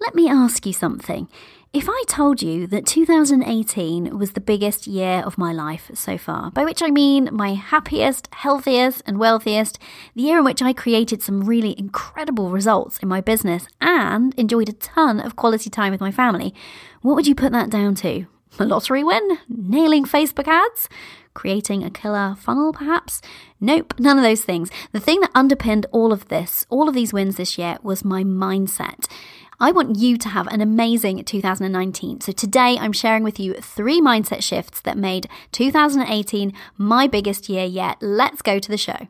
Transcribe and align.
Let 0.00 0.14
me 0.14 0.30
ask 0.30 0.64
you 0.64 0.72
something. 0.72 1.28
If 1.74 1.86
I 1.86 2.04
told 2.08 2.40
you 2.40 2.66
that 2.68 2.86
2018 2.86 4.18
was 4.18 4.32
the 4.32 4.40
biggest 4.40 4.86
year 4.86 5.22
of 5.26 5.36
my 5.36 5.52
life 5.52 5.90
so 5.92 6.16
far, 6.16 6.50
by 6.50 6.64
which 6.64 6.82
I 6.82 6.90
mean 6.90 7.28
my 7.30 7.52
happiest, 7.52 8.26
healthiest, 8.32 9.02
and 9.04 9.18
wealthiest, 9.18 9.78
the 10.16 10.22
year 10.22 10.38
in 10.38 10.44
which 10.44 10.62
I 10.62 10.72
created 10.72 11.22
some 11.22 11.42
really 11.42 11.78
incredible 11.78 12.48
results 12.48 12.98
in 13.00 13.08
my 13.10 13.20
business 13.20 13.68
and 13.78 14.34
enjoyed 14.36 14.70
a 14.70 14.72
ton 14.72 15.20
of 15.20 15.36
quality 15.36 15.68
time 15.68 15.92
with 15.92 16.00
my 16.00 16.10
family, 16.10 16.54
what 17.02 17.14
would 17.14 17.26
you 17.26 17.34
put 17.34 17.52
that 17.52 17.68
down 17.68 17.94
to? 17.96 18.24
A 18.58 18.64
lottery 18.64 19.04
win? 19.04 19.38
Nailing 19.50 20.06
Facebook 20.06 20.48
ads? 20.48 20.88
Creating 21.34 21.84
a 21.84 21.90
killer 21.90 22.34
funnel, 22.38 22.72
perhaps? 22.72 23.20
Nope, 23.60 23.94
none 23.98 24.16
of 24.16 24.24
those 24.24 24.42
things. 24.44 24.70
The 24.92 24.98
thing 24.98 25.20
that 25.20 25.30
underpinned 25.34 25.86
all 25.92 26.10
of 26.10 26.28
this, 26.28 26.64
all 26.70 26.88
of 26.88 26.94
these 26.94 27.12
wins 27.12 27.36
this 27.36 27.58
year, 27.58 27.76
was 27.82 28.02
my 28.02 28.24
mindset. 28.24 29.06
I 29.62 29.72
want 29.72 29.96
you 29.96 30.16
to 30.16 30.28
have 30.30 30.46
an 30.46 30.62
amazing 30.62 31.22
2019. 31.22 32.22
So 32.22 32.32
today 32.32 32.78
I'm 32.80 32.94
sharing 32.94 33.22
with 33.22 33.38
you 33.38 33.52
three 33.52 34.00
mindset 34.00 34.42
shifts 34.42 34.80
that 34.80 34.96
made 34.96 35.28
2018 35.52 36.54
my 36.78 37.06
biggest 37.06 37.50
year 37.50 37.66
yet. 37.66 37.98
Let's 38.00 38.40
go 38.40 38.58
to 38.58 38.68
the 38.70 38.78
show. 38.78 39.08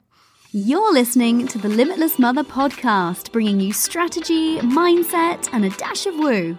You're 0.51 0.93
listening 0.93 1.47
to 1.47 1.59
the 1.59 1.69
Limitless 1.69 2.19
Mother 2.19 2.43
podcast, 2.43 3.31
bringing 3.31 3.61
you 3.61 3.73
strategy, 3.73 4.59
mindset, 4.59 5.49
and 5.53 5.65
a 5.65 5.71
dash 5.71 6.07
of 6.07 6.17
woo. 6.17 6.59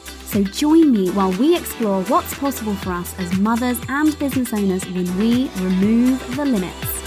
So 0.31 0.41
join 0.45 0.93
me 0.93 1.09
while 1.09 1.33
we 1.33 1.57
explore 1.57 2.03
what's 2.03 2.33
possible 2.35 2.73
for 2.75 2.91
us 2.93 3.13
as 3.19 3.37
mothers 3.37 3.77
and 3.89 4.17
business 4.17 4.53
owners 4.53 4.85
when 4.85 5.17
we 5.17 5.49
remove 5.57 6.37
the 6.37 6.45
limits. 6.45 7.01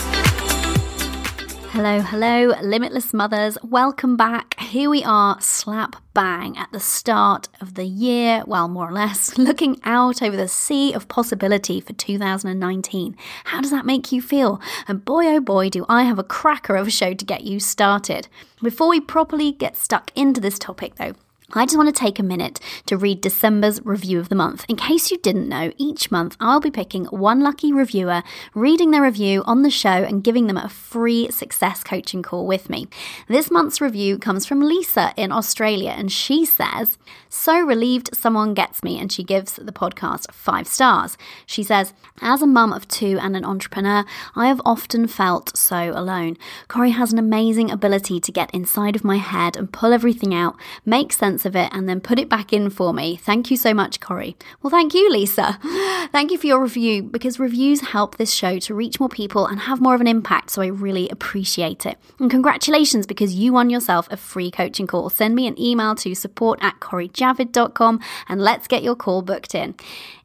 Hello, 1.72 2.03
hello, 2.03 2.53
limitless 2.61 3.14
mothers. 3.14 3.56
Welcome 3.62 4.19
back. 4.19 4.61
Here 4.61 4.91
we 4.91 5.03
are, 5.05 5.41
slap 5.41 5.97
bang 6.12 6.58
at 6.58 6.70
the 6.70 6.78
start 6.78 7.48
of 7.62 7.77
the 7.77 7.86
year, 7.86 8.44
well, 8.47 8.69
more 8.69 8.91
or 8.91 8.92
less, 8.92 9.38
looking 9.38 9.81
out 9.84 10.22
over 10.22 10.36
the 10.36 10.47
sea 10.47 10.92
of 10.92 11.09
possibility 11.09 11.81
for 11.81 11.94
2019. 11.94 13.16
How 13.44 13.62
does 13.62 13.70
that 13.70 13.86
make 13.86 14.12
you 14.12 14.20
feel? 14.20 14.61
And 14.86 15.03
boy, 15.03 15.28
oh 15.28 15.41
boy, 15.41 15.70
do 15.70 15.86
I 15.88 16.03
have 16.03 16.19
a 16.19 16.25
cracker 16.25 16.77
of 16.77 16.88
a 16.88 16.91
show 16.91 17.14
to 17.14 17.25
get 17.25 17.44
you 17.44 17.59
started. 17.59 18.28
Before 18.62 18.91
we 18.91 19.00
properly 19.00 19.50
get 19.50 19.78
stuck 19.78 20.12
into 20.14 20.42
this 20.42 20.59
topic, 20.59 20.97
though, 20.97 21.14
I 21.56 21.66
just 21.66 21.77
want 21.77 21.94
to 21.94 21.98
take 21.98 22.19
a 22.19 22.24
minute 22.24 22.58
to 22.86 22.97
read 22.97 23.20
December's 23.20 23.80
review 23.84 24.19
of 24.19 24.28
the 24.28 24.34
month. 24.34 24.64
In 24.69 24.74
case 24.74 25.12
you 25.12 25.19
didn't 25.19 25.48
know, 25.48 25.72
each 25.78 26.10
month 26.10 26.36
I'll 26.41 26.58
be 26.58 26.70
picking 26.70 27.05
one 27.05 27.41
lucky 27.41 27.72
reviewer, 27.72 28.24
reading 28.55 28.91
their 28.91 29.02
review 29.02 29.44
on 29.47 29.62
the 29.62 29.70
show, 29.70 29.88
and 29.88 30.25
giving 30.25 30.48
them 30.48 30.56
a 30.56 30.69
free 30.69 31.30
success 31.30 31.84
coaching 31.84 32.22
call 32.25 32.48
with 32.48 32.69
me. 32.69 32.88
This 33.28 33.52
month's 33.52 33.80
review 33.80 34.19
comes 34.19 34.44
from 34.44 34.62
Lisa 34.62 35.14
in 35.16 35.30
Australia, 35.30 35.91
and 35.97 36.10
she 36.10 36.44
says, 36.44 36.98
So 37.28 37.60
relieved 37.60 38.16
someone 38.16 38.52
gets 38.55 38.82
me, 38.82 38.98
and 38.98 39.12
she 39.12 39.22
gives 39.22 39.55
the 39.55 39.70
podcast 39.70 40.32
five 40.32 40.66
stars. 40.66 41.16
She 41.47 41.62
says, 41.62 41.92
As 42.20 42.42
a 42.42 42.48
mum 42.48 42.72
of 42.72 42.88
two 42.88 43.16
and 43.20 43.36
an 43.36 43.44
entrepreneur, 43.44 44.05
I 44.34 44.48
have 44.48 44.60
often 44.64 45.06
felt 45.06 45.56
so 45.56 45.92
alone. 45.94 46.37
Cori 46.66 46.91
has 46.91 47.12
an 47.12 47.19
amazing 47.20 47.70
ability 47.70 48.19
to 48.19 48.32
get 48.32 48.53
inside 48.53 48.97
of 48.97 49.04
my 49.04 49.19
head 49.19 49.56
and 49.56 49.72
pull 49.72 49.93
everything 49.93 50.34
out, 50.34 50.56
make 50.84 51.12
sense 51.12 51.44
sense 51.44 51.55
of 51.55 51.56
it 51.56 51.71
and 51.72 51.88
then 51.88 52.00
put 52.00 52.19
it 52.19 52.28
back 52.28 52.53
in 52.53 52.71
for 52.71 52.93
me. 52.93 53.16
Thank 53.16 53.50
you 53.50 53.56
so 53.56 53.75
much, 53.75 54.00
Cori. 54.00 54.37
Well, 54.62 54.71
thank 54.71 54.94
you, 54.94 55.10
Lisa. 55.10 55.59
Thank 56.12 56.31
you 56.31 56.38
for 56.38 56.47
your 56.47 56.62
review 56.62 57.03
because 57.03 57.38
reviews 57.38 57.81
help 57.81 58.16
this 58.16 58.32
show 58.32 58.59
to 58.60 58.75
reach 58.75 59.00
more 59.00 59.09
people 59.09 59.47
and 59.47 59.60
have 59.60 59.81
more 59.81 59.94
of 59.94 60.00
an 60.00 60.06
impact. 60.06 60.50
So 60.50 60.62
I 60.62 60.66
really 60.66 61.09
appreciate 61.09 61.87
it. 61.87 61.99
And 62.19 62.31
congratulations 62.31 63.06
because 63.06 63.34
you 63.34 63.53
won 63.53 63.71
yourself 63.71 64.09
a 64.10 64.16
free 64.16 64.50
coaching 64.50 64.87
call. 64.87 65.10
Send 65.10 65.34
me 65.34 65.47
an 65.47 65.59
email 65.60 65.94
to 65.97 66.15
support 66.15 66.59
at 66.62 66.81
corijavid.com 66.81 68.00
and 68.28 68.41
let's 68.41 68.66
get 68.69 68.82
your 68.82 68.97
call 68.97 69.22
booked 69.22 69.55
in. 69.55 69.75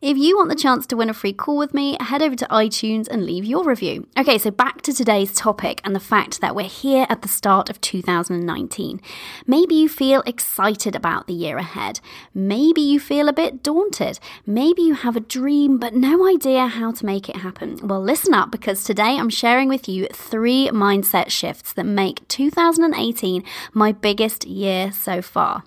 If 0.01 0.17
you 0.17 0.37
want 0.37 0.47
the 0.47 0.55
chance 0.55 0.87
to 0.87 0.95
win 0.95 1.09
a 1.09 1.13
free 1.13 1.33
call 1.33 1.57
with 1.57 1.73
me, 1.73 1.97
head 1.99 2.21
over 2.21 2.33
to 2.37 2.45
iTunes 2.45 3.09
and 3.09 3.25
leave 3.25 3.43
your 3.43 3.65
review. 3.65 4.07
Okay, 4.17 4.37
so 4.37 4.49
back 4.49 4.81
to 4.83 4.93
today's 4.93 5.33
topic 5.33 5.81
and 5.83 5.93
the 5.93 5.99
fact 5.99 6.39
that 6.39 6.55
we're 6.55 6.69
here 6.69 7.05
at 7.09 7.21
the 7.21 7.27
start 7.27 7.69
of 7.69 7.81
2019. 7.81 9.01
Maybe 9.45 9.75
you 9.75 9.89
feel 9.89 10.21
excited 10.25 10.95
about 10.95 11.27
the 11.27 11.33
year 11.33 11.57
ahead. 11.57 11.99
Maybe 12.33 12.79
you 12.79 12.97
feel 12.97 13.27
a 13.27 13.33
bit 13.33 13.61
daunted. 13.61 14.21
Maybe 14.45 14.83
you 14.83 14.93
have 14.93 15.17
a 15.17 15.19
dream 15.19 15.77
but 15.77 15.93
no 15.93 16.25
idea 16.25 16.67
how 16.67 16.93
to 16.93 17.05
make 17.05 17.27
it 17.27 17.35
happen. 17.35 17.85
Well, 17.85 18.01
listen 18.01 18.33
up 18.33 18.51
because 18.51 18.85
today 18.85 19.17
I'm 19.17 19.29
sharing 19.29 19.67
with 19.67 19.89
you 19.89 20.07
three 20.13 20.69
mindset 20.69 21.29
shifts 21.29 21.73
that 21.73 21.85
make 21.85 22.25
2018 22.29 23.43
my 23.73 23.91
biggest 23.91 24.47
year 24.47 24.93
so 24.93 25.21
far. 25.21 25.63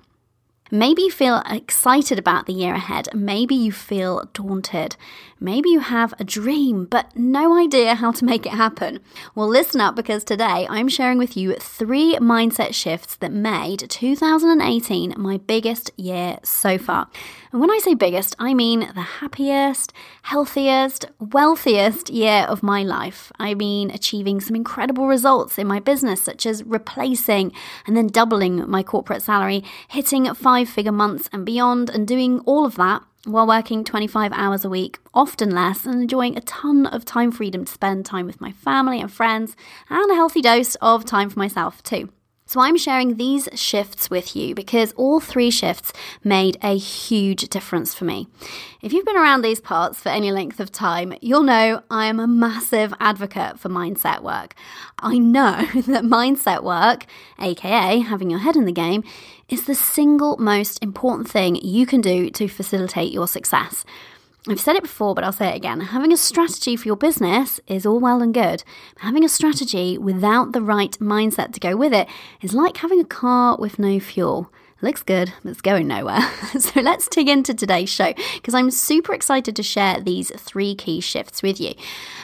Maybe 0.74 1.02
you 1.02 1.10
feel 1.10 1.42
excited 1.50 2.18
about 2.18 2.46
the 2.46 2.54
year 2.54 2.72
ahead. 2.72 3.10
Maybe 3.12 3.54
you 3.54 3.72
feel 3.72 4.26
daunted. 4.32 4.96
Maybe 5.42 5.70
you 5.70 5.80
have 5.80 6.14
a 6.20 6.25
dream, 6.25 6.84
but 6.84 7.16
no 7.16 7.58
idea 7.58 7.97
how 7.97 8.12
to 8.12 8.25
make 8.25 8.47
it 8.47 8.53
happen. 8.53 9.00
Well, 9.34 9.48
listen 9.48 9.80
up 9.80 9.97
because 9.97 10.22
today 10.22 10.69
I'm 10.70 10.86
sharing 10.86 11.19
with 11.19 11.36
you 11.36 11.56
three 11.56 12.14
mindset 12.20 12.75
shifts 12.75 13.16
that 13.16 13.32
made 13.32 13.91
2018 13.91 15.14
my 15.16 15.38
biggest 15.38 15.91
year 15.97 16.38
so 16.44 16.78
far. 16.78 17.08
And 17.50 17.60
when 17.60 17.72
I 17.72 17.81
say 17.82 17.94
biggest, 17.94 18.36
I 18.38 18.54
mean 18.54 18.92
the 18.94 19.00
happiest, 19.19 19.92
healthiest, 20.22 21.06
wealthiest 21.19 22.08
year 22.08 22.44
of 22.48 22.62
my 22.62 22.84
life. 22.84 23.32
I 23.41 23.54
mean 23.54 23.91
achieving 23.91 24.41
some 24.41 24.54
incredible 24.54 25.08
results 25.08 25.58
in 25.58 25.66
my 25.66 25.81
business, 25.81 26.22
such 26.22 26.47
as 26.47 26.62
replacing 26.62 27.50
and 27.84 27.97
then 27.97 28.06
doubling 28.06 28.70
my 28.70 28.84
corporate 28.84 29.22
salary, 29.22 29.64
hitting 29.88 30.32
five 30.34 30.69
figure 30.69 30.92
months 30.92 31.28
and 31.32 31.44
beyond, 31.44 31.91
and 31.91 32.06
doing 32.06 32.38
all 32.47 32.64
of 32.64 32.76
that 32.76 33.02
while 33.24 33.46
working 33.46 33.84
25 33.84 34.32
hours 34.32 34.64
a 34.64 34.68
week, 34.68 34.98
often 35.14 35.50
less, 35.50 35.86
and 35.86 36.02
enjoying 36.02 36.36
a 36.36 36.40
ton 36.42 36.86
of 36.86 37.04
time 37.04 37.30
freedom 37.30 37.64
to 37.64 37.72
spend 37.72 38.04
time 38.04 38.26
with 38.26 38.40
my 38.40 38.52
family 38.52 39.00
and 39.00 39.12
friends, 39.12 39.56
and 39.88 40.10
a 40.10 40.14
healthy 40.14 40.40
dose 40.40 40.74
of 40.76 41.04
time 41.04 41.30
for 41.30 41.38
myself 41.38 41.82
too. 41.82 42.08
So 42.52 42.60
I'm 42.60 42.76
sharing 42.76 43.16
these 43.16 43.48
shifts 43.54 44.10
with 44.10 44.36
you 44.36 44.54
because 44.54 44.92
all 44.92 45.20
three 45.20 45.50
shifts 45.50 45.90
made 46.22 46.58
a 46.62 46.76
huge 46.76 47.48
difference 47.48 47.94
for 47.94 48.04
me. 48.04 48.28
If 48.82 48.92
you've 48.92 49.06
been 49.06 49.16
around 49.16 49.40
these 49.40 49.58
parts 49.58 50.00
for 50.00 50.10
any 50.10 50.30
length 50.30 50.60
of 50.60 50.70
time, 50.70 51.14
you'll 51.22 51.44
know 51.44 51.82
I 51.90 52.08
am 52.08 52.20
a 52.20 52.26
massive 52.26 52.92
advocate 53.00 53.58
for 53.58 53.70
mindset 53.70 54.20
work. 54.20 54.54
I 54.98 55.16
know 55.16 55.66
that 55.74 56.04
mindset 56.04 56.62
work, 56.62 57.06
aka 57.38 58.00
having 58.00 58.28
your 58.28 58.40
head 58.40 58.56
in 58.56 58.66
the 58.66 58.72
game, 58.72 59.02
is 59.48 59.64
the 59.64 59.74
single 59.74 60.36
most 60.36 60.82
important 60.82 61.30
thing 61.30 61.56
you 61.56 61.86
can 61.86 62.02
do 62.02 62.28
to 62.28 62.48
facilitate 62.48 63.12
your 63.12 63.28
success. 63.28 63.82
I've 64.48 64.60
said 64.60 64.75
it 64.75 64.82
before, 64.82 65.14
but 65.14 65.22
I'll 65.22 65.32
say 65.32 65.50
it 65.50 65.56
again. 65.56 65.80
Having 65.80 66.12
a 66.12 66.16
strategy 66.16 66.75
for 66.75 66.88
your 66.88 66.97
business 66.97 67.60
is 67.69 67.86
all 67.86 68.00
well 68.00 68.20
and 68.20 68.34
good. 68.34 68.64
Having 68.98 69.25
a 69.25 69.28
strategy 69.28 69.97
without 69.97 70.53
the 70.53 70.60
right 70.60 70.91
mindset 70.98 71.53
to 71.53 71.60
go 71.60 71.76
with 71.76 71.92
it 71.92 72.08
is 72.41 72.52
like 72.52 72.78
having 72.78 72.98
a 72.98 73.04
car 73.04 73.56
with 73.56 73.78
no 73.78 74.00
fuel. 74.00 74.50
Looks 74.81 75.04
good, 75.04 75.32
but 75.44 75.52
it's 75.52 75.60
going 75.60 75.86
nowhere. 75.86 76.22
so 76.58 76.81
let's 76.81 77.06
dig 77.06 77.28
into 77.28 77.54
today's 77.54 77.88
show 77.88 78.12
because 78.34 78.52
I'm 78.52 78.72
super 78.72 79.14
excited 79.14 79.55
to 79.55 79.62
share 79.62 80.00
these 80.00 80.32
three 80.37 80.75
key 80.75 81.00
shifts 81.00 81.40
with 81.40 81.61
you. 81.61 81.75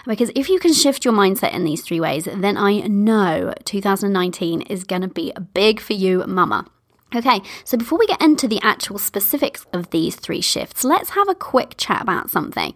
Because 0.04 0.32
if 0.34 0.48
you 0.48 0.58
can 0.58 0.72
shift 0.72 1.04
your 1.04 1.14
mindset 1.14 1.54
in 1.54 1.62
these 1.62 1.82
three 1.82 2.00
ways, 2.00 2.24
then 2.24 2.56
I 2.56 2.80
know 2.80 3.54
2019 3.64 4.62
is 4.62 4.82
going 4.82 5.02
to 5.02 5.08
be 5.08 5.32
big 5.54 5.78
for 5.78 5.92
you, 5.92 6.24
mama. 6.26 6.66
Okay, 7.14 7.40
so 7.64 7.78
before 7.78 7.98
we 7.98 8.06
get 8.06 8.20
into 8.20 8.46
the 8.46 8.60
actual 8.62 8.98
specifics 8.98 9.64
of 9.72 9.88
these 9.90 10.14
three 10.14 10.42
shifts, 10.42 10.84
let's 10.84 11.10
have 11.10 11.28
a 11.28 11.34
quick 11.34 11.74
chat 11.78 12.02
about 12.02 12.30
something. 12.30 12.74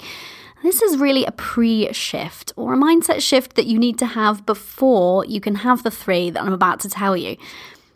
This 0.63 0.81
is 0.81 0.97
really 0.97 1.27
a 1.27 1.33
pre 1.33 1.93
shift 1.93 2.53
or 2.57 2.73
a 2.73 2.77
mindset 2.79 3.21
shift 3.21 3.57
that 3.57 3.67
you 3.67 3.79
need 3.79 3.99
to 3.99 4.07
have 4.07 4.47
before 4.47 5.27
you 5.27 5.41
can 5.41 5.57
have 5.57 5.83
the 5.83 5.91
three 5.91 6.31
that 6.31 6.43
I'm 6.43 6.53
about 6.53 6.81
to 6.81 6.89
tell 6.89 7.15
you. 7.15 7.37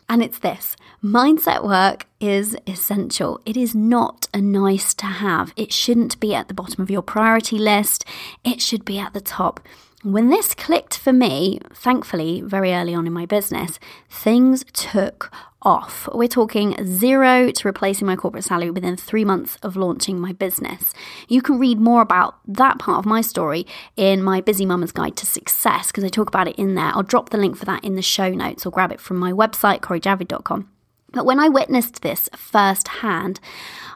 And 0.09 0.21
it's 0.21 0.37
this 0.39 0.75
mindset 1.03 1.63
work 1.63 2.05
is 2.19 2.55
essential. 2.67 3.41
It 3.45 3.57
is 3.57 3.73
not 3.73 4.27
a 4.33 4.39
nice 4.39 4.93
to 4.95 5.05
have. 5.05 5.53
It 5.55 5.73
shouldn't 5.73 6.19
be 6.19 6.35
at 6.35 6.49
the 6.49 6.53
bottom 6.53 6.83
of 6.83 6.91
your 6.91 7.01
priority 7.01 7.57
list, 7.57 8.05
it 8.43 8.61
should 8.61 8.85
be 8.85 8.99
at 8.99 9.13
the 9.13 9.21
top. 9.21 9.59
When 10.03 10.29
this 10.29 10.53
clicked 10.53 10.97
for 10.97 11.11
me, 11.11 11.59
thankfully, 11.73 12.41
very 12.41 12.71
early 12.73 12.93
on 12.93 13.07
in 13.07 13.13
my 13.13 13.25
business, 13.25 13.79
things 14.09 14.63
took 14.71 15.31
off. 15.61 16.07
We're 16.13 16.27
talking 16.27 16.75
zero 16.85 17.51
to 17.51 17.67
replacing 17.67 18.07
my 18.07 18.15
corporate 18.15 18.43
salary 18.43 18.71
within 18.71 18.95
three 18.95 19.25
months 19.25 19.57
of 19.63 19.75
launching 19.75 20.19
my 20.19 20.31
business. 20.31 20.93
You 21.27 21.41
can 21.41 21.59
read 21.59 21.79
more 21.79 22.01
about 22.01 22.35
that 22.47 22.79
part 22.79 22.99
of 22.99 23.05
my 23.05 23.21
story 23.21 23.65
in 23.95 24.23
my 24.23 24.41
Busy 24.41 24.65
Mama's 24.65 24.91
Guide 24.91 25.15
to 25.17 25.25
Success 25.25 25.87
because 25.87 26.03
I 26.03 26.09
talk 26.09 26.27
about 26.27 26.47
it 26.47 26.55
in 26.55 26.75
there. 26.75 26.91
I'll 26.93 27.03
drop 27.03 27.29
the 27.29 27.37
link 27.37 27.57
for 27.57 27.65
that 27.65 27.83
in 27.83 27.95
the 27.95 28.01
show 28.01 28.29
notes 28.29 28.65
or 28.65 28.71
grab 28.71 28.91
it 28.91 29.01
from 29.01 29.17
my 29.17 29.31
website, 29.31 29.81
corijavid.com. 29.81 30.69
But 31.11 31.25
when 31.25 31.39
I 31.39 31.49
witnessed 31.49 32.01
this 32.01 32.29
firsthand, 32.35 33.39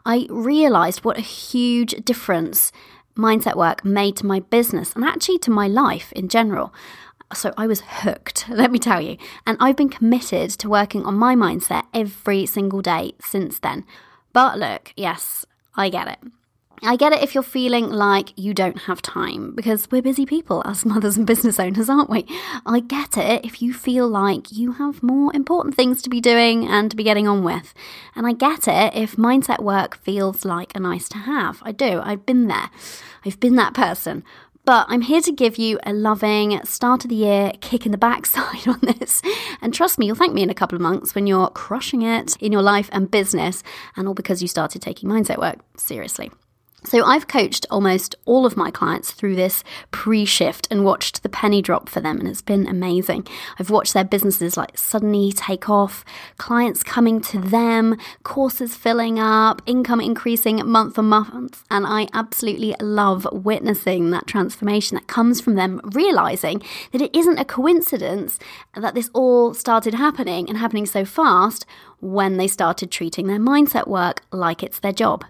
I 0.05 0.27
realized 0.29 1.03
what 1.03 1.17
a 1.17 1.21
huge 1.21 1.91
difference 2.03 2.71
mindset 3.15 3.55
work 3.55 3.83
made 3.83 4.15
to 4.17 4.25
my 4.25 4.39
business 4.39 4.93
and 4.93 5.03
actually 5.03 5.37
to 5.39 5.51
my 5.51 5.67
life 5.67 6.11
in 6.13 6.29
general. 6.29 6.73
So 7.33 7.53
I 7.57 7.67
was 7.67 7.81
hooked, 7.81 8.45
let 8.49 8.71
me 8.71 8.79
tell 8.79 9.01
you. 9.01 9.17
And 9.45 9.57
I've 9.59 9.77
been 9.77 9.89
committed 9.89 10.51
to 10.51 10.69
working 10.69 11.05
on 11.05 11.15
my 11.15 11.35
mindset 11.35 11.83
every 11.93 12.45
single 12.45 12.81
day 12.81 13.13
since 13.21 13.59
then. 13.59 13.85
But 14.33 14.57
look, 14.57 14.93
yes, 14.95 15.45
I 15.75 15.89
get 15.89 16.07
it. 16.07 16.19
I 16.83 16.95
get 16.95 17.13
it 17.13 17.21
if 17.21 17.35
you're 17.35 17.43
feeling 17.43 17.91
like 17.91 18.33
you 18.35 18.55
don't 18.55 18.79
have 18.79 19.03
time 19.03 19.53
because 19.53 19.91
we're 19.91 20.01
busy 20.01 20.25
people 20.25 20.63
as 20.65 20.83
mothers 20.85 21.15
and 21.15 21.27
business 21.27 21.59
owners, 21.59 21.89
aren't 21.89 22.09
we? 22.09 22.25
I 22.65 22.79
get 22.79 23.17
it 23.17 23.45
if 23.45 23.61
you 23.61 23.71
feel 23.71 24.07
like 24.07 24.51
you 24.51 24.73
have 24.73 25.03
more 25.03 25.33
important 25.35 25.75
things 25.75 26.01
to 26.01 26.09
be 26.09 26.19
doing 26.19 26.67
and 26.67 26.89
to 26.89 26.97
be 26.97 27.03
getting 27.03 27.27
on 27.27 27.43
with. 27.43 27.75
And 28.15 28.25
I 28.25 28.33
get 28.33 28.67
it 28.67 28.95
if 28.95 29.15
mindset 29.15 29.59
work 29.61 29.97
feels 29.97 30.43
like 30.43 30.75
a 30.75 30.79
nice 30.79 31.07
to 31.09 31.19
have. 31.19 31.61
I 31.61 31.71
do. 31.71 32.01
I've 32.03 32.25
been 32.25 32.47
there. 32.47 32.71
I've 33.23 33.39
been 33.39 33.57
that 33.57 33.75
person. 33.75 34.23
But 34.65 34.85
I'm 34.89 35.01
here 35.01 35.21
to 35.21 35.31
give 35.31 35.57
you 35.57 35.79
a 35.83 35.93
loving 35.93 36.63
start 36.65 37.03
of 37.03 37.09
the 37.09 37.15
year 37.15 37.51
kick 37.61 37.85
in 37.85 37.91
the 37.91 37.97
backside 37.97 38.67
on 38.67 38.79
this. 38.81 39.21
And 39.61 39.73
trust 39.73 39.97
me, 39.97 40.05
you'll 40.05 40.15
thank 40.15 40.33
me 40.33 40.43
in 40.43 40.49
a 40.49 40.55
couple 40.55 40.75
of 40.75 40.81
months 40.81 41.15
when 41.15 41.27
you're 41.27 41.49
crushing 41.49 42.01
it 42.03 42.37
in 42.37 42.51
your 42.51 42.61
life 42.61 42.89
and 42.91 43.09
business, 43.09 43.63
and 43.95 44.07
all 44.07 44.13
because 44.13 44.41
you 44.41 44.47
started 44.47 44.81
taking 44.81 45.09
mindset 45.09 45.37
work 45.37 45.59
seriously. 45.77 46.31
So 46.83 47.05
I've 47.05 47.27
coached 47.27 47.67
almost 47.69 48.15
all 48.25 48.43
of 48.43 48.57
my 48.57 48.71
clients 48.71 49.11
through 49.11 49.35
this 49.35 49.63
pre-shift 49.91 50.67
and 50.71 50.83
watched 50.83 51.21
the 51.21 51.29
penny 51.29 51.61
drop 51.61 51.87
for 51.87 52.01
them 52.01 52.19
and 52.19 52.27
it's 52.27 52.41
been 52.41 52.65
amazing. 52.65 53.27
I've 53.59 53.69
watched 53.69 53.93
their 53.93 54.03
businesses 54.03 54.57
like 54.57 54.75
suddenly 54.75 55.31
take 55.31 55.69
off, 55.69 56.03
clients 56.39 56.81
coming 56.81 57.21
to 57.21 57.39
them, 57.39 57.97
courses 58.23 58.75
filling 58.75 59.19
up, 59.19 59.61
income 59.67 60.01
increasing 60.01 60.65
month 60.67 60.97
on 60.97 61.05
month, 61.05 61.63
and 61.69 61.85
I 61.85 62.07
absolutely 62.13 62.75
love 62.81 63.27
witnessing 63.31 64.09
that 64.09 64.25
transformation 64.25 64.95
that 64.95 65.05
comes 65.05 65.39
from 65.39 65.53
them 65.53 65.81
realizing 65.83 66.63
that 66.93 67.01
it 67.01 67.15
isn't 67.15 67.37
a 67.37 67.45
coincidence 67.45 68.39
that 68.75 68.95
this 68.95 69.11
all 69.13 69.53
started 69.53 69.93
happening 69.93 70.49
and 70.49 70.57
happening 70.57 70.87
so 70.87 71.05
fast 71.05 71.63
when 71.99 72.37
they 72.37 72.47
started 72.47 72.89
treating 72.89 73.27
their 73.27 73.39
mindset 73.39 73.87
work 73.87 74.23
like 74.31 74.63
it's 74.63 74.79
their 74.79 74.91
job. 74.91 75.23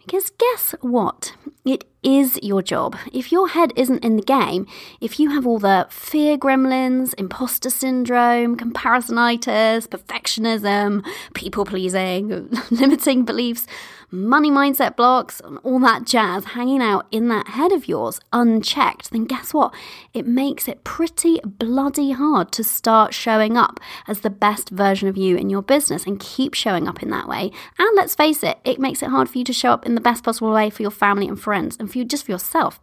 Because 0.00 0.30
guess 0.30 0.74
what? 0.80 1.34
It 1.64 1.84
is 2.02 2.38
your 2.42 2.62
job. 2.62 2.96
If 3.12 3.30
your 3.30 3.48
head 3.48 3.72
isn't 3.76 4.02
in 4.04 4.16
the 4.16 4.22
game, 4.22 4.66
if 5.00 5.20
you 5.20 5.30
have 5.30 5.46
all 5.46 5.58
the 5.58 5.86
fear 5.90 6.38
gremlins, 6.38 7.14
imposter 7.18 7.68
syndrome, 7.70 8.56
comparisonitis, 8.56 9.86
perfectionism, 9.86 11.06
people 11.34 11.64
pleasing, 11.64 12.48
limiting 12.70 13.24
beliefs, 13.24 13.66
money 14.10 14.50
mindset 14.50 14.96
blocks, 14.96 15.40
and 15.40 15.58
all 15.62 15.78
that 15.80 16.04
jazz 16.04 16.44
hanging 16.46 16.82
out 16.82 17.06
in 17.10 17.28
that 17.28 17.48
head 17.48 17.72
of 17.72 17.88
yours 17.88 18.20
unchecked, 18.32 19.10
then 19.10 19.24
guess 19.24 19.54
what? 19.54 19.74
It 20.12 20.26
makes 20.26 20.68
it 20.68 20.84
pretty 20.84 21.40
bloody 21.44 22.12
hard 22.12 22.52
to 22.52 22.64
start 22.64 23.14
showing 23.14 23.56
up 23.56 23.80
as 24.06 24.20
the 24.20 24.30
best 24.30 24.70
version 24.70 25.08
of 25.08 25.16
you 25.16 25.36
in 25.36 25.50
your 25.50 25.62
business 25.62 26.06
and 26.06 26.18
keep 26.18 26.54
showing 26.54 26.88
up 26.88 27.02
in 27.02 27.10
that 27.10 27.28
way. 27.28 27.52
And 27.78 27.96
let's 27.96 28.14
face 28.14 28.42
it, 28.42 28.58
it 28.64 28.80
makes 28.80 29.02
it 29.02 29.10
hard 29.10 29.28
for 29.28 29.38
you 29.38 29.44
to 29.44 29.52
show 29.52 29.72
up 29.72 29.86
in 29.86 29.94
the 29.94 30.00
best 30.00 30.24
possible 30.24 30.52
way 30.52 30.70
for 30.70 30.82
your 30.82 30.90
family 30.90 31.28
and 31.28 31.40
friends 31.40 31.76
and 31.78 31.90
for 31.90 31.98
you 31.98 32.04
just 32.04 32.26
for 32.26 32.32
yourself. 32.32 32.80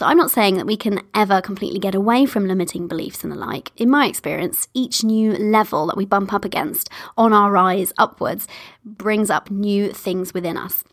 So, 0.00 0.06
I'm 0.06 0.16
not 0.16 0.30
saying 0.30 0.56
that 0.56 0.64
we 0.64 0.78
can 0.78 1.02
ever 1.14 1.42
completely 1.42 1.78
get 1.78 1.94
away 1.94 2.24
from 2.24 2.48
limiting 2.48 2.88
beliefs 2.88 3.22
and 3.22 3.30
the 3.30 3.36
like. 3.36 3.70
In 3.76 3.90
my 3.90 4.06
experience, 4.06 4.66
each 4.72 5.04
new 5.04 5.32
level 5.32 5.86
that 5.88 5.96
we 5.98 6.06
bump 6.06 6.32
up 6.32 6.42
against 6.42 6.88
on 7.18 7.34
our 7.34 7.50
rise 7.50 7.92
upwards 7.98 8.48
brings 8.82 9.28
up 9.28 9.50
new 9.50 9.92
things 9.92 10.32
within 10.32 10.56
us. 10.56 10.84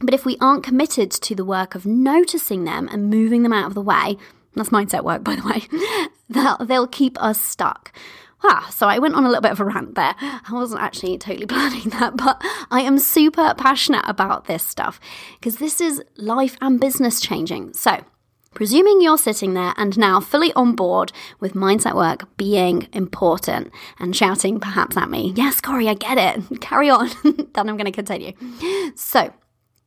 But 0.00 0.12
if 0.12 0.24
we 0.24 0.36
aren't 0.40 0.64
committed 0.64 1.12
to 1.12 1.36
the 1.36 1.44
work 1.44 1.76
of 1.76 1.86
noticing 1.86 2.64
them 2.64 2.88
and 2.90 3.08
moving 3.08 3.44
them 3.44 3.52
out 3.52 3.68
of 3.68 3.74
the 3.74 3.80
way, 3.80 4.16
that's 4.56 4.70
mindset 4.70 5.04
work, 5.04 5.22
by 5.22 5.36
the 5.36 5.46
way, 5.46 6.08
they'll, 6.28 6.56
they'll 6.56 6.88
keep 6.88 7.16
us 7.22 7.40
stuck. 7.40 7.92
Ah, 8.42 8.68
so 8.72 8.88
I 8.88 8.98
went 8.98 9.14
on 9.14 9.22
a 9.22 9.28
little 9.28 9.40
bit 9.40 9.52
of 9.52 9.60
a 9.60 9.64
rant 9.64 9.94
there. 9.94 10.16
I 10.18 10.50
wasn't 10.50 10.82
actually 10.82 11.16
totally 11.18 11.46
planning 11.46 11.90
that, 11.90 12.16
but 12.16 12.42
I 12.72 12.80
am 12.80 12.98
super 12.98 13.54
passionate 13.56 14.04
about 14.08 14.46
this 14.46 14.64
stuff 14.64 14.98
because 15.38 15.58
this 15.58 15.80
is 15.80 16.02
life 16.16 16.56
and 16.60 16.80
business 16.80 17.20
changing. 17.20 17.74
So, 17.74 18.02
Presuming 18.54 19.00
you're 19.00 19.18
sitting 19.18 19.54
there 19.54 19.74
and 19.76 19.96
now 19.98 20.20
fully 20.20 20.52
on 20.54 20.74
board 20.74 21.12
with 21.38 21.54
mindset 21.54 21.94
work 21.94 22.36
being 22.36 22.88
important 22.92 23.70
and 23.98 24.16
shouting 24.16 24.58
perhaps 24.58 24.96
at 24.96 25.10
me, 25.10 25.32
Yes, 25.36 25.60
Cori, 25.60 25.88
I 25.88 25.94
get 25.94 26.18
it. 26.18 26.60
Carry 26.60 26.90
on. 26.90 27.10
then 27.22 27.68
I'm 27.68 27.76
going 27.76 27.84
to 27.84 27.92
continue. 27.92 28.32
So, 28.96 29.32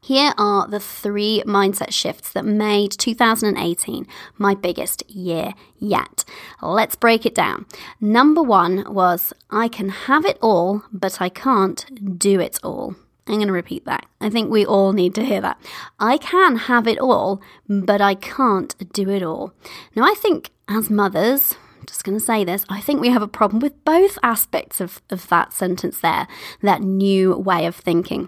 here 0.04 0.34
are 0.36 0.68
the 0.68 0.80
three 0.80 1.44
mindset 1.46 1.92
shifts 1.94 2.32
that 2.32 2.44
made 2.44 2.92
2018 2.92 4.08
my 4.38 4.56
biggest 4.56 5.08
year 5.08 5.54
yet. 5.78 6.26
Let's 6.60 6.96
break 6.96 7.24
it 7.26 7.36
down. 7.36 7.68
Number 8.00 8.42
one 8.42 8.92
was 8.92 9.32
I 9.52 9.68
can 9.68 9.90
have 9.90 10.26
it 10.26 10.40
all, 10.42 10.84
but 10.92 11.22
I 11.22 11.30
can't 11.30 12.18
do 12.18 12.40
it 12.40 12.60
all. 12.64 12.96
I'm 13.32 13.38
going 13.38 13.48
to 13.48 13.54
repeat 13.54 13.86
that. 13.86 14.06
I 14.20 14.30
think 14.30 14.52
we 14.52 14.66
all 14.66 14.92
need 14.92 15.16
to 15.16 15.24
hear 15.24 15.40
that. 15.40 15.58
I 16.00 16.18
can 16.18 16.58
have 16.58 16.86
it 16.86 17.00
all, 17.00 17.42
but 17.70 18.02
I 18.02 18.14
can't 18.14 18.76
do 18.92 19.10
it 19.10 19.24
all. 19.24 19.54
Now, 19.96 20.04
I 20.04 20.14
think 20.16 20.52
as 20.68 20.90
mothers, 20.90 21.56
I'm 21.80 21.86
just 21.86 22.04
going 22.04 22.18
to 22.18 22.24
say 22.24 22.44
this, 22.44 22.66
I 22.68 22.82
think 22.82 23.00
we 23.00 23.08
have 23.08 23.22
a 23.22 23.30
problem 23.30 23.62
with 23.62 23.86
both 23.86 24.20
aspects 24.22 24.82
of, 24.82 25.02
of 25.10 25.30
that 25.30 25.54
sentence 25.54 26.00
there, 26.00 26.28
that 26.62 26.82
new 26.82 27.38
way 27.38 27.66
of 27.66 27.78
thinking. 27.78 28.28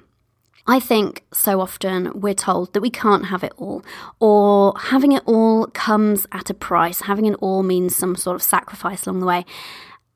I 0.66 0.80
think 0.80 1.26
so 1.34 1.60
often 1.60 2.22
we're 2.22 2.34
told 2.34 2.72
that 2.72 2.80
we 2.80 2.90
can't 2.90 3.26
have 3.26 3.44
it 3.44 3.52
all, 3.58 3.84
or 4.22 4.74
having 4.80 5.12
it 5.12 5.24
all 5.26 5.68
comes 5.68 6.26
at 6.32 6.50
a 6.50 6.54
price. 6.54 7.02
Having 7.02 7.26
it 7.26 7.36
all 7.42 7.62
means 7.62 7.94
some 7.94 8.16
sort 8.16 8.36
of 8.36 8.42
sacrifice 8.42 9.06
along 9.06 9.20
the 9.20 9.26
way. 9.26 9.46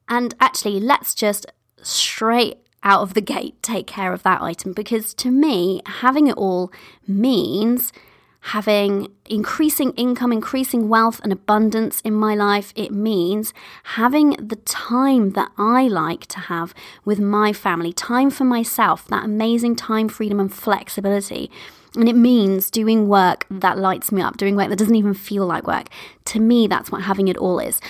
And 0.07 0.33
actually, 0.39 0.79
let's 0.79 1.13
just 1.13 1.45
straight 1.81 2.59
out 2.87 3.01
of 3.01 3.13
the 3.13 3.21
gate 3.21 3.61
take 3.61 3.85
care 3.85 4.13
of 4.13 4.23
that 4.23 4.41
item 4.41 4.71
because 4.71 5.13
to 5.15 5.29
me, 5.29 5.81
having 5.85 6.27
it 6.27 6.37
all 6.37 6.71
means 7.05 7.91
having 8.41 9.11
increasing 9.25 9.91
income, 9.91 10.31
increasing 10.31 10.87
wealth 10.87 11.19
and 11.21 11.33
abundance 11.33 11.99
in 12.01 12.13
my 12.13 12.33
life. 12.33 12.71
It 12.77 12.91
means 12.91 13.53
having 13.99 14.29
the 14.39 14.56
time 14.56 15.31
that 15.31 15.51
I 15.57 15.89
like 15.89 16.27
to 16.27 16.39
have 16.39 16.73
with 17.03 17.19
my 17.19 17.51
family, 17.51 17.91
time 17.91 18.29
for 18.29 18.45
myself, 18.45 19.06
that 19.07 19.25
amazing 19.25 19.75
time, 19.75 20.07
freedom, 20.07 20.39
and 20.39 20.53
flexibility. 20.53 21.51
And 21.95 22.07
it 22.07 22.15
means 22.15 22.71
doing 22.71 23.09
work 23.09 23.45
that 23.49 23.77
lights 23.77 24.13
me 24.13 24.21
up, 24.21 24.37
doing 24.37 24.56
work 24.56 24.69
that 24.69 24.79
doesn't 24.79 24.95
even 24.95 25.13
feel 25.13 25.45
like 25.45 25.67
work. 25.67 25.89
To 26.25 26.39
me, 26.39 26.67
that's 26.67 26.89
what 26.89 27.01
having 27.01 27.27
it 27.27 27.37
all 27.37 27.59
is. 27.59 27.81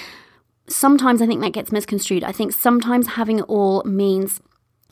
Sometimes 0.68 1.22
I 1.22 1.28
think 1.28 1.42
that 1.42 1.54
gets 1.54 1.72
misconstrued. 1.72 2.24
I 2.24 2.32
think 2.32 2.52
sometimes 2.52 3.10
having 3.10 3.40
it 3.40 3.46
all 3.48 3.84
means 3.84 4.42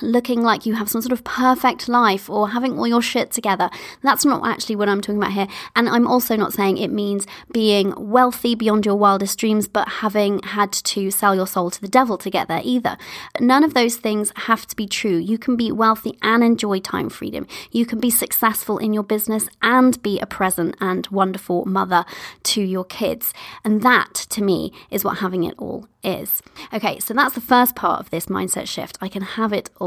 looking 0.02 0.42
like 0.42 0.66
you 0.66 0.76
have 0.76 0.90
some 0.90 1.02
sort 1.02 1.12
of 1.12 1.24
perfect 1.24 1.88
life 1.88 2.30
or 2.30 2.50
having 2.50 2.78
all 2.78 2.88
your 2.88 3.02
shit 3.02 3.32
together. 3.32 3.70
That's 4.02 4.26
not 4.26 4.46
actually 4.46 4.76
what 4.76 4.90
I'm 4.90 5.02
talking 5.02 5.22
about 5.22 5.32
here. 5.32 5.48
And 5.76 5.88
I'm 5.88 6.08
also 6.08 6.36
not 6.36 6.54
saying 6.54 6.78
it 6.78 6.92
means 6.92 7.26
being 7.52 7.94
wealthy 7.98 8.56
beyond 8.56 8.86
your 8.86 8.96
wildest 8.96 9.40
dreams, 9.40 9.68
but 9.68 9.88
having 9.88 10.42
had 10.44 10.72
to 10.74 11.12
sell 11.12 11.34
your 11.34 11.48
soul 11.48 11.70
to 11.72 11.82
the 11.82 11.88
devil 11.88 12.18
to 12.18 12.30
get 12.30 12.48
there 12.48 12.62
either. 12.64 12.98
None 13.40 13.64
of 13.64 13.74
those 13.74 13.96
things 13.96 14.34
have 14.36 14.66
to 14.68 14.76
be 14.76 14.88
true. 14.88 15.18
You 15.18 15.38
can 15.38 15.56
be 15.56 15.72
wealthy 15.72 16.18
and 16.22 16.44
enjoy 16.44 16.80
time 16.80 17.10
freedom. 17.10 17.48
You 17.72 17.86
can 17.86 18.00
be 18.00 18.10
successful 18.10 18.78
in 18.78 18.94
your 18.94 19.04
business 19.04 19.48
and 19.62 20.02
be 20.02 20.20
a 20.20 20.26
present 20.26 20.76
and 20.82 21.08
wonderful 21.08 21.66
mother 21.66 22.06
to 22.44 22.62
your 22.62 22.86
kids. 22.86 23.34
And 23.64 23.82
that, 23.84 24.14
to 24.14 24.44
me, 24.44 24.74
is 24.92 25.06
what 25.06 25.20
having 25.20 25.44
it 25.44 25.56
all 25.58 25.88
is. 26.04 26.42
Okay, 26.74 27.00
so 27.00 27.14
that's 27.14 27.36
the 27.36 27.42
first 27.42 27.76
part 27.76 28.00
of 28.00 28.10
this 28.10 28.28
mindset 28.28 28.68
shift. 28.68 28.98
I 29.02 29.08
can 29.08 29.22
have 29.22 29.54
it 29.54 29.70
all. 29.78 29.85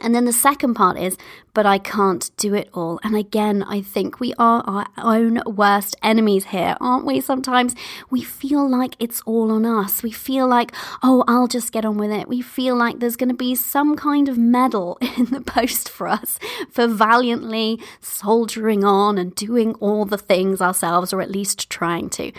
And 0.00 0.14
then 0.14 0.26
the 0.26 0.32
second 0.32 0.74
part 0.74 0.96
is, 0.96 1.16
but 1.54 1.66
I 1.66 1.78
can't 1.78 2.30
do 2.36 2.54
it 2.54 2.68
all. 2.72 3.00
And 3.02 3.16
again, 3.16 3.64
I 3.64 3.80
think 3.80 4.20
we 4.20 4.32
are 4.38 4.62
our 4.64 4.86
own 4.96 5.42
worst 5.44 5.96
enemies 6.04 6.46
here, 6.46 6.76
aren't 6.80 7.04
we? 7.04 7.20
Sometimes 7.20 7.74
we 8.08 8.22
feel 8.22 8.68
like 8.68 8.94
it's 9.00 9.22
all 9.22 9.50
on 9.50 9.66
us. 9.66 10.04
We 10.04 10.12
feel 10.12 10.46
like, 10.46 10.72
oh, 11.02 11.24
I'll 11.26 11.48
just 11.48 11.72
get 11.72 11.84
on 11.84 11.96
with 11.98 12.12
it. 12.12 12.28
We 12.28 12.42
feel 12.42 12.76
like 12.76 13.00
there's 13.00 13.16
going 13.16 13.30
to 13.30 13.34
be 13.34 13.56
some 13.56 13.96
kind 13.96 14.28
of 14.28 14.38
medal 14.38 14.98
in 15.16 15.26
the 15.26 15.40
post 15.40 15.88
for 15.88 16.06
us 16.06 16.38
for 16.70 16.86
valiantly 16.86 17.80
soldiering 18.00 18.84
on 18.84 19.18
and 19.18 19.34
doing 19.34 19.74
all 19.80 20.04
the 20.04 20.18
things 20.18 20.60
ourselves, 20.60 21.12
or 21.12 21.20
at 21.20 21.30
least 21.30 21.68
trying 21.70 22.08
to. 22.10 22.30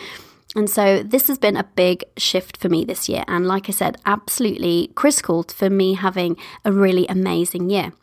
And 0.55 0.69
so 0.69 1.03
this 1.03 1.27
has 1.27 1.37
been 1.37 1.55
a 1.55 1.63
big 1.63 2.03
shift 2.17 2.57
for 2.57 2.69
me 2.69 2.83
this 2.83 3.07
year. 3.07 3.23
And 3.27 3.47
like 3.47 3.69
I 3.69 3.71
said, 3.71 3.97
absolutely 4.05 4.91
critical 4.95 5.43
for 5.43 5.69
me 5.69 5.93
having 5.93 6.37
a 6.65 6.71
really 6.71 7.05
amazing 7.07 7.69
year. 7.69 7.93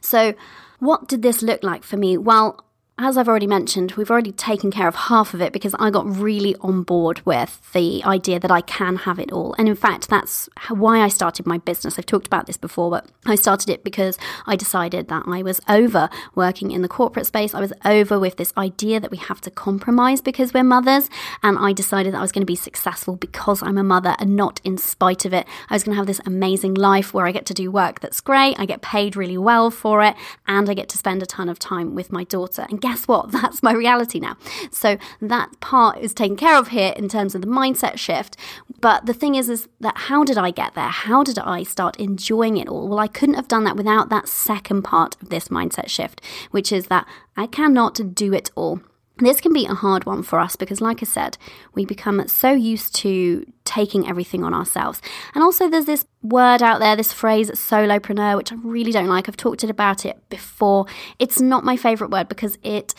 So, 0.00 0.34
what 0.78 1.08
did 1.08 1.20
this 1.20 1.42
look 1.42 1.62
like 1.62 1.84
for 1.84 1.98
me? 1.98 2.16
Well, 2.16 2.64
as 3.02 3.16
I've 3.16 3.28
already 3.28 3.46
mentioned, 3.46 3.92
we've 3.92 4.10
already 4.10 4.30
taken 4.30 4.70
care 4.70 4.86
of 4.86 4.94
half 4.94 5.32
of 5.32 5.40
it 5.40 5.54
because 5.54 5.74
I 5.78 5.88
got 5.88 6.04
really 6.04 6.54
on 6.56 6.82
board 6.82 7.24
with 7.24 7.72
the 7.72 8.04
idea 8.04 8.38
that 8.38 8.50
I 8.50 8.60
can 8.60 8.96
have 8.96 9.18
it 9.18 9.32
all. 9.32 9.54
And 9.56 9.70
in 9.70 9.74
fact, 9.74 10.10
that's 10.10 10.50
why 10.68 11.00
I 11.00 11.08
started 11.08 11.46
my 11.46 11.56
business. 11.56 11.98
I've 11.98 12.04
talked 12.04 12.26
about 12.26 12.46
this 12.46 12.58
before, 12.58 12.90
but 12.90 13.06
I 13.24 13.36
started 13.36 13.70
it 13.70 13.84
because 13.84 14.18
I 14.44 14.54
decided 14.54 15.08
that 15.08 15.24
I 15.26 15.42
was 15.42 15.62
over 15.66 16.10
working 16.34 16.72
in 16.72 16.82
the 16.82 16.88
corporate 16.88 17.24
space. 17.24 17.54
I 17.54 17.60
was 17.60 17.72
over 17.86 18.18
with 18.18 18.36
this 18.36 18.52
idea 18.58 19.00
that 19.00 19.10
we 19.10 19.16
have 19.16 19.40
to 19.42 19.50
compromise 19.50 20.20
because 20.20 20.52
we're 20.52 20.62
mothers. 20.62 21.08
And 21.42 21.58
I 21.58 21.72
decided 21.72 22.12
that 22.12 22.18
I 22.18 22.22
was 22.22 22.32
going 22.32 22.42
to 22.42 22.46
be 22.46 22.54
successful 22.54 23.16
because 23.16 23.62
I'm 23.62 23.78
a 23.78 23.82
mother 23.82 24.14
and 24.18 24.36
not 24.36 24.60
in 24.62 24.76
spite 24.76 25.24
of 25.24 25.32
it. 25.32 25.46
I 25.70 25.74
was 25.74 25.84
going 25.84 25.94
to 25.94 25.98
have 25.98 26.06
this 26.06 26.20
amazing 26.26 26.74
life 26.74 27.14
where 27.14 27.26
I 27.26 27.32
get 27.32 27.46
to 27.46 27.54
do 27.54 27.70
work 27.70 28.00
that's 28.00 28.20
great, 28.20 28.60
I 28.60 28.66
get 28.66 28.82
paid 28.82 29.16
really 29.16 29.38
well 29.38 29.70
for 29.70 30.02
it, 30.02 30.14
and 30.46 30.68
I 30.68 30.74
get 30.74 30.90
to 30.90 30.98
spend 30.98 31.22
a 31.22 31.26
ton 31.26 31.48
of 31.48 31.58
time 31.58 31.94
with 31.94 32.12
my 32.12 32.24
daughter. 32.24 32.66
And 32.68 32.78
guess 32.90 33.06
what? 33.06 33.30
That's 33.32 33.62
my 33.62 33.72
reality 33.72 34.18
now. 34.18 34.36
So 34.70 34.98
that 35.20 35.60
part 35.60 35.98
is 35.98 36.12
taken 36.12 36.36
care 36.36 36.58
of 36.58 36.68
here 36.68 36.92
in 36.96 37.08
terms 37.08 37.34
of 37.34 37.40
the 37.40 37.46
mindset 37.46 37.98
shift. 37.98 38.36
But 38.80 39.06
the 39.06 39.14
thing 39.14 39.34
is, 39.34 39.48
is 39.48 39.68
that 39.80 39.96
how 39.96 40.24
did 40.24 40.38
I 40.38 40.50
get 40.50 40.74
there? 40.74 40.88
How 40.88 41.22
did 41.22 41.38
I 41.38 41.62
start 41.62 41.98
enjoying 42.00 42.56
it 42.56 42.68
all? 42.68 42.88
Well, 42.88 42.98
I 42.98 43.08
couldn't 43.08 43.36
have 43.36 43.48
done 43.48 43.64
that 43.64 43.76
without 43.76 44.08
that 44.08 44.28
second 44.28 44.82
part 44.82 45.16
of 45.22 45.28
this 45.28 45.48
mindset 45.48 45.88
shift, 45.88 46.20
which 46.50 46.72
is 46.72 46.86
that 46.86 47.06
I 47.36 47.46
cannot 47.46 48.14
do 48.14 48.32
it 48.32 48.50
all. 48.54 48.80
This 49.20 49.40
can 49.40 49.52
be 49.52 49.66
a 49.66 49.74
hard 49.74 50.04
one 50.04 50.22
for 50.22 50.38
us 50.38 50.56
because, 50.56 50.80
like 50.80 51.02
I 51.02 51.06
said, 51.06 51.36
we 51.74 51.84
become 51.84 52.26
so 52.28 52.52
used 52.52 52.94
to 52.96 53.44
taking 53.64 54.08
everything 54.08 54.42
on 54.42 54.54
ourselves. 54.54 55.00
And 55.34 55.44
also, 55.44 55.68
there's 55.68 55.84
this 55.84 56.06
word 56.22 56.62
out 56.62 56.80
there, 56.80 56.96
this 56.96 57.12
phrase, 57.12 57.50
solopreneur, 57.50 58.36
which 58.36 58.52
I 58.52 58.56
really 58.56 58.92
don't 58.92 59.08
like. 59.08 59.28
I've 59.28 59.36
talked 59.36 59.62
about 59.64 60.04
it 60.04 60.18
before. 60.28 60.86
It's 61.18 61.40
not 61.40 61.64
my 61.64 61.76
favorite 61.76 62.10
word 62.10 62.28
because 62.28 62.58
it 62.62 62.94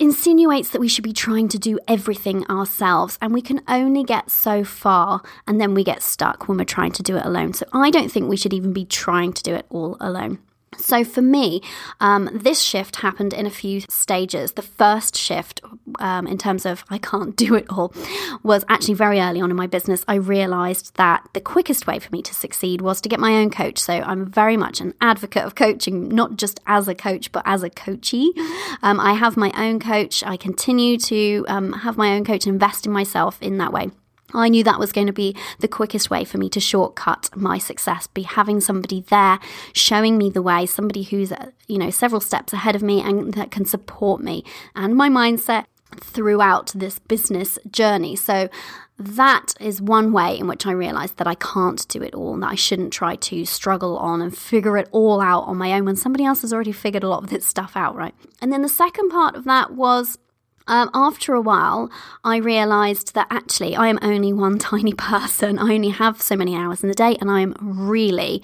insinuates 0.00 0.70
that 0.70 0.80
we 0.80 0.88
should 0.88 1.04
be 1.04 1.12
trying 1.12 1.48
to 1.48 1.58
do 1.58 1.78
everything 1.86 2.44
ourselves 2.46 3.18
and 3.20 3.32
we 3.32 3.42
can 3.42 3.60
only 3.68 4.02
get 4.02 4.30
so 4.30 4.64
far 4.64 5.22
and 5.46 5.60
then 5.60 5.74
we 5.74 5.84
get 5.84 6.02
stuck 6.02 6.48
when 6.48 6.58
we're 6.58 6.64
trying 6.64 6.92
to 6.92 7.02
do 7.02 7.16
it 7.16 7.24
alone. 7.24 7.52
So 7.52 7.66
I 7.72 7.90
don't 7.90 8.10
think 8.10 8.28
we 8.28 8.36
should 8.36 8.54
even 8.54 8.72
be 8.72 8.84
trying 8.84 9.32
to 9.34 9.42
do 9.42 9.54
it 9.54 9.66
all 9.70 9.96
alone. 10.00 10.38
So 10.78 11.04
for 11.04 11.22
me, 11.22 11.62
um, 12.00 12.30
this 12.32 12.60
shift 12.60 12.96
happened 12.96 13.32
in 13.32 13.46
a 13.46 13.50
few 13.50 13.80
stages. 13.82 14.52
The 14.52 14.62
first 14.62 15.16
shift, 15.16 15.60
um, 15.98 16.26
in 16.26 16.38
terms 16.38 16.66
of 16.66 16.84
I 16.90 16.98
can't 16.98 17.36
do 17.44 17.54
it 17.54 17.66
all, 17.70 17.92
was 18.42 18.64
actually 18.68 18.94
very 18.94 19.20
early 19.20 19.40
on 19.40 19.50
in 19.50 19.56
my 19.56 19.66
business. 19.66 20.04
I 20.08 20.14
realized 20.14 20.94
that 20.96 21.26
the 21.32 21.40
quickest 21.40 21.86
way 21.86 21.98
for 21.98 22.10
me 22.10 22.22
to 22.22 22.34
succeed 22.34 22.80
was 22.80 23.00
to 23.02 23.08
get 23.08 23.20
my 23.20 23.34
own 23.34 23.50
coach. 23.50 23.78
So 23.78 23.94
I'm 23.94 24.26
very 24.26 24.56
much 24.56 24.80
an 24.80 24.94
advocate 25.00 25.44
of 25.44 25.54
coaching, 25.54 26.08
not 26.08 26.36
just 26.36 26.60
as 26.66 26.88
a 26.88 26.94
coach, 26.94 27.32
but 27.32 27.42
as 27.46 27.62
a 27.62 27.70
coachee. 27.70 28.32
Um, 28.82 29.00
I 29.00 29.14
have 29.14 29.36
my 29.36 29.52
own 29.56 29.80
coach. 29.80 30.22
I 30.24 30.36
continue 30.36 30.98
to 30.98 31.44
um, 31.48 31.72
have 31.72 31.96
my 31.96 32.14
own 32.14 32.24
coach, 32.24 32.46
invest 32.46 32.86
in 32.86 32.92
myself 32.92 33.40
in 33.42 33.58
that 33.58 33.72
way. 33.72 33.90
I 34.34 34.48
knew 34.48 34.64
that 34.64 34.78
was 34.78 34.92
going 34.92 35.06
to 35.06 35.12
be 35.12 35.36
the 35.60 35.68
quickest 35.68 36.10
way 36.10 36.24
for 36.24 36.38
me 36.38 36.48
to 36.50 36.60
shortcut 36.60 37.30
my 37.34 37.58
success, 37.58 38.06
be 38.08 38.22
having 38.22 38.60
somebody 38.60 39.02
there 39.08 39.38
showing 39.72 40.18
me 40.18 40.30
the 40.30 40.42
way, 40.42 40.66
somebody 40.66 41.04
who's, 41.04 41.32
uh, 41.32 41.50
you 41.68 41.78
know, 41.78 41.90
several 41.90 42.20
steps 42.20 42.52
ahead 42.52 42.76
of 42.76 42.82
me 42.82 43.00
and 43.00 43.34
that 43.34 43.50
can 43.50 43.64
support 43.64 44.20
me 44.20 44.44
and 44.74 44.94
my 44.96 45.08
mindset 45.08 45.66
throughout 46.00 46.72
this 46.74 46.98
business 46.98 47.58
journey. 47.70 48.16
So 48.16 48.48
that 48.98 49.54
is 49.60 49.82
one 49.82 50.12
way 50.12 50.38
in 50.38 50.46
which 50.46 50.66
I 50.66 50.72
realized 50.72 51.16
that 51.16 51.26
I 51.26 51.34
can't 51.34 51.86
do 51.88 52.02
it 52.02 52.14
all, 52.14 52.34
and 52.34 52.42
that 52.42 52.52
I 52.52 52.54
shouldn't 52.54 52.92
try 52.92 53.16
to 53.16 53.44
struggle 53.44 53.96
on 53.98 54.22
and 54.22 54.36
figure 54.36 54.76
it 54.76 54.88
all 54.92 55.20
out 55.20 55.42
on 55.42 55.56
my 55.56 55.72
own 55.72 55.84
when 55.84 55.96
somebody 55.96 56.24
else 56.24 56.42
has 56.42 56.52
already 56.52 56.72
figured 56.72 57.02
a 57.02 57.08
lot 57.08 57.24
of 57.24 57.30
this 57.30 57.44
stuff 57.44 57.76
out, 57.76 57.96
right? 57.96 58.14
And 58.40 58.52
then 58.52 58.62
the 58.62 58.68
second 58.68 59.10
part 59.10 59.34
of 59.34 59.44
that 59.44 59.72
was 59.72 60.18
um, 60.66 60.90
after 60.94 61.34
a 61.34 61.40
while, 61.40 61.90
I 62.22 62.36
realized 62.38 63.14
that 63.14 63.26
actually 63.30 63.76
I 63.76 63.88
am 63.88 63.98
only 64.02 64.32
one 64.32 64.58
tiny 64.70 64.94
person. 64.94 65.58
I 65.58 65.74
only 65.74 65.90
have 65.90 66.22
so 66.22 66.36
many 66.36 66.56
hours 66.56 66.82
in 66.82 66.88
the 66.88 66.94
day, 66.94 67.16
and 67.20 67.30
I 67.30 67.40
am 67.40 67.54
really 67.60 68.42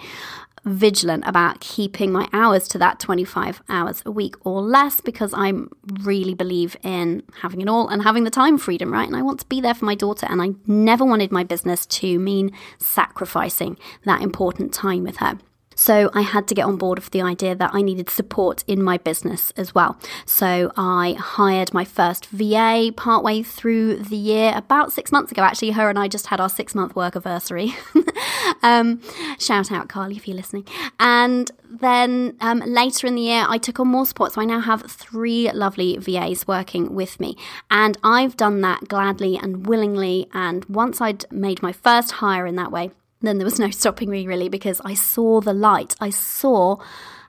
vigilant 0.65 1.25
about 1.27 1.61
keeping 1.61 2.13
my 2.13 2.29
hours 2.35 2.69
to 2.69 2.79
that 2.79 3.01
25 3.01 3.63
hours 3.71 4.03
a 4.05 4.11
week 4.11 4.35
or 4.45 4.61
less 4.61 5.01
because 5.01 5.33
I 5.35 5.55
really 6.03 6.35
believe 6.35 6.77
in 6.83 7.23
having 7.41 7.63
it 7.63 7.69
all 7.69 7.89
and 7.89 8.03
having 8.03 8.25
the 8.25 8.31
time 8.31 8.59
freedom, 8.59 8.93
right? 8.93 9.07
And 9.07 9.17
I 9.17 9.23
want 9.23 9.41
to 9.41 9.47
be 9.47 9.63
there 9.63 9.75
for 9.75 9.87
my 9.87 9.95
daughter, 9.95 10.27
and 10.29 10.43
I 10.43 10.51
never 10.67 11.05
wanted 11.05 11.33
my 11.33 11.45
business 11.45 11.87
to 11.87 12.19
mean 12.19 12.53
sacrificing 12.79 13.79
that 14.05 14.21
important 14.21 14.75
time 14.75 15.03
with 15.05 15.17
her. 15.19 15.39
So 15.81 16.11
I 16.13 16.21
had 16.21 16.47
to 16.49 16.55
get 16.55 16.67
on 16.67 16.77
board 16.77 16.99
with 16.99 17.11
the 17.11 17.23
idea 17.23 17.55
that 17.55 17.71
I 17.73 17.81
needed 17.81 18.11
support 18.11 18.65
in 18.67 18.83
my 18.83 18.99
business 18.99 19.51
as 19.57 19.75
well. 19.75 19.99
So 20.27 20.71
I 20.77 21.17
hired 21.19 21.73
my 21.73 21.87
first 21.87 22.27
VA 22.27 22.93
partway 22.95 23.43
through 23.43 23.97
the 23.97 24.17
year, 24.17 24.53
about 24.55 24.93
six 24.93 25.11
months 25.11 25.33
ago. 25.33 25.41
Actually, 25.41 25.71
her 25.71 25.89
and 25.89 25.99
I 25.99 26.07
just 26.07 26.27
had 26.27 26.39
our 26.39 26.51
six 26.51 26.75
month 26.75 26.95
work 26.95 27.17
anniversary. 27.17 27.75
um, 28.63 29.01
shout 29.39 29.73
out, 29.73 29.89
Carly, 29.89 30.17
if 30.17 30.29
you're 30.29 30.37
listening. 30.37 30.67
And 30.99 31.51
then 31.71 32.37
um, 32.43 32.59
later 32.59 33.07
in 33.07 33.15
the 33.15 33.23
year, 33.23 33.47
I 33.49 33.57
took 33.57 33.81
on 33.81 33.89
more 33.89 34.05
support. 34.05 34.33
So 34.33 34.43
I 34.43 34.45
now 34.45 34.61
have 34.61 34.83
three 34.83 35.51
lovely 35.53 35.97
VAs 35.97 36.47
working 36.47 36.95
with 36.95 37.19
me. 37.21 37.39
And 37.71 37.97
I've 38.05 38.37
done 38.37 38.61
that 38.61 38.87
gladly 38.89 39.39
and 39.39 39.67
willingly. 39.67 40.29
And 40.35 40.63
once 40.67 41.01
I'd 41.01 41.25
made 41.33 41.63
my 41.63 41.73
first 41.73 42.11
hire 42.13 42.45
in 42.45 42.57
that 42.57 42.71
way, 42.71 42.91
then 43.29 43.39
there 43.39 43.45
was 43.45 43.59
no 43.59 43.71
stopping 43.71 44.11
me 44.11 44.27
really 44.27 44.49
because 44.49 44.81
I 44.85 44.95
saw 44.95 45.41
the 45.41 45.53
light. 45.53 45.95
I 46.01 46.11
saw 46.11 46.79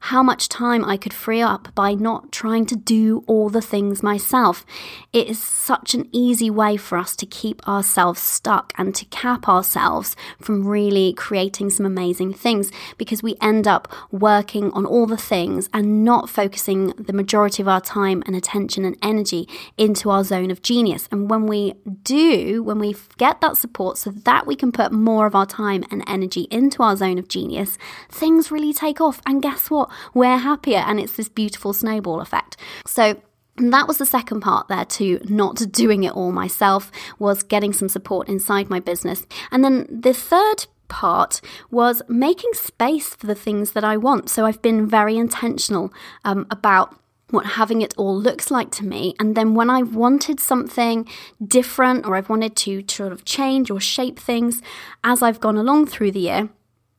how 0.05 0.23
much 0.23 0.49
time 0.49 0.83
I 0.83 0.97
could 0.97 1.13
free 1.13 1.41
up 1.41 1.73
by 1.75 1.93
not 1.93 2.31
trying 2.31 2.65
to 2.65 2.75
do 2.75 3.23
all 3.27 3.49
the 3.49 3.61
things 3.61 4.01
myself. 4.01 4.65
It 5.13 5.27
is 5.27 5.41
such 5.41 5.93
an 5.93 6.09
easy 6.11 6.49
way 6.49 6.75
for 6.75 6.97
us 6.97 7.15
to 7.17 7.27
keep 7.27 7.65
ourselves 7.67 8.19
stuck 8.19 8.73
and 8.77 8.95
to 8.95 9.05
cap 9.05 9.47
ourselves 9.47 10.15
from 10.39 10.67
really 10.67 11.13
creating 11.13 11.69
some 11.69 11.85
amazing 11.85 12.33
things 12.33 12.71
because 12.97 13.21
we 13.21 13.35
end 13.41 13.67
up 13.67 13.87
working 14.09 14.71
on 14.71 14.87
all 14.87 15.05
the 15.05 15.17
things 15.17 15.69
and 15.71 16.03
not 16.03 16.31
focusing 16.31 16.87
the 16.97 17.13
majority 17.13 17.61
of 17.61 17.67
our 17.67 17.81
time 17.81 18.23
and 18.25 18.35
attention 18.35 18.83
and 18.83 18.97
energy 19.03 19.47
into 19.77 20.09
our 20.09 20.23
zone 20.23 20.49
of 20.49 20.63
genius. 20.63 21.07
And 21.11 21.29
when 21.29 21.45
we 21.45 21.75
do, 22.01 22.63
when 22.63 22.79
we 22.79 22.95
get 23.19 23.39
that 23.41 23.55
support 23.55 23.99
so 23.99 24.09
that 24.09 24.47
we 24.47 24.55
can 24.55 24.71
put 24.71 24.91
more 24.91 25.27
of 25.27 25.35
our 25.35 25.45
time 25.45 25.83
and 25.91 26.03
energy 26.07 26.47
into 26.49 26.81
our 26.81 26.95
zone 26.95 27.19
of 27.19 27.27
genius, 27.27 27.77
things 28.09 28.49
really 28.49 28.73
take 28.73 28.99
off. 28.99 29.21
And 29.27 29.43
guess 29.43 29.69
what? 29.69 29.90
We're 30.13 30.37
happier. 30.37 30.79
And 30.79 30.99
it's 30.99 31.15
this 31.15 31.29
beautiful 31.29 31.73
snowball 31.73 32.21
effect. 32.21 32.57
So, 32.85 33.21
that 33.57 33.87
was 33.87 33.97
the 33.97 34.05
second 34.05 34.41
part 34.41 34.69
there 34.69 34.85
to 34.85 35.19
not 35.25 35.71
doing 35.71 36.03
it 36.03 36.15
all 36.15 36.31
myself 36.31 36.91
was 37.19 37.43
getting 37.43 37.73
some 37.73 37.89
support 37.89 38.27
inside 38.29 38.69
my 38.69 38.79
business. 38.79 39.27
And 39.51 39.63
then 39.63 39.87
the 39.89 40.13
third 40.13 40.65
part 40.87 41.41
was 41.69 42.01
making 42.07 42.53
space 42.53 43.15
for 43.15 43.27
the 43.27 43.35
things 43.35 43.71
that 43.71 43.83
I 43.83 43.97
want. 43.97 44.29
So 44.29 44.45
I've 44.45 44.61
been 44.61 44.87
very 44.87 45.17
intentional 45.17 45.93
um, 46.25 46.47
about 46.49 46.97
what 47.29 47.45
having 47.45 47.81
it 47.81 47.93
all 47.97 48.15
looks 48.15 48.51
like 48.51 48.71
to 48.71 48.85
me. 48.85 49.15
And 49.17 49.35
then 49.35 49.55
when 49.55 49.69
I've 49.69 49.95
wanted 49.95 50.39
something 50.39 51.07
different 51.45 52.05
or 52.05 52.15
I've 52.15 52.29
wanted 52.29 52.55
to 52.57 52.83
sort 52.89 53.13
of 53.13 53.23
change 53.23 53.71
or 53.71 53.79
shape 53.79 54.19
things 54.19 54.61
as 55.03 55.21
I've 55.21 55.39
gone 55.39 55.57
along 55.57 55.87
through 55.87 56.11
the 56.11 56.19
year, 56.19 56.49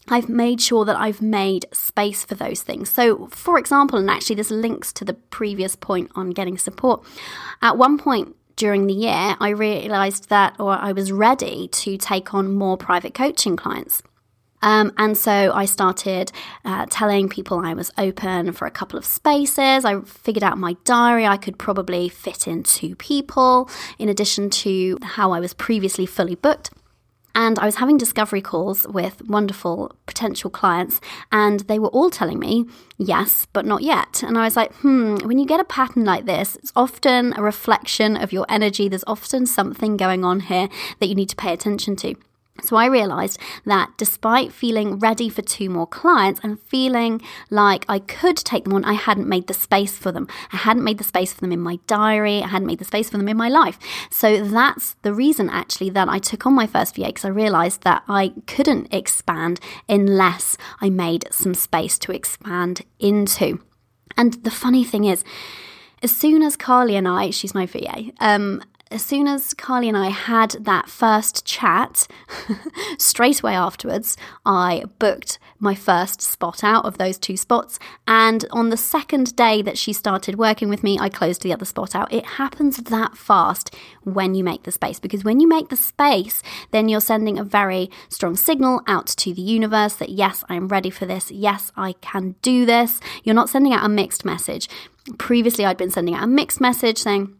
I've 0.08 0.28
made 0.28 0.60
sure 0.60 0.84
that 0.84 0.96
I've 0.96 1.22
made 1.22 1.66
space 1.72 2.24
for 2.24 2.34
those 2.34 2.62
things. 2.62 2.90
So, 2.90 3.28
for 3.28 3.58
example, 3.58 3.98
and 3.98 4.10
actually, 4.10 4.36
this 4.36 4.50
links 4.50 4.92
to 4.94 5.04
the 5.04 5.14
previous 5.14 5.76
point 5.76 6.10
on 6.14 6.30
getting 6.30 6.58
support. 6.58 7.04
At 7.60 7.78
one 7.78 7.98
point 7.98 8.34
during 8.56 8.86
the 8.86 8.94
year, 8.94 9.36
I 9.38 9.50
realized 9.50 10.28
that, 10.28 10.56
or 10.58 10.72
I 10.72 10.92
was 10.92 11.12
ready 11.12 11.68
to 11.68 11.96
take 11.96 12.34
on 12.34 12.54
more 12.54 12.76
private 12.76 13.14
coaching 13.14 13.56
clients. 13.56 14.02
Um, 14.62 14.92
and 14.96 15.18
so 15.18 15.52
I 15.52 15.64
started 15.64 16.30
uh, 16.64 16.86
telling 16.88 17.28
people 17.28 17.58
I 17.58 17.74
was 17.74 17.90
open 17.98 18.52
for 18.52 18.66
a 18.66 18.70
couple 18.70 18.96
of 18.96 19.04
spaces. 19.04 19.84
I 19.84 20.00
figured 20.02 20.44
out 20.44 20.56
my 20.56 20.76
diary. 20.84 21.26
I 21.26 21.36
could 21.36 21.58
probably 21.58 22.08
fit 22.08 22.46
in 22.46 22.62
two 22.62 22.94
people 22.94 23.68
in 23.98 24.08
addition 24.08 24.50
to 24.50 24.98
how 25.02 25.32
I 25.32 25.40
was 25.40 25.52
previously 25.52 26.06
fully 26.06 26.36
booked. 26.36 26.70
And 27.34 27.58
I 27.58 27.66
was 27.66 27.76
having 27.76 27.96
discovery 27.96 28.40
calls 28.40 28.86
with 28.86 29.22
wonderful 29.26 29.96
potential 30.06 30.50
clients, 30.50 31.00
and 31.30 31.60
they 31.60 31.78
were 31.78 31.88
all 31.88 32.10
telling 32.10 32.38
me, 32.38 32.66
yes, 32.98 33.46
but 33.52 33.66
not 33.66 33.82
yet. 33.82 34.22
And 34.22 34.36
I 34.36 34.44
was 34.44 34.56
like, 34.56 34.72
hmm, 34.76 35.16
when 35.24 35.38
you 35.38 35.46
get 35.46 35.60
a 35.60 35.64
pattern 35.64 36.04
like 36.04 36.26
this, 36.26 36.56
it's 36.56 36.72
often 36.76 37.32
a 37.36 37.42
reflection 37.42 38.16
of 38.16 38.32
your 38.32 38.46
energy. 38.48 38.88
There's 38.88 39.04
often 39.06 39.46
something 39.46 39.96
going 39.96 40.24
on 40.24 40.40
here 40.40 40.68
that 41.00 41.06
you 41.06 41.14
need 41.14 41.28
to 41.30 41.36
pay 41.36 41.52
attention 41.52 41.96
to. 41.96 42.14
So 42.60 42.76
I 42.76 42.86
realized 42.86 43.40
that 43.64 43.92
despite 43.96 44.52
feeling 44.52 44.98
ready 44.98 45.30
for 45.30 45.40
two 45.40 45.70
more 45.70 45.86
clients 45.86 46.38
and 46.42 46.60
feeling 46.60 47.22
like 47.50 47.86
I 47.88 47.98
could 47.98 48.36
take 48.36 48.64
them 48.64 48.74
on, 48.74 48.84
I 48.84 48.92
hadn't 48.92 49.26
made 49.26 49.46
the 49.46 49.54
space 49.54 49.96
for 49.96 50.12
them. 50.12 50.28
I 50.52 50.58
hadn't 50.58 50.84
made 50.84 50.98
the 50.98 51.04
space 51.04 51.32
for 51.32 51.40
them 51.40 51.52
in 51.52 51.60
my 51.60 51.78
diary. 51.86 52.42
I 52.42 52.48
hadn't 52.48 52.66
made 52.66 52.78
the 52.78 52.84
space 52.84 53.08
for 53.08 53.16
them 53.16 53.28
in 53.28 53.38
my 53.38 53.48
life. 53.48 53.78
So 54.10 54.44
that's 54.44 54.94
the 55.02 55.14
reason 55.14 55.48
actually 55.48 55.90
that 55.90 56.08
I 56.08 56.18
took 56.18 56.46
on 56.46 56.52
my 56.52 56.66
first 56.66 56.94
VA 56.94 57.06
because 57.06 57.24
I 57.24 57.28
realized 57.28 57.82
that 57.84 58.04
I 58.06 58.34
couldn't 58.46 58.92
expand 58.92 59.58
unless 59.88 60.58
I 60.80 60.90
made 60.90 61.24
some 61.30 61.54
space 61.54 61.98
to 62.00 62.12
expand 62.12 62.82
into. 63.00 63.60
And 64.16 64.34
the 64.44 64.50
funny 64.50 64.84
thing 64.84 65.04
is, 65.04 65.24
as 66.02 66.14
soon 66.14 66.42
as 66.42 66.56
Carly 66.56 66.96
and 66.96 67.06
I, 67.06 67.30
she's 67.30 67.54
my 67.54 67.64
VA, 67.64 68.10
um, 68.20 68.62
as 68.92 69.04
soon 69.04 69.26
as 69.26 69.54
Carly 69.54 69.88
and 69.88 69.96
I 69.96 70.10
had 70.10 70.50
that 70.60 70.88
first 70.88 71.44
chat, 71.46 72.06
straight 72.98 73.40
away 73.40 73.54
afterwards, 73.54 74.16
I 74.44 74.84
booked 74.98 75.38
my 75.58 75.74
first 75.74 76.20
spot 76.20 76.62
out 76.62 76.84
of 76.84 76.98
those 76.98 77.18
two 77.18 77.36
spots. 77.36 77.78
And 78.06 78.44
on 78.50 78.68
the 78.68 78.76
second 78.76 79.34
day 79.34 79.62
that 79.62 79.78
she 79.78 79.92
started 79.92 80.36
working 80.36 80.68
with 80.68 80.82
me, 80.82 80.98
I 80.98 81.08
closed 81.08 81.42
the 81.42 81.52
other 81.52 81.64
spot 81.64 81.94
out. 81.94 82.12
It 82.12 82.24
happens 82.24 82.76
that 82.76 83.16
fast 83.16 83.74
when 84.04 84.34
you 84.34 84.44
make 84.44 84.64
the 84.64 84.72
space, 84.72 85.00
because 85.00 85.24
when 85.24 85.40
you 85.40 85.48
make 85.48 85.68
the 85.68 85.76
space, 85.76 86.42
then 86.70 86.88
you're 86.88 87.00
sending 87.00 87.38
a 87.38 87.44
very 87.44 87.90
strong 88.08 88.36
signal 88.36 88.82
out 88.86 89.06
to 89.06 89.32
the 89.32 89.42
universe 89.42 89.94
that, 89.94 90.10
yes, 90.10 90.44
I'm 90.48 90.68
ready 90.68 90.90
for 90.90 91.06
this. 91.06 91.30
Yes, 91.30 91.72
I 91.76 91.94
can 92.00 92.34
do 92.42 92.66
this. 92.66 93.00
You're 93.24 93.34
not 93.34 93.48
sending 93.48 93.72
out 93.72 93.84
a 93.84 93.88
mixed 93.88 94.24
message. 94.24 94.68
Previously, 95.18 95.64
I'd 95.64 95.78
been 95.78 95.90
sending 95.90 96.14
out 96.14 96.24
a 96.24 96.28
mixed 96.28 96.60
message 96.60 96.98
saying, 96.98 97.34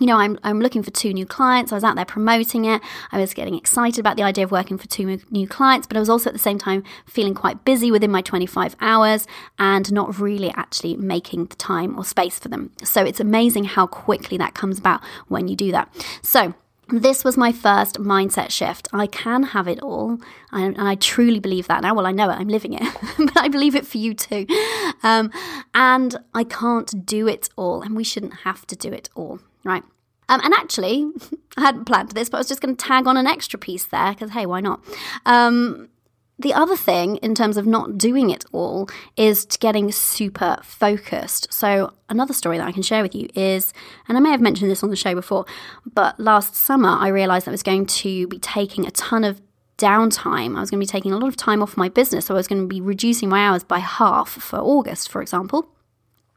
you 0.00 0.06
know, 0.06 0.16
I'm, 0.16 0.38
I'm 0.42 0.60
looking 0.60 0.82
for 0.82 0.90
two 0.90 1.12
new 1.12 1.26
clients. 1.26 1.72
I 1.72 1.74
was 1.76 1.84
out 1.84 1.96
there 1.96 2.04
promoting 2.04 2.64
it. 2.64 2.80
I 3.12 3.18
was 3.18 3.34
getting 3.34 3.54
excited 3.54 3.98
about 3.98 4.16
the 4.16 4.22
idea 4.22 4.44
of 4.44 4.50
working 4.50 4.78
for 4.78 4.86
two 4.88 5.20
new 5.30 5.48
clients, 5.48 5.86
but 5.86 5.96
I 5.96 6.00
was 6.00 6.08
also 6.08 6.30
at 6.30 6.32
the 6.32 6.38
same 6.38 6.58
time 6.58 6.84
feeling 7.06 7.34
quite 7.34 7.64
busy 7.64 7.90
within 7.90 8.10
my 8.10 8.22
25 8.22 8.76
hours 8.80 9.26
and 9.58 9.92
not 9.92 10.18
really 10.18 10.50
actually 10.54 10.96
making 10.96 11.46
the 11.46 11.56
time 11.56 11.98
or 11.98 12.04
space 12.04 12.38
for 12.38 12.48
them. 12.48 12.70
So 12.82 13.04
it's 13.04 13.20
amazing 13.20 13.64
how 13.64 13.86
quickly 13.86 14.38
that 14.38 14.54
comes 14.54 14.78
about 14.78 15.02
when 15.28 15.48
you 15.48 15.56
do 15.56 15.72
that. 15.72 15.92
So, 16.22 16.54
this 16.90 17.22
was 17.22 17.36
my 17.36 17.52
first 17.52 18.00
mindset 18.00 18.50
shift. 18.50 18.88
I 18.94 19.06
can 19.06 19.42
have 19.42 19.68
it 19.68 19.78
all. 19.80 20.16
And 20.52 20.78
I 20.78 20.94
truly 20.94 21.38
believe 21.38 21.66
that 21.68 21.82
now. 21.82 21.94
Well, 21.94 22.06
I 22.06 22.12
know 22.12 22.30
it, 22.30 22.36
I'm 22.36 22.48
living 22.48 22.72
it, 22.72 22.82
but 23.18 23.36
I 23.36 23.48
believe 23.48 23.74
it 23.74 23.86
for 23.86 23.98
you 23.98 24.14
too. 24.14 24.46
Um, 25.02 25.30
and 25.74 26.16
I 26.32 26.44
can't 26.44 27.04
do 27.04 27.28
it 27.28 27.50
all, 27.56 27.82
and 27.82 27.94
we 27.94 28.04
shouldn't 28.04 28.36
have 28.44 28.66
to 28.68 28.76
do 28.76 28.90
it 28.90 29.10
all 29.14 29.38
right? 29.64 29.82
Um, 30.28 30.40
and 30.44 30.52
actually, 30.54 31.10
I 31.56 31.62
hadn't 31.62 31.86
planned 31.86 32.10
this, 32.12 32.28
but 32.28 32.38
I 32.38 32.40
was 32.40 32.48
just 32.48 32.60
going 32.60 32.76
to 32.76 32.84
tag 32.84 33.06
on 33.06 33.16
an 33.16 33.26
extra 33.26 33.58
piece 33.58 33.84
there 33.84 34.12
because, 34.12 34.30
hey, 34.30 34.46
why 34.46 34.60
not? 34.60 34.80
Um, 35.26 35.88
the 36.40 36.54
other 36.54 36.76
thing, 36.76 37.16
in 37.16 37.34
terms 37.34 37.56
of 37.56 37.66
not 37.66 37.98
doing 37.98 38.30
it 38.30 38.44
all, 38.52 38.88
is 39.16 39.44
getting 39.58 39.90
super 39.90 40.58
focused. 40.62 41.52
So, 41.52 41.92
another 42.08 42.32
story 42.32 42.58
that 42.58 42.68
I 42.68 42.70
can 42.70 42.82
share 42.82 43.02
with 43.02 43.14
you 43.14 43.28
is, 43.34 43.72
and 44.06 44.16
I 44.16 44.20
may 44.20 44.30
have 44.30 44.40
mentioned 44.40 44.70
this 44.70 44.84
on 44.84 44.90
the 44.90 44.96
show 44.96 45.14
before, 45.14 45.46
but 45.84 46.18
last 46.20 46.54
summer 46.54 46.90
I 46.90 47.08
realized 47.08 47.48
I 47.48 47.50
was 47.50 47.64
going 47.64 47.86
to 47.86 48.28
be 48.28 48.38
taking 48.38 48.86
a 48.86 48.92
ton 48.92 49.24
of 49.24 49.40
downtime. 49.78 50.56
I 50.56 50.60
was 50.60 50.70
going 50.70 50.80
to 50.80 50.86
be 50.86 50.86
taking 50.86 51.12
a 51.12 51.18
lot 51.18 51.28
of 51.28 51.36
time 51.36 51.60
off 51.60 51.76
my 51.76 51.88
business. 51.88 52.26
So, 52.26 52.34
I 52.34 52.36
was 52.36 52.46
going 52.46 52.62
to 52.62 52.68
be 52.68 52.80
reducing 52.80 53.28
my 53.28 53.44
hours 53.44 53.64
by 53.64 53.80
half 53.80 54.28
for 54.28 54.60
August, 54.60 55.10
for 55.10 55.20
example. 55.20 55.68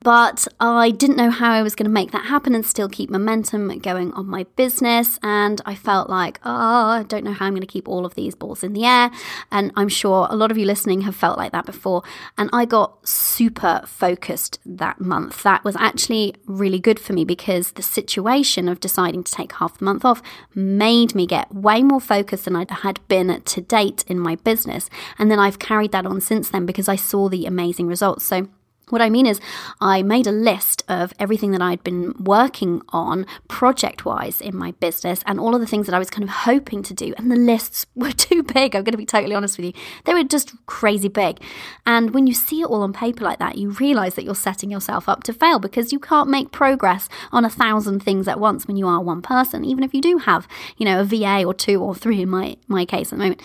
But 0.03 0.48
I 0.60 0.89
didn't 0.89 1.17
know 1.17 1.29
how 1.29 1.51
I 1.51 1.62
was 1.62 1.75
going 1.75 1.86
to 1.86 1.91
make 1.91 2.12
that 2.12 2.25
happen 2.25 2.55
and 2.55 2.65
still 2.65 2.89
keep 2.89 3.12
momentum 3.12 3.77
going 3.79 4.12
on 4.13 4.27
my 4.27 4.46
business. 4.55 5.20
And 5.22 5.62
I 5.63 5.75
felt 5.75 6.10
like, 6.10 6.39
oh, 6.43 6.50
I 6.51 7.03
don't 7.03 7.24
know 7.24 7.34
how 7.34 7.46
I'm 7.46 7.53
going 7.53 7.62
to 7.62 7.67
keep 7.67 7.88
all 7.88 8.03
of 8.03 8.15
these 8.15 8.34
balls 8.34 8.63
in 8.63 8.74
the 8.74 8.84
air. 8.84 9.12
And 9.51 9.72
I'm 9.75 9.89
sure 9.89 10.27
a 10.29 10.36
lot 10.36 10.50
of 10.50 10.58
you 10.58 10.65
listening 10.65 11.01
have 11.01 11.15
felt 11.15 11.38
like 11.38 11.51
that 11.51 11.67
before. 11.67 12.01
And 12.36 12.50
I 12.51 12.65
got 12.65 13.08
super 13.08 13.84
focused 13.86 14.60
that 14.65 15.00
month. 15.00 15.43
That 15.43 15.63
was 15.63 15.75
actually 15.75 16.34
really 16.48 16.79
good 16.79 17.00
for 17.00 17.13
me 17.13 17.24
because 17.24 17.74
the 17.74 17.84
situation 17.84 18.67
of 18.67 18.79
deciding 18.79 19.24
to 19.25 19.31
take 19.31 19.53
half 19.53 19.77
the 19.77 19.86
month 19.86 20.03
off 20.03 20.24
made 20.55 21.13
me 21.13 21.27
get 21.27 21.53
way 21.53 21.84
more 21.84 22.01
focused 22.01 22.46
than 22.46 22.55
I 22.55 22.65
had 22.67 23.00
been 23.08 23.39
to 23.39 23.62
date 23.62 24.03
in 24.08 24.17
my 24.17 24.36
business. 24.38 24.89
And 25.20 25.29
then 25.29 25.38
I've 25.38 25.60
carried 25.60 25.91
that 25.91 26.08
on 26.08 26.22
since 26.22 26.50
then 26.50 26.65
because 26.65 26.89
I 26.89 26.96
saw 26.96 27.29
the 27.29 27.46
amazing 27.46 27.86
results. 27.86 28.25
So, 28.25 28.48
what 28.89 29.01
I 29.01 29.09
mean 29.09 29.25
is, 29.25 29.39
I 29.79 30.03
made 30.03 30.27
a 30.27 30.31
list 30.31 30.83
of 30.88 31.13
everything 31.17 31.51
that 31.51 31.61
I'd 31.61 31.83
been 31.83 32.13
working 32.19 32.81
on 32.89 33.25
project 33.47 34.05
wise 34.05 34.41
in 34.41 34.55
my 34.55 34.71
business 34.71 35.24
and 35.25 35.39
all 35.39 35.55
of 35.55 35.61
the 35.61 35.67
things 35.67 35.85
that 35.85 35.96
I 35.96 36.00
was 36.00 36.09
kind 36.09 36.24
of 36.24 36.29
hoping 36.29 36.83
to 36.83 36.94
do. 36.94 37.13
And 37.17 37.31
the 37.31 37.35
lists 37.35 37.85
were 37.96 38.11
too 38.11 38.44
big. 38.44 38.75
I'm 38.75 38.83
going 38.83 38.91
to 38.91 38.98
be 38.98 39.05
totally 39.05 39.35
honest 39.35 39.57
with 39.57 39.67
you. 39.67 39.74
They 40.05 40.13
were 40.13 40.24
just 40.24 40.53
crazy 40.65 41.07
big. 41.07 41.39
And 41.85 42.13
when 42.13 42.27
you 42.27 42.33
see 42.33 42.61
it 42.61 42.65
all 42.65 42.81
on 42.81 42.94
paper 42.94 43.24
like 43.24 43.39
that, 43.39 43.57
you 43.57 43.72
realize 43.72 44.15
that 44.15 44.24
you're 44.24 44.35
setting 44.35 44.70
yourself 44.70 45.07
up 45.07 45.24
to 45.24 45.33
fail 45.33 45.59
because 45.59 45.91
you 45.91 46.00
can't 46.00 46.29
make 46.29 46.51
progress 46.51 47.07
on 47.31 47.46
a 47.46 47.50
thousand 47.50 48.01
things 48.01 48.27
at 48.27 48.39
once 48.39 48.67
when 48.67 48.75
you 48.75 48.87
are 48.87 49.01
one 49.01 49.22
person, 49.22 49.63
even 49.63 49.83
if 49.83 49.94
you 49.94 50.01
do 50.01 50.17
have, 50.17 50.48
you 50.77 50.85
know, 50.85 51.00
a 51.00 51.03
VA 51.03 51.44
or 51.44 51.53
two 51.53 51.81
or 51.81 51.96
three 51.96 52.22
in 52.22 52.29
my, 52.29 52.57
my 52.67 52.85
case 52.85 53.13
at 53.13 53.17
the 53.17 53.24
moment. 53.24 53.41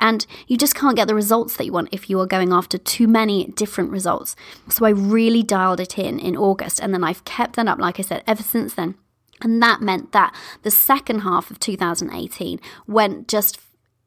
And 0.00 0.26
you 0.46 0.56
just 0.56 0.74
can't 0.74 0.96
get 0.96 1.06
the 1.06 1.14
results 1.14 1.56
that 1.56 1.64
you 1.64 1.72
want 1.72 1.88
if 1.92 2.10
you 2.10 2.18
are 2.20 2.26
going 2.26 2.52
after 2.52 2.78
too 2.78 3.06
many 3.06 3.46
different 3.46 3.90
results. 3.90 4.34
So 4.68 4.87
I 4.88 4.92
really 4.92 5.42
dialed 5.42 5.80
it 5.80 5.98
in 5.98 6.18
in 6.18 6.34
August, 6.34 6.80
and 6.80 6.94
then 6.94 7.04
I've 7.04 7.22
kept 7.26 7.56
that 7.56 7.68
up, 7.68 7.78
like 7.78 7.98
I 7.98 8.02
said, 8.02 8.24
ever 8.26 8.42
since 8.42 8.72
then. 8.72 8.94
And 9.42 9.62
that 9.62 9.82
meant 9.82 10.12
that 10.12 10.34
the 10.62 10.70
second 10.70 11.20
half 11.20 11.50
of 11.50 11.60
2018 11.60 12.58
went 12.86 13.28
just 13.28 13.60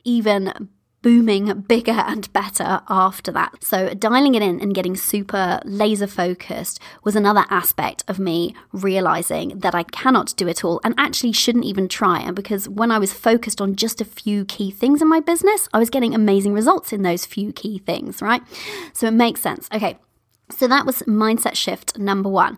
even 0.03 0.69
booming 1.03 1.61
bigger 1.67 1.91
and 1.91 2.33
better 2.33 2.81
after 2.89 3.31
that. 3.31 3.63
So, 3.63 3.93
dialing 3.93 4.33
it 4.33 4.41
in 4.41 4.59
and 4.59 4.73
getting 4.73 4.95
super 4.95 5.59
laser 5.65 6.07
focused 6.07 6.79
was 7.03 7.15
another 7.15 7.45
aspect 7.51 8.03
of 8.07 8.17
me 8.17 8.55
realizing 8.71 9.59
that 9.59 9.75
I 9.75 9.83
cannot 9.83 10.33
do 10.35 10.47
it 10.47 10.65
all 10.65 10.81
and 10.83 10.95
actually 10.97 11.33
shouldn't 11.33 11.65
even 11.65 11.87
try. 11.89 12.21
And 12.21 12.35
because 12.35 12.67
when 12.67 12.89
I 12.89 12.97
was 12.97 13.13
focused 13.13 13.61
on 13.61 13.75
just 13.75 14.01
a 14.01 14.05
few 14.05 14.45
key 14.45 14.71
things 14.71 14.99
in 14.99 15.07
my 15.07 15.19
business, 15.19 15.69
I 15.73 15.77
was 15.77 15.91
getting 15.91 16.15
amazing 16.15 16.53
results 16.53 16.91
in 16.91 17.03
those 17.03 17.27
few 17.27 17.53
key 17.53 17.77
things, 17.77 18.19
right? 18.19 18.41
So, 18.93 19.05
it 19.05 19.11
makes 19.11 19.41
sense. 19.41 19.69
Okay, 19.71 19.99
so 20.51 20.67
that 20.67 20.85
was 20.85 21.01
mindset 21.03 21.55
shift 21.55 21.97
number 21.97 22.29
one. 22.29 22.57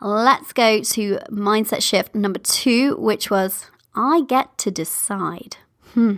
Let's 0.00 0.52
go 0.52 0.82
to 0.82 1.18
mindset 1.30 1.82
shift 1.82 2.14
number 2.14 2.38
two, 2.38 2.96
which 2.96 3.30
was 3.30 3.66
I 3.94 4.22
get 4.22 4.56
to 4.58 4.70
decide. 4.70 5.56
Hmm. 5.94 6.16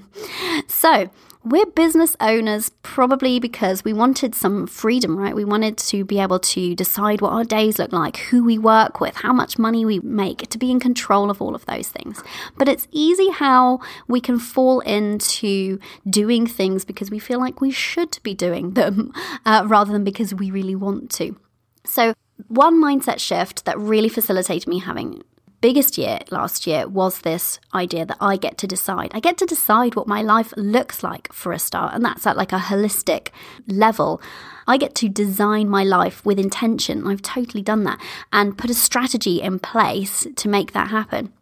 So 0.67 1.11
we're 1.45 1.67
business 1.67 2.17
owners 2.21 2.71
probably 2.83 3.41
because 3.41 3.85
we 3.85 3.93
wanted 3.93 4.35
some 4.35 4.67
freedom, 4.67 5.19
right? 5.19 5.35
We 5.35 5.45
wanted 5.45 5.77
to 5.79 6.05
be 6.05 6.21
able 6.21 6.39
to 6.39 6.75
decide 6.75 7.21
what 7.21 7.33
our 7.33 7.45
days 7.45 7.79
look 7.79 7.93
like, 7.93 8.19
who 8.19 8.45
we 8.45 8.59
work 8.59 9.01
with, 9.01 9.17
how 9.17 9.33
much 9.33 9.59
money 9.59 9.85
we 9.85 9.99
make, 10.01 10.49
to 10.51 10.59
be 10.59 10.71
in 10.71 10.79
control 10.79 11.31
of 11.31 11.43
all 11.43 11.55
of 11.55 11.67
those 11.67 11.89
things. 11.89 12.23
But 12.57 12.69
it's 12.69 12.87
easy 12.93 13.31
how 13.31 13.81
we 14.07 14.21
can 14.21 14.39
fall 14.39 14.81
into 14.81 15.81
doing 16.09 16.47
things 16.47 16.85
because 16.85 17.11
we 17.11 17.19
feel 17.19 17.41
like 17.41 17.61
we 17.61 17.73
should 17.73 18.19
be 18.23 18.35
doing 18.35 18.75
them 18.75 19.13
uh, 19.47 19.65
rather 19.67 19.93
than 19.93 20.05
because 20.05 20.33
we 20.35 20.51
really 20.51 20.77
want 20.77 21.11
to. 21.13 21.37
So, 21.85 22.15
one 22.49 22.81
mindset 22.81 23.19
shift 23.19 23.65
that 23.65 23.79
really 23.79 24.09
facilitated 24.09 24.69
me 24.69 24.79
having 24.79 25.23
biggest 25.63 25.97
year 25.97 26.19
last 26.31 26.67
year 26.67 26.87
was 26.87 27.21
this 27.21 27.59
idea 27.73 28.05
that 28.05 28.19
I 28.21 28.37
get 28.37 28.59
to 28.59 28.67
decide. 28.67 29.13
I 29.15 29.21
get 29.21 29.39
to 29.39 29.47
decide 29.47 29.95
what 29.95 30.09
my 30.09 30.21
life 30.21 30.53
looks 30.57 31.03
like 31.03 31.33
for 31.33 31.53
a 31.53 31.59
start, 31.59 31.95
and 31.95 32.05
that's 32.05 32.27
at 32.27 32.37
like 32.37 32.53
a 32.53 32.59
holistic 32.59 33.29
level. 33.67 34.21
I 34.67 34.77
get 34.77 34.95
to 34.97 35.09
design 35.09 35.69
my 35.69 35.85
life 35.85 36.27
with 36.27 36.39
intention. 36.39 37.07
I've 37.07 37.23
totally 37.23 37.63
done 37.63 37.85
that 37.85 38.01
and 38.33 38.59
put 38.59 38.71
a 38.71 38.75
strategy 38.75 39.41
in 39.41 39.61
place 39.61 40.27
to 40.37 40.49
make 40.49 40.73
that 40.73 40.89
happen. 40.89 41.33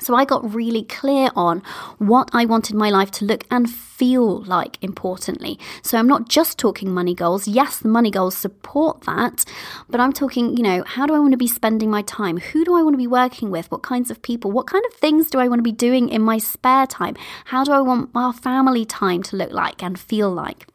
So 0.00 0.14
I 0.14 0.24
got 0.24 0.54
really 0.54 0.82
clear 0.84 1.30
on 1.36 1.62
what 1.98 2.30
I 2.32 2.44
wanted 2.46 2.74
my 2.74 2.90
life 2.90 3.10
to 3.12 3.24
look 3.24 3.44
and 3.50 3.70
feel 3.70 4.42
like, 4.44 4.78
importantly. 4.82 5.58
So 5.82 5.98
I'm 5.98 6.08
not 6.08 6.28
just 6.28 6.58
talking 6.58 6.90
money 6.90 7.14
goals. 7.14 7.46
Yes, 7.46 7.78
the 7.78 7.88
money 7.88 8.10
goals 8.10 8.36
support 8.36 9.02
that, 9.02 9.44
but 9.88 10.00
I'm 10.00 10.12
talking, 10.12 10.56
you 10.56 10.62
know, 10.62 10.82
how 10.86 11.06
do 11.06 11.14
I 11.14 11.18
want 11.18 11.32
to 11.32 11.38
be 11.38 11.46
spending 11.46 11.90
my 11.90 12.02
time? 12.02 12.38
Who 12.38 12.64
do 12.64 12.74
I 12.74 12.82
want 12.82 12.94
to 12.94 12.98
be 12.98 13.06
working 13.06 13.50
with? 13.50 13.70
What 13.70 13.82
kinds 13.82 14.10
of 14.10 14.22
people? 14.22 14.50
What 14.50 14.66
kind 14.66 14.84
of 14.86 14.94
things 14.94 15.30
do 15.30 15.38
I 15.38 15.48
want 15.48 15.58
to 15.58 15.62
be 15.62 15.72
doing 15.72 16.08
in 16.08 16.22
my 16.22 16.38
spare 16.38 16.86
time? 16.86 17.14
How 17.46 17.62
do 17.62 17.72
I 17.72 17.80
want 17.80 18.10
our 18.14 18.32
family 18.32 18.84
time 18.84 19.22
to 19.24 19.36
look 19.36 19.52
like 19.52 19.82
and 19.82 19.98
feel 19.98 20.30
like? 20.30 20.66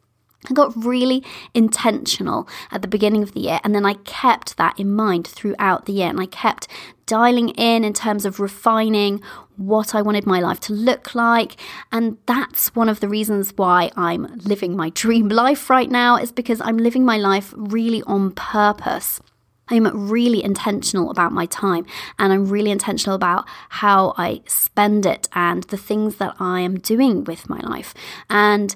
I 0.50 0.54
got 0.54 0.76
really 0.76 1.24
intentional 1.54 2.48
at 2.72 2.82
the 2.84 2.88
beginning 2.88 3.24
of 3.24 3.34
the 3.34 3.40
year, 3.40 3.60
and 3.64 3.74
then 3.74 3.86
I 3.86 3.96
kept 3.96 4.58
that 4.58 4.80
in 4.80 4.94
mind 4.94 5.28
throughout 5.28 5.86
the 5.86 5.94
year. 5.94 6.10
And 6.10 6.20
I 6.20 6.28
kept 6.28 6.68
dialing 7.06 7.50
in 7.50 7.84
in 7.84 7.94
terms 7.94 8.26
of 8.26 8.40
refining 8.40 9.22
what 9.58 9.96
I 9.96 10.02
wanted 10.02 10.26
my 10.26 10.40
life 10.40 10.60
to 10.62 10.74
look 10.74 11.16
like. 11.16 11.56
And 11.92 12.18
that's 12.26 12.76
one 12.76 12.90
of 12.90 13.00
the 13.00 13.10
reasons 13.10 13.54
why 13.56 13.92
I'm 13.96 14.40
living 14.40 14.76
my 14.76 14.90
dream 14.94 15.30
life 15.30 15.70
right 15.70 15.90
now, 15.90 16.18
is 16.18 16.32
because 16.32 16.62
I'm 16.62 16.78
living 16.78 17.06
my 17.06 17.18
life 17.18 17.54
really 17.56 18.02
on 18.04 18.32
purpose. 18.32 19.20
I'm 19.68 20.10
really 20.10 20.44
intentional 20.44 21.10
about 21.10 21.32
my 21.32 21.48
time 21.48 21.88
and 22.20 22.32
I'm 22.32 22.46
really 22.46 22.70
intentional 22.70 23.16
about 23.16 23.46
how 23.70 24.14
I 24.16 24.42
spend 24.46 25.08
it 25.08 25.28
and 25.34 25.64
the 25.64 25.78
things 25.78 26.18
that 26.18 26.36
I 26.40 26.60
am 26.60 26.78
doing 26.78 27.24
with 27.24 27.50
my 27.50 27.60
life. 27.62 27.96
And 28.30 28.76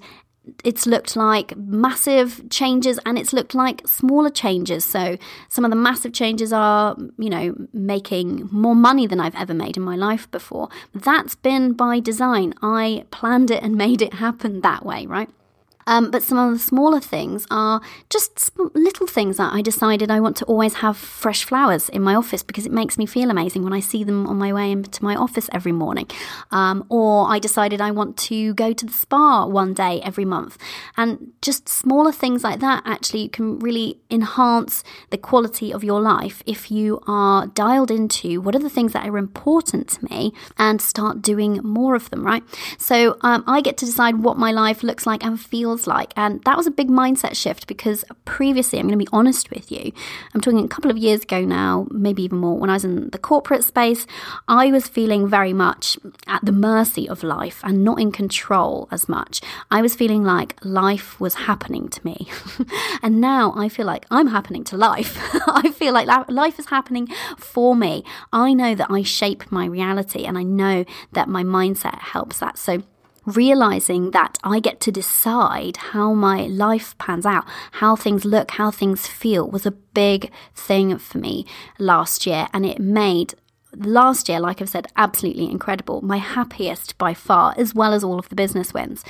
it's 0.64 0.86
looked 0.86 1.16
like 1.16 1.56
massive 1.58 2.42
changes 2.50 3.00
and 3.06 3.18
it's 3.18 3.34
looked 3.34 3.56
like 3.56 3.88
smaller 3.88 4.30
changes. 4.30 4.86
So, 4.86 5.18
some 5.48 5.66
of 5.66 5.72
the 5.72 5.78
massive 5.78 6.14
changes 6.14 6.54
are, 6.54 6.96
you 7.18 7.30
know, 7.30 7.56
making 7.74 8.50
more 8.52 8.76
money 8.76 9.08
than 9.08 9.20
I've 9.20 9.36
ever 9.36 9.54
made 9.54 9.78
in 9.78 9.84
my 9.84 9.96
life 9.96 10.30
before. 10.32 10.70
That's 10.94 11.36
been 11.36 11.74
by 11.74 12.00
design. 12.00 12.54
I 12.62 13.06
planned 13.12 13.52
it 13.52 13.64
and 13.64 13.76
made 13.86 14.02
it 14.02 14.16
happen 14.16 14.62
that 14.62 14.86
way, 14.86 15.06
right? 15.06 15.30
Um, 15.90 16.12
but 16.12 16.22
some 16.22 16.38
of 16.38 16.54
the 16.54 16.60
smaller 16.60 17.00
things 17.00 17.48
are 17.50 17.82
just 18.12 18.52
little 18.76 19.08
things 19.08 19.38
that 19.38 19.52
I 19.52 19.64
decided 19.64 20.12
I 20.12 20.20
want 20.20 20.38
to 20.38 20.46
always 20.46 20.76
have 20.76 20.96
fresh 20.96 21.44
flowers 21.44 21.90
in 21.90 22.04
my 22.04 22.14
office 22.14 22.44
because 22.44 22.68
it 22.68 22.72
makes 22.72 22.96
me 23.00 23.08
feel 23.08 23.32
amazing 23.32 23.64
when 23.64 23.74
I 23.74 23.80
see 23.80 24.04
them 24.04 24.28
on 24.28 24.38
my 24.38 24.54
way 24.54 24.72
into 24.72 25.04
my 25.04 25.16
office 25.16 25.50
every 25.52 25.72
morning. 25.72 26.08
Um, 26.52 26.86
or 26.90 27.28
I 27.28 27.40
decided 27.40 27.82
I 27.82 27.90
want 27.90 28.18
to 28.30 28.54
go 28.54 28.72
to 28.72 28.86
the 28.86 28.94
spa 28.94 29.48
one 29.48 29.74
day 29.74 30.00
every 30.04 30.26
month. 30.26 30.60
And 30.96 31.34
just 31.42 31.68
smaller 31.68 32.12
things 32.12 32.44
like 32.44 32.60
that 32.60 32.84
actually 32.86 33.28
can 33.28 33.58
really 33.58 33.98
enhance 34.12 34.84
the 35.10 35.18
quality 35.18 35.74
of 35.74 35.84
your 35.84 36.02
life 36.02 36.44
if 36.46 36.70
you 36.70 37.02
are 37.08 37.48
dialed 37.48 37.90
into 37.90 38.42
what 38.42 38.56
are 38.56 38.60
the 38.60 38.70
things 38.70 38.94
that 38.94 39.08
are 39.08 39.18
important 39.18 39.88
to 39.90 40.06
me 40.06 40.34
and 40.56 40.80
start 40.84 41.24
doing 41.24 41.60
more 41.64 41.96
of 41.96 42.12
them, 42.12 42.24
right? 42.24 42.44
So 42.78 43.18
um, 43.22 43.44
I 43.48 43.62
get 43.62 43.76
to 43.78 43.86
decide 43.86 44.18
what 44.18 44.38
my 44.38 44.52
life 44.52 44.84
looks 44.84 45.08
like 45.08 45.24
and 45.24 45.40
feels 45.40 45.79
feels 45.80 45.88
like. 45.88 46.14
And 46.16 46.44
that 46.44 46.58
was 46.58 46.68
a 46.68 46.72
big 46.72 46.90
mindset 46.90 47.36
shift 47.36 47.68
because 47.68 48.04
previously, 48.26 48.80
I'm 48.80 48.88
going 48.88 49.00
to 49.00 49.06
be 49.06 49.10
honest 49.12 49.50
with 49.52 49.72
you, 49.72 49.92
I'm 50.34 50.42
talking 50.42 50.64
a 50.64 50.68
couple 50.68 50.92
of 50.92 50.98
years 50.98 51.24
ago 51.24 51.42
now, 51.42 51.88
maybe 51.92 52.24
even 52.24 52.38
more, 52.38 52.58
when 52.58 52.70
I 52.70 52.74
was 52.74 52.86
in 52.86 53.10
the 53.10 53.18
corporate 53.18 53.64
space, 53.64 54.06
I 54.48 54.72
was 54.72 54.88
feeling 54.88 55.28
very 55.28 55.54
much 55.54 55.98
at 56.28 56.44
the 56.44 56.52
mercy 56.52 57.08
of 57.08 57.24
life 57.24 57.62
and 57.64 57.84
not 57.84 58.00
in 58.00 58.12
control 58.12 58.88
as 58.92 59.08
much. 59.08 59.42
I 59.72 59.82
was 59.82 59.96
feeling 59.96 60.24
like 60.24 60.56
life 60.64 61.20
was 61.20 61.36
happening 61.36 61.90
to 61.90 62.06
me. 62.06 62.28
and 63.02 63.22
now 63.22 63.54
I 63.56 63.70
feel 63.70 63.86
like 63.86 64.06
I'm 64.12 64.28
happening 64.28 64.64
to 64.66 64.78
life. 64.78 65.18
I 65.48 65.72
feel 65.72 65.94
like 65.94 66.08
life 66.30 66.60
is 66.60 66.68
happening 66.68 67.08
for 67.38 67.76
me. 67.76 68.04
I 68.34 68.54
know 68.54 68.76
that 68.76 68.92
I 68.92 69.04
shape 69.04 69.52
my 69.52 69.66
reality 69.66 70.26
and 70.26 70.38
I 70.38 70.44
know 70.44 70.86
that 71.14 71.28
my 71.28 71.44
mindset 71.44 72.00
helps 72.00 72.40
that. 72.40 72.58
So, 72.58 72.84
realizing 73.32 74.12
that 74.12 74.38
I 74.44 74.60
get 74.60 74.80
to 74.82 74.92
decide 74.92 75.78
how 75.78 76.14
my 76.14 76.48
life 76.48 76.98
pans 76.98 77.26
out, 77.26 77.46
how 77.74 77.96
things 77.96 78.26
look, 78.26 78.52
how 78.52 78.72
things 78.72 79.08
feel 79.08 79.50
was 79.50 79.66
a 79.66 79.72
big 79.72 80.32
thing 80.54 80.98
for 80.98 81.18
me 81.18 81.46
last 81.78 82.26
year. 82.26 82.48
And 82.54 82.66
it 82.66 82.80
made 82.80 83.34
last 83.76 84.30
year, 84.30 84.40
like 84.40 84.62
I've 84.62 84.70
said, 84.70 84.88
absolutely 84.96 85.50
incredible. 85.50 86.02
My 86.02 86.18
happiest 86.18 86.98
by 86.98 87.14
far, 87.14 87.54
as 87.58 87.74
well 87.74 87.94
as 87.94 88.04
all 88.04 88.20
of 88.20 88.30
the 88.30 88.36
business 88.36 88.74
wins. 88.74 89.04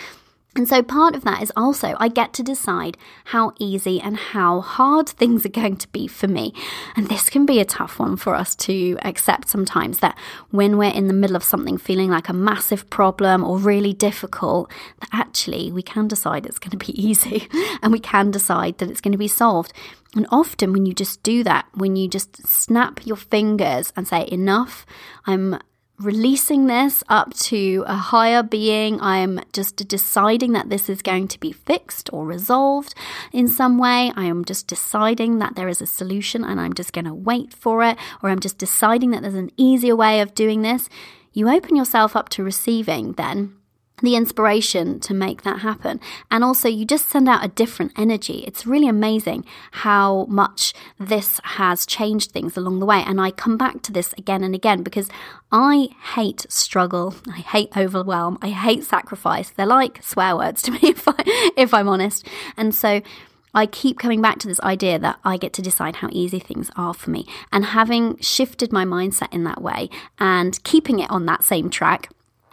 And 0.59 0.67
so 0.67 0.83
part 0.83 1.15
of 1.15 1.23
that 1.23 1.41
is 1.41 1.53
also 1.55 1.95
I 2.01 2.09
get 2.09 2.33
to 2.33 2.43
decide 2.43 2.97
how 3.23 3.53
easy 3.59 4.01
and 4.01 4.17
how 4.17 4.59
hard 4.59 5.07
things 5.21 5.45
are 5.45 5.55
going 5.61 5.77
to 5.77 5.87
be 5.87 6.05
for 6.05 6.27
me. 6.27 6.53
And 6.97 7.07
this 7.07 7.29
can 7.29 7.45
be 7.45 7.61
a 7.61 7.65
tough 7.65 7.97
one 7.97 8.17
for 8.17 8.35
us 8.35 8.55
to 8.67 8.97
accept 9.01 9.47
sometimes 9.47 9.99
that 9.99 10.17
when 10.51 10.77
we're 10.77 10.91
in 10.91 11.07
the 11.07 11.13
middle 11.13 11.37
of 11.37 11.45
something 11.45 11.77
feeling 11.77 12.09
like 12.09 12.27
a 12.27 12.33
massive 12.33 12.89
problem 12.89 13.41
or 13.41 13.57
really 13.57 13.93
difficult, 13.93 14.69
that 14.99 15.07
actually 15.13 15.71
we 15.71 15.81
can 15.81 16.09
decide 16.09 16.45
it's 16.45 16.59
going 16.59 16.77
to 16.77 16.85
be 16.85 16.91
easy 17.01 17.47
and 17.81 17.93
we 17.93 17.99
can 18.01 18.29
decide 18.29 18.79
that 18.79 18.89
it's 18.89 18.99
going 18.99 19.13
to 19.13 19.17
be 19.17 19.29
solved. 19.29 19.71
And 20.13 20.27
often, 20.29 20.73
when 20.73 20.85
you 20.85 20.93
just 20.93 21.23
do 21.23 21.41
that, 21.45 21.67
when 21.73 21.95
you 21.95 22.09
just 22.09 22.45
snap 22.45 23.05
your 23.05 23.15
fingers 23.15 23.93
and 23.95 24.07
say, 24.07 24.27
Enough, 24.29 24.85
I'm 25.25 25.59
releasing 25.99 26.67
this 26.67 27.03
up 27.09 27.33
to 27.33 27.83
a 27.85 27.95
higher 27.95 28.41
being. 28.41 28.99
I'm 29.01 29.41
just 29.51 29.75
deciding 29.87 30.53
that 30.53 30.69
this 30.69 30.89
is 30.89 31.01
going 31.01 31.27
to 31.27 31.39
be 31.39 31.51
fixed 31.51 32.09
or 32.13 32.25
resolved 32.25 32.95
in 33.33 33.47
some 33.49 33.77
way. 33.77 34.11
I 34.15 34.23
am 34.25 34.45
just 34.45 34.65
deciding 34.67 35.39
that 35.39 35.55
there 35.55 35.67
is 35.67 35.81
a 35.81 35.85
solution 35.85 36.45
and 36.45 36.59
I'm 36.59 36.73
just 36.73 36.93
going 36.93 37.05
to 37.05 37.13
wait 37.13 37.53
for 37.53 37.83
it, 37.83 37.97
or 38.23 38.29
I'm 38.29 38.39
just 38.39 38.57
deciding 38.57 39.11
that 39.11 39.21
there's 39.21 39.33
an 39.33 39.51
easier 39.57 39.95
way 39.95 40.21
of 40.21 40.33
doing 40.33 40.61
this. 40.61 40.87
You 41.33 41.49
open 41.49 41.75
yourself 41.75 42.15
up 42.15 42.29
to 42.29 42.43
receiving 42.43 43.13
then 43.13 43.58
the 44.01 44.15
inspiration 44.15 44.99
to 45.01 45.13
make 45.13 45.43
that 45.43 45.59
happen. 45.59 45.99
And 46.31 46.43
also, 46.43 46.67
you 46.67 46.85
just 46.85 47.09
send 47.09 47.27
out 47.27 47.43
a 47.43 47.47
different 47.47 47.93
energy. 47.97 48.43
It's 48.47 48.65
really 48.65 48.87
amazing 48.87 49.45
how 49.71 50.25
much 50.25 50.73
this 50.99 51.39
has 51.43 51.85
changed 51.85 52.31
things 52.31 52.57
along 52.57 52.79
the 52.79 52.85
way. 52.85 53.03
And 53.05 53.19
I 53.19 53.31
come 53.31 53.57
back 53.57 53.81
to 53.83 53.91
this 53.91 54.13
again 54.13 54.43
and 54.43 54.55
again 54.55 54.83
because 54.83 55.09
I 55.51 55.89
hate 56.15 56.45
struggle. 56.49 57.15
I 57.27 57.39
hate 57.39 57.75
overwhelm. 57.75 58.37
I 58.41 58.49
hate 58.49 58.83
sacrifice. 58.83 59.49
They're 59.49 59.65
like 59.65 60.03
swear 60.03 60.35
words 60.35 60.61
to 60.63 60.71
me, 60.71 60.79
if, 60.83 61.07
I, 61.07 61.51
if 61.57 61.73
I'm 61.73 61.87
honest. 61.87 62.27
And 62.57 62.73
so, 62.73 63.01
I 63.53 63.65
keep 63.65 63.97
coming 63.97 64.21
back 64.21 64.37
to 64.39 64.47
this 64.47 64.59
idea 64.61 64.99
that 64.99 65.19
I 65.23 65.37
get 65.37 65.53
to 65.53 65.61
decide 65.61 65.97
how 65.97 66.09
easy 66.11 66.39
things 66.39 66.69
are 66.75 66.93
for 66.93 67.09
me. 67.09 67.25
And 67.51 67.65
having 67.65 68.17
shifted 68.19 68.71
my 68.71 68.85
mindset 68.85 69.33
in 69.33 69.43
that 69.45 69.61
way 69.61 69.89
and 70.19 70.63
keeping 70.63 70.99
it 70.99 71.09
on 71.09 71.25
that 71.25 71.43
same 71.43 71.69
track, 71.69 72.09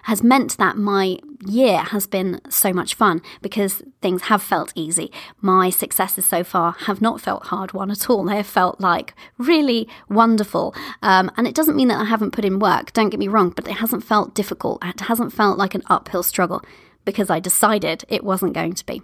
has 0.07 0.23
meant 0.23 0.57
that 0.57 0.77
my 0.77 1.19
year 1.45 1.79
has 1.79 2.07
been 2.07 2.41
so 2.49 2.73
much 2.73 2.95
fun 2.95 3.21
because 3.43 3.83
things 4.01 4.23
have 4.23 4.41
felt 4.41 4.73
easy. 4.77 5.11
My 5.41 5.69
successes 5.69 6.25
so 6.25 6.45
far 6.45 6.77
have 6.87 7.03
not 7.03 7.21
felt 7.21 7.47
hard 7.47 7.73
won 7.73 7.91
at 7.91 8.09
all. 8.09 8.25
They 8.37 8.37
have 8.37 8.47
felt 8.47 8.81
like 8.81 9.15
really 9.37 9.89
wonderful. 10.09 10.75
Um, 11.03 11.31
and 11.37 11.47
it 11.47 11.55
doesn't 11.55 11.77
mean 11.77 11.89
that 11.89 12.01
I 12.01 12.05
haven't 12.05 12.31
put 12.33 12.45
in 12.45 12.61
work, 12.61 12.93
don't 12.93 13.11
get 13.11 13.19
me 13.19 13.29
wrong, 13.29 13.51
but 13.51 13.67
it 13.67 13.79
hasn't 13.79 14.05
felt 14.05 14.35
difficult. 14.35 14.85
It 14.85 15.01
hasn't 15.01 15.33
felt 15.33 15.59
like 15.59 15.75
an 15.75 15.83
uphill 15.87 16.23
struggle 16.23 16.63
because 17.05 17.29
I 17.29 17.41
decided 17.41 18.05
it 18.09 18.25
wasn't 18.25 18.53
going 18.55 18.75
to 18.75 18.87
be. 18.87 19.03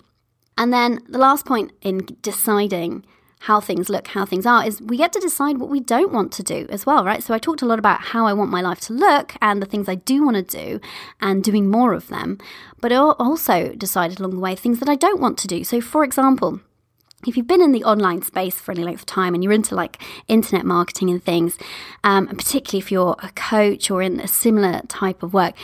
And 0.57 0.73
then 0.73 1.01
the 1.09 1.19
last 1.19 1.47
point 1.47 1.73
in 1.83 2.07
deciding 2.21 3.05
how 3.43 3.61
things 3.61 3.89
look, 3.89 4.07
how 4.07 4.25
things 4.25 4.47
are, 4.47 4.65
is 4.65 4.81
we 4.81 4.97
get 4.97 5.13
to 5.13 5.19
decide 5.19 5.59
what 5.59 5.69
we 5.69 5.81
don't 5.81 6.13
want 6.13 6.31
to 6.31 6.45
do 6.45 6.65
as 6.71 6.87
well, 6.87 7.05
right? 7.05 7.25
So 7.25 7.35
I 7.35 7.39
talked 7.39 7.61
a 7.61 7.67
lot 7.67 7.81
about 7.81 8.01
how 8.01 8.25
I 8.25 8.33
want 8.33 8.53
my 8.53 8.61
life 8.61 8.79
to 8.83 8.93
look 8.93 9.35
and 9.43 9.61
the 9.61 9.67
things 9.67 9.89
I 9.89 9.97
do 9.97 10.25
want 10.25 10.37
to 10.37 10.43
do 10.43 10.81
and 11.21 11.43
doing 11.43 11.69
more 11.69 11.93
of 11.93 12.07
them. 12.07 12.39
But 12.81 12.93
also 12.93 13.75
decided 13.75 14.21
along 14.21 14.37
the 14.37 14.41
way 14.41 14.55
things 14.55 14.79
that 14.79 14.89
I 14.89 14.95
don't 14.95 15.21
want 15.21 15.39
to 15.39 15.49
do. 15.49 15.65
So, 15.65 15.81
for 15.81 16.05
example, 16.05 16.61
if 17.27 17.37
you've 17.37 17.49
been 17.49 17.61
in 17.61 17.73
the 17.73 17.83
online 17.83 18.23
space 18.23 18.61
for 18.61 18.71
any 18.71 18.85
length 18.85 19.01
of 19.01 19.07
time 19.07 19.35
and 19.35 19.43
you're 19.43 19.53
into 19.53 19.75
like 19.75 20.01
internet 20.29 20.65
marketing 20.65 21.11
and 21.11 21.23
things, 21.23 21.59
um, 22.05 22.29
and 22.29 22.39
particularly 22.39 22.79
if 22.79 22.93
you're 22.93 23.17
a 23.25 23.31
coach 23.31 23.91
or 23.91 24.03
in 24.03 24.21
a 24.21 24.29
similar 24.29 24.83
type 24.87 25.25
of 25.25 25.35
work, 25.35 25.55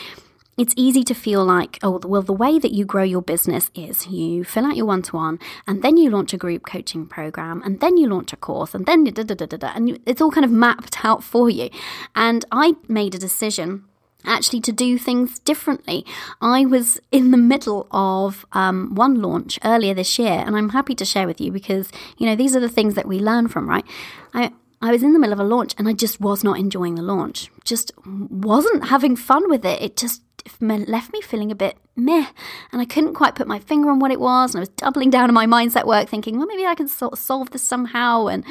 it's 0.58 0.74
easy 0.76 1.04
to 1.04 1.14
feel 1.14 1.44
like, 1.44 1.78
oh, 1.82 2.00
well, 2.04 2.20
the 2.20 2.32
way 2.32 2.58
that 2.58 2.72
you 2.72 2.84
grow 2.84 3.04
your 3.04 3.22
business 3.22 3.70
is 3.76 4.08
you 4.08 4.42
fill 4.44 4.66
out 4.66 4.76
your 4.76 4.86
one 4.86 5.02
to 5.02 5.16
one, 5.16 5.38
and 5.66 5.82
then 5.82 5.96
you 5.96 6.10
launch 6.10 6.32
a 6.34 6.36
group 6.36 6.66
coaching 6.66 7.06
program, 7.06 7.62
and 7.62 7.78
then 7.78 7.96
you 7.96 8.08
launch 8.08 8.32
a 8.32 8.36
course, 8.36 8.74
and 8.74 8.84
then 8.84 9.04
da 9.04 9.22
da 9.22 9.34
da 9.34 9.46
da 9.46 9.56
da, 9.56 9.72
and 9.74 10.00
it's 10.04 10.20
all 10.20 10.32
kind 10.32 10.44
of 10.44 10.50
mapped 10.50 11.04
out 11.04 11.22
for 11.22 11.48
you. 11.48 11.70
And 12.16 12.44
I 12.50 12.74
made 12.88 13.14
a 13.14 13.18
decision 13.18 13.84
actually 14.24 14.60
to 14.60 14.72
do 14.72 14.98
things 14.98 15.38
differently. 15.38 16.04
I 16.40 16.66
was 16.66 17.00
in 17.12 17.30
the 17.30 17.36
middle 17.36 17.86
of 17.92 18.44
um, 18.52 18.96
one 18.96 19.22
launch 19.22 19.60
earlier 19.64 19.94
this 19.94 20.18
year, 20.18 20.42
and 20.44 20.56
I'm 20.56 20.70
happy 20.70 20.96
to 20.96 21.04
share 21.04 21.28
with 21.28 21.40
you 21.40 21.52
because 21.52 21.90
you 22.18 22.26
know 22.26 22.34
these 22.34 22.56
are 22.56 22.60
the 22.60 22.68
things 22.68 22.94
that 22.94 23.06
we 23.06 23.20
learn 23.20 23.46
from, 23.46 23.68
right? 23.68 23.84
I 24.34 24.52
I 24.80 24.92
was 24.92 25.02
in 25.02 25.12
the 25.12 25.18
middle 25.18 25.32
of 25.32 25.40
a 25.40 25.44
launch 25.44 25.74
and 25.76 25.88
I 25.88 25.92
just 25.92 26.20
was 26.20 26.44
not 26.44 26.58
enjoying 26.58 26.94
the 26.94 27.02
launch. 27.02 27.50
Just 27.64 27.90
wasn't 28.06 28.88
having 28.88 29.16
fun 29.16 29.48
with 29.50 29.64
it. 29.64 29.82
It 29.82 29.96
just 29.96 30.22
left 30.60 31.12
me 31.12 31.20
feeling 31.20 31.50
a 31.50 31.54
bit 31.54 31.76
meh. 31.96 32.26
And 32.72 32.80
I 32.80 32.84
couldn't 32.84 33.14
quite 33.14 33.34
put 33.34 33.46
my 33.46 33.58
finger 33.58 33.90
on 33.90 33.98
what 33.98 34.10
it 34.10 34.20
was. 34.20 34.54
And 34.54 34.58
I 34.58 34.62
was 34.62 34.68
doubling 34.70 35.10
down 35.10 35.28
on 35.28 35.34
my 35.34 35.46
mindset 35.46 35.86
work, 35.86 36.08
thinking, 36.08 36.38
well, 36.38 36.46
maybe 36.46 36.66
I 36.66 36.74
can 36.74 36.88
sort 36.88 37.12
of 37.12 37.18
solve 37.18 37.50
this 37.50 37.62
somehow 37.62 38.26
and 38.26 38.44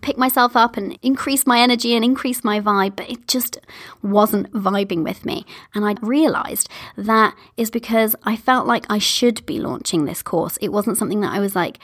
pick 0.00 0.16
myself 0.16 0.54
up 0.54 0.76
and 0.76 0.96
increase 1.02 1.44
my 1.46 1.60
energy 1.60 1.94
and 1.94 2.04
increase 2.04 2.44
my 2.44 2.60
vibe. 2.60 2.96
But 2.96 3.10
it 3.10 3.26
just 3.26 3.58
wasn't 4.02 4.52
vibing 4.52 5.04
with 5.04 5.24
me. 5.24 5.44
And 5.74 5.84
I 5.84 5.94
realized 6.00 6.68
that 6.96 7.36
is 7.56 7.70
because 7.70 8.14
I 8.24 8.36
felt 8.36 8.66
like 8.66 8.86
I 8.88 8.98
should 8.98 9.44
be 9.46 9.58
launching 9.58 10.04
this 10.04 10.22
course. 10.22 10.56
It 10.60 10.72
wasn't 10.72 10.98
something 10.98 11.20
that 11.20 11.32
I 11.32 11.40
was 11.40 11.56
like, 11.56 11.78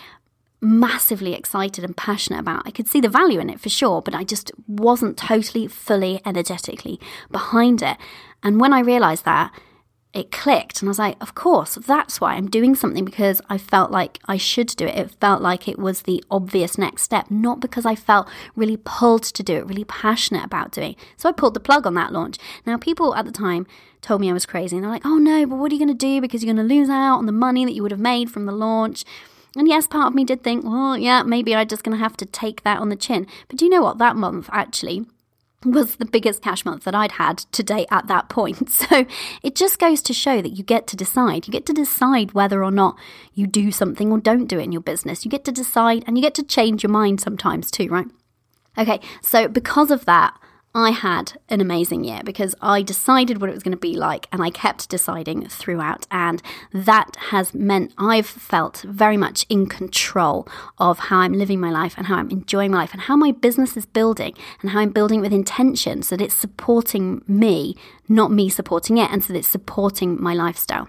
massively 0.64 1.34
excited 1.34 1.84
and 1.84 1.96
passionate 1.96 2.40
about. 2.40 2.66
I 2.66 2.70
could 2.70 2.88
see 2.88 3.00
the 3.00 3.08
value 3.08 3.40
in 3.40 3.50
it 3.50 3.60
for 3.60 3.68
sure, 3.68 4.02
but 4.02 4.14
I 4.14 4.24
just 4.24 4.50
wasn't 4.66 5.16
totally, 5.16 5.66
fully, 5.66 6.20
energetically 6.24 6.98
behind 7.30 7.82
it. 7.82 7.96
And 8.42 8.60
when 8.60 8.72
I 8.72 8.80
realized 8.80 9.24
that, 9.24 9.52
it 10.14 10.30
clicked 10.30 10.80
and 10.80 10.88
I 10.88 10.90
was 10.90 10.98
like, 10.98 11.16
of 11.20 11.34
course, 11.34 11.74
that's 11.74 12.20
why 12.20 12.34
I'm 12.34 12.48
doing 12.48 12.76
something 12.76 13.04
because 13.04 13.42
I 13.50 13.58
felt 13.58 13.90
like 13.90 14.20
I 14.26 14.36
should 14.36 14.68
do 14.68 14.86
it. 14.86 14.96
It 14.96 15.10
felt 15.20 15.42
like 15.42 15.66
it 15.66 15.76
was 15.76 16.02
the 16.02 16.22
obvious 16.30 16.78
next 16.78 17.02
step, 17.02 17.32
not 17.32 17.58
because 17.58 17.84
I 17.84 17.96
felt 17.96 18.28
really 18.54 18.76
pulled 18.76 19.24
to 19.24 19.42
do 19.42 19.56
it, 19.56 19.66
really 19.66 19.84
passionate 19.84 20.44
about 20.44 20.70
doing. 20.70 20.94
So 21.16 21.28
I 21.28 21.32
pulled 21.32 21.54
the 21.54 21.60
plug 21.60 21.84
on 21.84 21.94
that 21.94 22.12
launch. 22.12 22.38
Now, 22.64 22.76
people 22.76 23.16
at 23.16 23.24
the 23.24 23.32
time 23.32 23.66
told 24.02 24.20
me 24.20 24.30
I 24.30 24.34
was 24.34 24.46
crazy 24.46 24.76
and 24.76 24.84
they're 24.84 24.92
like, 24.92 25.04
oh 25.04 25.18
no, 25.18 25.46
but 25.46 25.56
what 25.56 25.72
are 25.72 25.74
you 25.74 25.84
going 25.84 25.98
to 25.98 26.06
do 26.06 26.20
because 26.20 26.44
you're 26.44 26.54
going 26.54 26.68
to 26.68 26.74
lose 26.74 26.88
out 26.88 27.18
on 27.18 27.26
the 27.26 27.32
money 27.32 27.64
that 27.64 27.72
you 27.72 27.82
would 27.82 27.90
have 27.90 28.00
made 28.00 28.30
from 28.30 28.46
the 28.46 28.52
launch? 28.52 29.04
And 29.56 29.68
yes, 29.68 29.86
part 29.86 30.08
of 30.08 30.14
me 30.14 30.24
did 30.24 30.42
think, 30.42 30.64
well, 30.64 30.98
yeah, 30.98 31.22
maybe 31.22 31.54
I'm 31.54 31.68
just 31.68 31.84
going 31.84 31.96
to 31.96 32.02
have 32.02 32.16
to 32.18 32.26
take 32.26 32.62
that 32.64 32.78
on 32.78 32.88
the 32.88 32.96
chin. 32.96 33.26
But 33.48 33.58
do 33.58 33.64
you 33.64 33.70
know 33.70 33.82
what? 33.82 33.98
That 33.98 34.16
month 34.16 34.48
actually 34.52 35.06
was 35.64 35.96
the 35.96 36.04
biggest 36.04 36.42
cash 36.42 36.64
month 36.64 36.84
that 36.84 36.94
I'd 36.94 37.12
had 37.12 37.38
to 37.38 37.62
date 37.62 37.88
at 37.90 38.06
that 38.08 38.28
point. 38.28 38.70
So 38.84 39.06
it 39.42 39.54
just 39.54 39.78
goes 39.78 40.02
to 40.02 40.12
show 40.12 40.42
that 40.42 40.58
you 40.58 40.64
get 40.64 40.86
to 40.88 40.96
decide. 40.96 41.46
You 41.46 41.52
get 41.52 41.64
to 41.66 41.72
decide 41.72 42.32
whether 42.32 42.62
or 42.62 42.70
not 42.70 42.98
you 43.32 43.46
do 43.46 43.72
something 43.72 44.10
or 44.10 44.18
don't 44.18 44.46
do 44.46 44.58
it 44.58 44.64
in 44.64 44.72
your 44.72 44.82
business. 44.82 45.24
You 45.24 45.30
get 45.30 45.44
to 45.46 45.52
decide 45.52 46.04
and 46.06 46.18
you 46.18 46.22
get 46.22 46.34
to 46.34 46.42
change 46.42 46.82
your 46.82 46.90
mind 46.90 47.20
sometimes 47.20 47.70
too, 47.70 47.88
right? 47.88 48.06
Okay, 48.76 49.00
so 49.22 49.48
because 49.48 49.90
of 49.90 50.04
that, 50.04 50.36
I 50.76 50.90
had 50.90 51.34
an 51.48 51.60
amazing 51.60 52.02
year 52.02 52.20
because 52.24 52.56
I 52.60 52.82
decided 52.82 53.40
what 53.40 53.48
it 53.48 53.52
was 53.52 53.62
going 53.62 53.76
to 53.76 53.78
be 53.78 53.94
like 53.94 54.26
and 54.32 54.42
I 54.42 54.50
kept 54.50 54.88
deciding 54.88 55.46
throughout. 55.48 56.04
And 56.10 56.42
that 56.72 57.14
has 57.30 57.54
meant 57.54 57.94
I've 57.96 58.26
felt 58.26 58.84
very 58.88 59.16
much 59.16 59.46
in 59.48 59.66
control 59.66 60.48
of 60.78 60.98
how 60.98 61.18
I'm 61.18 61.34
living 61.34 61.60
my 61.60 61.70
life 61.70 61.94
and 61.96 62.08
how 62.08 62.16
I'm 62.16 62.30
enjoying 62.30 62.72
my 62.72 62.78
life 62.78 62.92
and 62.92 63.02
how 63.02 63.14
my 63.14 63.30
business 63.30 63.76
is 63.76 63.86
building 63.86 64.34
and 64.62 64.70
how 64.70 64.80
I'm 64.80 64.90
building 64.90 65.20
it 65.20 65.22
with 65.22 65.32
intention 65.32 66.02
so 66.02 66.16
that 66.16 66.24
it's 66.24 66.34
supporting 66.34 67.22
me, 67.28 67.76
not 68.08 68.32
me 68.32 68.48
supporting 68.48 68.98
it, 68.98 69.12
and 69.12 69.22
so 69.22 69.32
that 69.32 69.38
it's 69.38 69.48
supporting 69.48 70.20
my 70.20 70.34
lifestyle. 70.34 70.88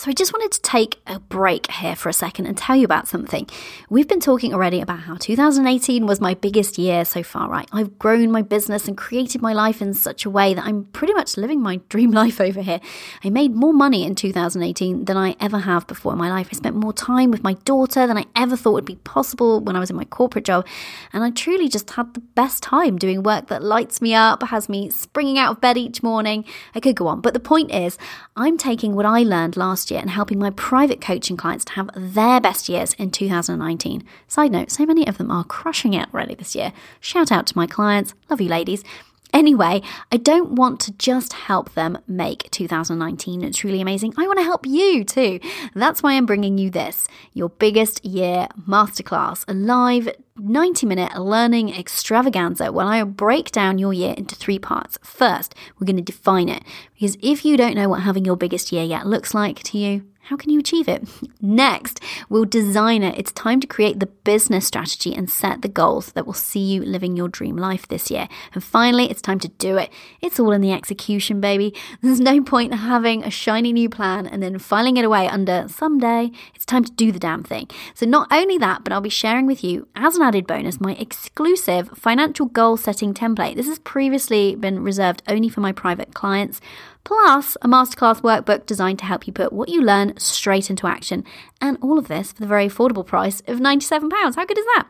So, 0.00 0.10
I 0.10 0.14
just 0.14 0.32
wanted 0.32 0.52
to 0.52 0.62
take 0.62 0.98
a 1.06 1.18
break 1.18 1.70
here 1.70 1.94
for 1.94 2.08
a 2.08 2.14
second 2.14 2.46
and 2.46 2.56
tell 2.56 2.74
you 2.74 2.86
about 2.86 3.06
something. 3.06 3.46
We've 3.90 4.08
been 4.08 4.18
talking 4.18 4.54
already 4.54 4.80
about 4.80 5.00
how 5.00 5.16
2018 5.16 6.06
was 6.06 6.22
my 6.22 6.32
biggest 6.32 6.78
year 6.78 7.04
so 7.04 7.22
far, 7.22 7.50
right? 7.50 7.68
I've 7.70 7.98
grown 7.98 8.30
my 8.30 8.40
business 8.40 8.88
and 8.88 8.96
created 8.96 9.42
my 9.42 9.52
life 9.52 9.82
in 9.82 9.92
such 9.92 10.24
a 10.24 10.30
way 10.30 10.54
that 10.54 10.64
I'm 10.64 10.84
pretty 10.84 11.12
much 11.12 11.36
living 11.36 11.60
my 11.60 11.76
dream 11.90 12.12
life 12.12 12.40
over 12.40 12.62
here. 12.62 12.80
I 13.22 13.28
made 13.28 13.54
more 13.54 13.74
money 13.74 14.06
in 14.06 14.14
2018 14.14 15.04
than 15.04 15.18
I 15.18 15.36
ever 15.38 15.58
have 15.58 15.86
before 15.86 16.14
in 16.14 16.18
my 16.18 16.30
life. 16.30 16.48
I 16.50 16.56
spent 16.56 16.76
more 16.76 16.94
time 16.94 17.30
with 17.30 17.42
my 17.42 17.52
daughter 17.66 18.06
than 18.06 18.16
I 18.16 18.24
ever 18.34 18.56
thought 18.56 18.72
would 18.72 18.86
be 18.86 18.96
possible 19.04 19.60
when 19.60 19.76
I 19.76 19.80
was 19.80 19.90
in 19.90 19.96
my 19.96 20.06
corporate 20.06 20.46
job. 20.46 20.66
And 21.12 21.22
I 21.22 21.28
truly 21.28 21.68
just 21.68 21.90
had 21.90 22.14
the 22.14 22.20
best 22.20 22.62
time 22.62 22.96
doing 22.96 23.22
work 23.22 23.48
that 23.48 23.62
lights 23.62 24.00
me 24.00 24.14
up, 24.14 24.44
has 24.44 24.66
me 24.66 24.88
springing 24.88 25.36
out 25.36 25.56
of 25.56 25.60
bed 25.60 25.76
each 25.76 26.02
morning. 26.02 26.46
I 26.74 26.80
could 26.80 26.96
go 26.96 27.06
on. 27.06 27.20
But 27.20 27.34
the 27.34 27.38
point 27.38 27.70
is, 27.70 27.98
I'm 28.34 28.56
taking 28.56 28.96
what 28.96 29.04
I 29.04 29.24
learned 29.24 29.58
last 29.58 29.89
year 29.90 30.00
and 30.00 30.10
helping 30.10 30.38
my 30.38 30.50
private 30.50 31.00
coaching 31.00 31.36
clients 31.36 31.64
to 31.66 31.72
have 31.72 31.90
their 31.94 32.40
best 32.40 32.68
years 32.68 32.94
in 32.94 33.10
2019. 33.10 34.04
Side 34.28 34.52
note, 34.52 34.70
so 34.70 34.86
many 34.86 35.06
of 35.06 35.18
them 35.18 35.30
are 35.30 35.44
crushing 35.44 35.94
it 35.94 36.08
already 36.12 36.34
this 36.34 36.54
year. 36.54 36.72
Shout 37.00 37.32
out 37.32 37.46
to 37.48 37.56
my 37.56 37.66
clients. 37.66 38.14
Love 38.28 38.40
you, 38.40 38.48
ladies. 38.48 38.84
Anyway, 39.32 39.80
I 40.10 40.16
don't 40.16 40.52
want 40.52 40.80
to 40.80 40.92
just 40.92 41.32
help 41.32 41.74
them 41.74 41.98
make 42.08 42.50
2019 42.50 43.52
truly 43.52 43.80
amazing. 43.80 44.12
I 44.16 44.26
want 44.26 44.38
to 44.40 44.44
help 44.44 44.66
you 44.66 45.04
too. 45.04 45.38
That's 45.74 46.02
why 46.02 46.14
I'm 46.14 46.26
bringing 46.26 46.58
you 46.58 46.70
this 46.70 47.06
your 47.32 47.48
biggest 47.48 48.04
year 48.04 48.48
masterclass, 48.68 49.44
a 49.46 49.54
live 49.54 50.08
90 50.42 50.86
minute 50.86 51.16
learning 51.16 51.74
extravaganza 51.74 52.72
when 52.72 52.86
I 52.86 53.02
break 53.04 53.50
down 53.50 53.78
your 53.78 53.92
year 53.92 54.14
into 54.16 54.34
three 54.34 54.58
parts. 54.58 54.98
First, 55.02 55.54
we're 55.78 55.86
going 55.86 55.96
to 55.96 56.02
define 56.02 56.48
it 56.48 56.62
because 56.94 57.16
if 57.22 57.44
you 57.44 57.56
don't 57.56 57.74
know 57.74 57.88
what 57.88 58.02
having 58.02 58.24
your 58.24 58.36
biggest 58.36 58.72
year 58.72 58.84
yet 58.84 59.06
looks 59.06 59.34
like 59.34 59.62
to 59.64 59.78
you, 59.78 60.04
how 60.30 60.36
can 60.36 60.50
you 60.50 60.60
achieve 60.60 60.88
it? 60.88 61.02
Next, 61.40 61.98
we'll 62.28 62.44
design 62.44 63.02
it. 63.02 63.18
It's 63.18 63.32
time 63.32 63.58
to 63.58 63.66
create 63.66 63.98
the 63.98 64.06
business 64.06 64.64
strategy 64.64 65.12
and 65.12 65.28
set 65.28 65.62
the 65.62 65.68
goals 65.68 66.12
that 66.12 66.24
will 66.24 66.34
see 66.34 66.60
you 66.60 66.84
living 66.84 67.16
your 67.16 67.26
dream 67.26 67.56
life 67.56 67.88
this 67.88 68.12
year. 68.12 68.28
And 68.54 68.62
finally, 68.62 69.10
it's 69.10 69.20
time 69.20 69.40
to 69.40 69.48
do 69.48 69.76
it. 69.76 69.90
It's 70.20 70.38
all 70.38 70.52
in 70.52 70.60
the 70.60 70.70
execution, 70.70 71.40
baby. 71.40 71.74
There's 72.00 72.20
no 72.20 72.40
point 72.44 72.72
having 72.72 73.24
a 73.24 73.30
shiny 73.30 73.72
new 73.72 73.88
plan 73.88 74.24
and 74.24 74.40
then 74.40 74.60
filing 74.60 74.96
it 74.98 75.04
away 75.04 75.26
under 75.26 75.66
someday. 75.66 76.30
It's 76.54 76.64
time 76.64 76.84
to 76.84 76.92
do 76.92 77.10
the 77.10 77.18
damn 77.18 77.42
thing. 77.42 77.68
So, 77.94 78.06
not 78.06 78.28
only 78.30 78.56
that, 78.58 78.84
but 78.84 78.92
I'll 78.92 79.00
be 79.00 79.08
sharing 79.08 79.46
with 79.46 79.64
you, 79.64 79.88
as 79.96 80.14
an 80.14 80.22
added 80.22 80.46
bonus, 80.46 80.80
my 80.80 80.92
exclusive 80.92 81.88
financial 81.96 82.46
goal 82.46 82.76
setting 82.76 83.14
template. 83.14 83.56
This 83.56 83.66
has 83.66 83.80
previously 83.80 84.54
been 84.54 84.84
reserved 84.84 85.24
only 85.26 85.48
for 85.48 85.60
my 85.60 85.72
private 85.72 86.14
clients 86.14 86.60
plus 87.04 87.56
a 87.62 87.68
masterclass 87.68 88.20
workbook 88.22 88.66
designed 88.66 88.98
to 89.00 89.04
help 89.04 89.26
you 89.26 89.32
put 89.32 89.52
what 89.52 89.68
you 89.68 89.82
learn 89.82 90.16
straight 90.18 90.70
into 90.70 90.86
action. 90.86 91.24
And 91.60 91.78
all 91.80 91.98
of 91.98 92.08
this 92.08 92.32
for 92.32 92.40
the 92.40 92.46
very 92.46 92.68
affordable 92.68 93.06
price 93.06 93.40
of 93.46 93.58
£97. 93.58 94.10
How 94.36 94.44
good 94.44 94.58
is 94.58 94.66
that? 94.76 94.86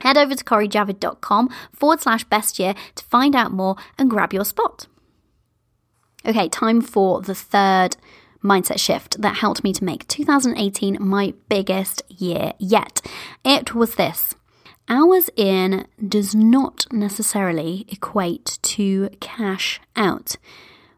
Head 0.00 0.18
over 0.18 0.34
to 0.34 0.44
corijavid.com 0.44 1.48
forward 1.72 2.00
slash 2.00 2.24
best 2.24 2.58
year 2.58 2.74
to 2.96 3.04
find 3.04 3.34
out 3.34 3.52
more 3.52 3.76
and 3.98 4.10
grab 4.10 4.32
your 4.32 4.44
spot. 4.44 4.86
Okay, 6.26 6.48
time 6.48 6.80
for 6.80 7.20
the 7.20 7.34
third 7.34 7.96
mindset 8.42 8.78
shift 8.78 9.20
that 9.20 9.36
helped 9.36 9.64
me 9.64 9.72
to 9.72 9.84
make 9.84 10.06
2018 10.08 10.98
my 11.00 11.34
biggest 11.48 12.02
year 12.08 12.52
yet. 12.58 13.00
It 13.44 13.74
was 13.74 13.94
this. 13.94 14.34
Hours 14.88 15.30
in 15.36 15.86
does 16.06 16.34
not 16.34 16.86
necessarily 16.92 17.86
equate 17.88 18.58
to 18.62 19.08
cash 19.20 19.80
out. 19.96 20.36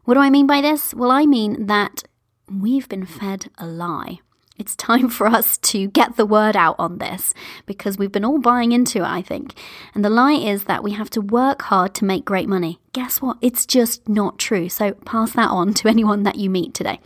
What 0.07 0.13
do 0.13 0.21
I 0.21 0.29
mean 0.29 0.47
by 0.47 0.61
this? 0.61 0.93
Well, 0.93 1.11
I 1.11 1.25
mean 1.25 1.65
that 1.65 2.03
we've 2.49 2.87
been 2.87 3.05
fed 3.05 3.51
a 3.57 3.67
lie. 3.67 4.19
It's 4.57 4.73
time 4.73 5.09
for 5.09 5.27
us 5.27 5.57
to 5.57 5.87
get 5.87 6.15
the 6.15 6.25
word 6.25 6.55
out 6.55 6.77
on 6.79 6.99
this 6.99 7.33
because 7.65 7.97
we've 7.97 8.13
been 8.13 8.23
all 8.23 8.39
buying 8.39 8.71
into 8.71 8.99
it, 8.99 9.05
I 9.05 9.21
think. 9.21 9.59
And 9.93 10.05
the 10.05 10.09
lie 10.09 10.31
is 10.31 10.63
that 10.63 10.81
we 10.81 10.93
have 10.93 11.09
to 11.09 11.19
work 11.19 11.63
hard 11.63 11.93
to 11.95 12.05
make 12.05 12.23
great 12.23 12.47
money. 12.47 12.79
Guess 12.93 13.21
what? 13.21 13.35
It's 13.41 13.65
just 13.65 14.07
not 14.07 14.39
true. 14.39 14.69
So 14.69 14.93
pass 14.93 15.33
that 15.33 15.49
on 15.49 15.73
to 15.73 15.89
anyone 15.89 16.23
that 16.23 16.37
you 16.37 16.49
meet 16.49 16.73
today. 16.73 17.01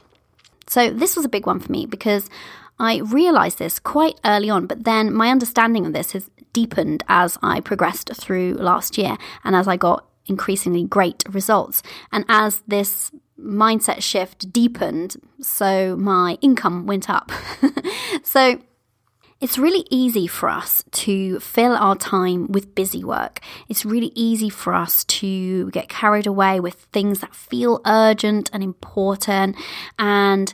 So 0.67 0.91
this 0.91 1.15
was 1.15 1.25
a 1.25 1.29
big 1.29 1.47
one 1.47 1.59
for 1.59 1.71
me 1.71 1.87
because 1.87 2.29
I 2.77 2.99
realized 2.99 3.57
this 3.57 3.79
quite 3.79 4.19
early 4.23 4.51
on, 4.51 4.67
but 4.67 4.83
then 4.83 5.11
my 5.11 5.31
understanding 5.31 5.87
of 5.87 5.93
this 5.93 6.11
has 6.11 6.29
deepened 6.53 7.03
as 7.07 7.39
I 7.41 7.61
progressed 7.61 8.11
through 8.15 8.53
last 8.59 8.99
year 8.99 9.17
and 9.43 9.55
as 9.55 9.67
I 9.67 9.75
got 9.75 10.05
increasingly 10.27 10.83
great 10.83 11.23
results. 11.29 11.83
And 12.11 12.25
as 12.27 12.61
this 12.67 13.11
mindset 13.39 14.01
shift 14.01 14.51
deepened, 14.51 15.17
so 15.41 15.95
my 15.97 16.37
income 16.41 16.85
went 16.85 17.09
up. 17.09 17.31
so 18.23 18.61
it's 19.41 19.57
really 19.57 19.85
easy 19.89 20.27
for 20.27 20.47
us 20.49 20.83
to 20.91 21.39
fill 21.39 21.75
our 21.75 21.95
time 21.95 22.47
with 22.51 22.75
busy 22.75 23.03
work. 23.03 23.39
It's 23.67 23.83
really 23.83 24.11
easy 24.13 24.49
for 24.49 24.75
us 24.75 25.03
to 25.05 25.71
get 25.71 25.89
carried 25.89 26.27
away 26.27 26.59
with 26.59 26.75
things 26.93 27.21
that 27.21 27.33
feel 27.33 27.81
urgent 27.85 28.51
and 28.53 28.61
important 28.63 29.55
and 29.97 30.53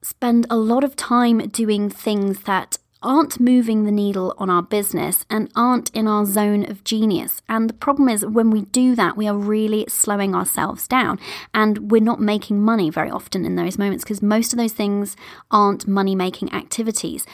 spend 0.00 0.46
a 0.48 0.56
lot 0.56 0.84
of 0.84 0.96
time 0.96 1.48
doing 1.48 1.90
things 1.90 2.44
that 2.44 2.78
aren't 3.02 3.38
moving 3.38 3.84
the 3.84 3.92
needle 3.92 4.34
on 4.38 4.50
our 4.50 4.62
business 4.62 5.24
and 5.30 5.50
aren't 5.54 5.90
in 5.90 6.08
our 6.08 6.24
zone 6.24 6.68
of 6.68 6.84
genius. 6.84 7.42
And 7.48 7.68
the 7.68 7.74
problem 7.74 8.08
is, 8.08 8.26
when 8.26 8.50
we 8.50 8.62
do 8.62 8.94
that, 8.96 9.16
we 9.16 9.28
are 9.28 9.36
really 9.36 9.84
slowing 9.88 10.34
ourselves 10.34 10.88
down 10.88 11.18
and 11.54 11.90
we're 11.90 12.02
not 12.02 12.20
making 12.20 12.62
money 12.62 12.90
very 12.90 13.10
often 13.10 13.44
in 13.44 13.56
those 13.56 13.78
moments 13.78 14.04
because 14.04 14.22
most 14.22 14.52
of 14.52 14.58
those 14.58 14.72
things 14.72 15.16
aren't 15.50 15.86
money 15.86 16.14
making 16.14 16.52
activities. 16.52 17.24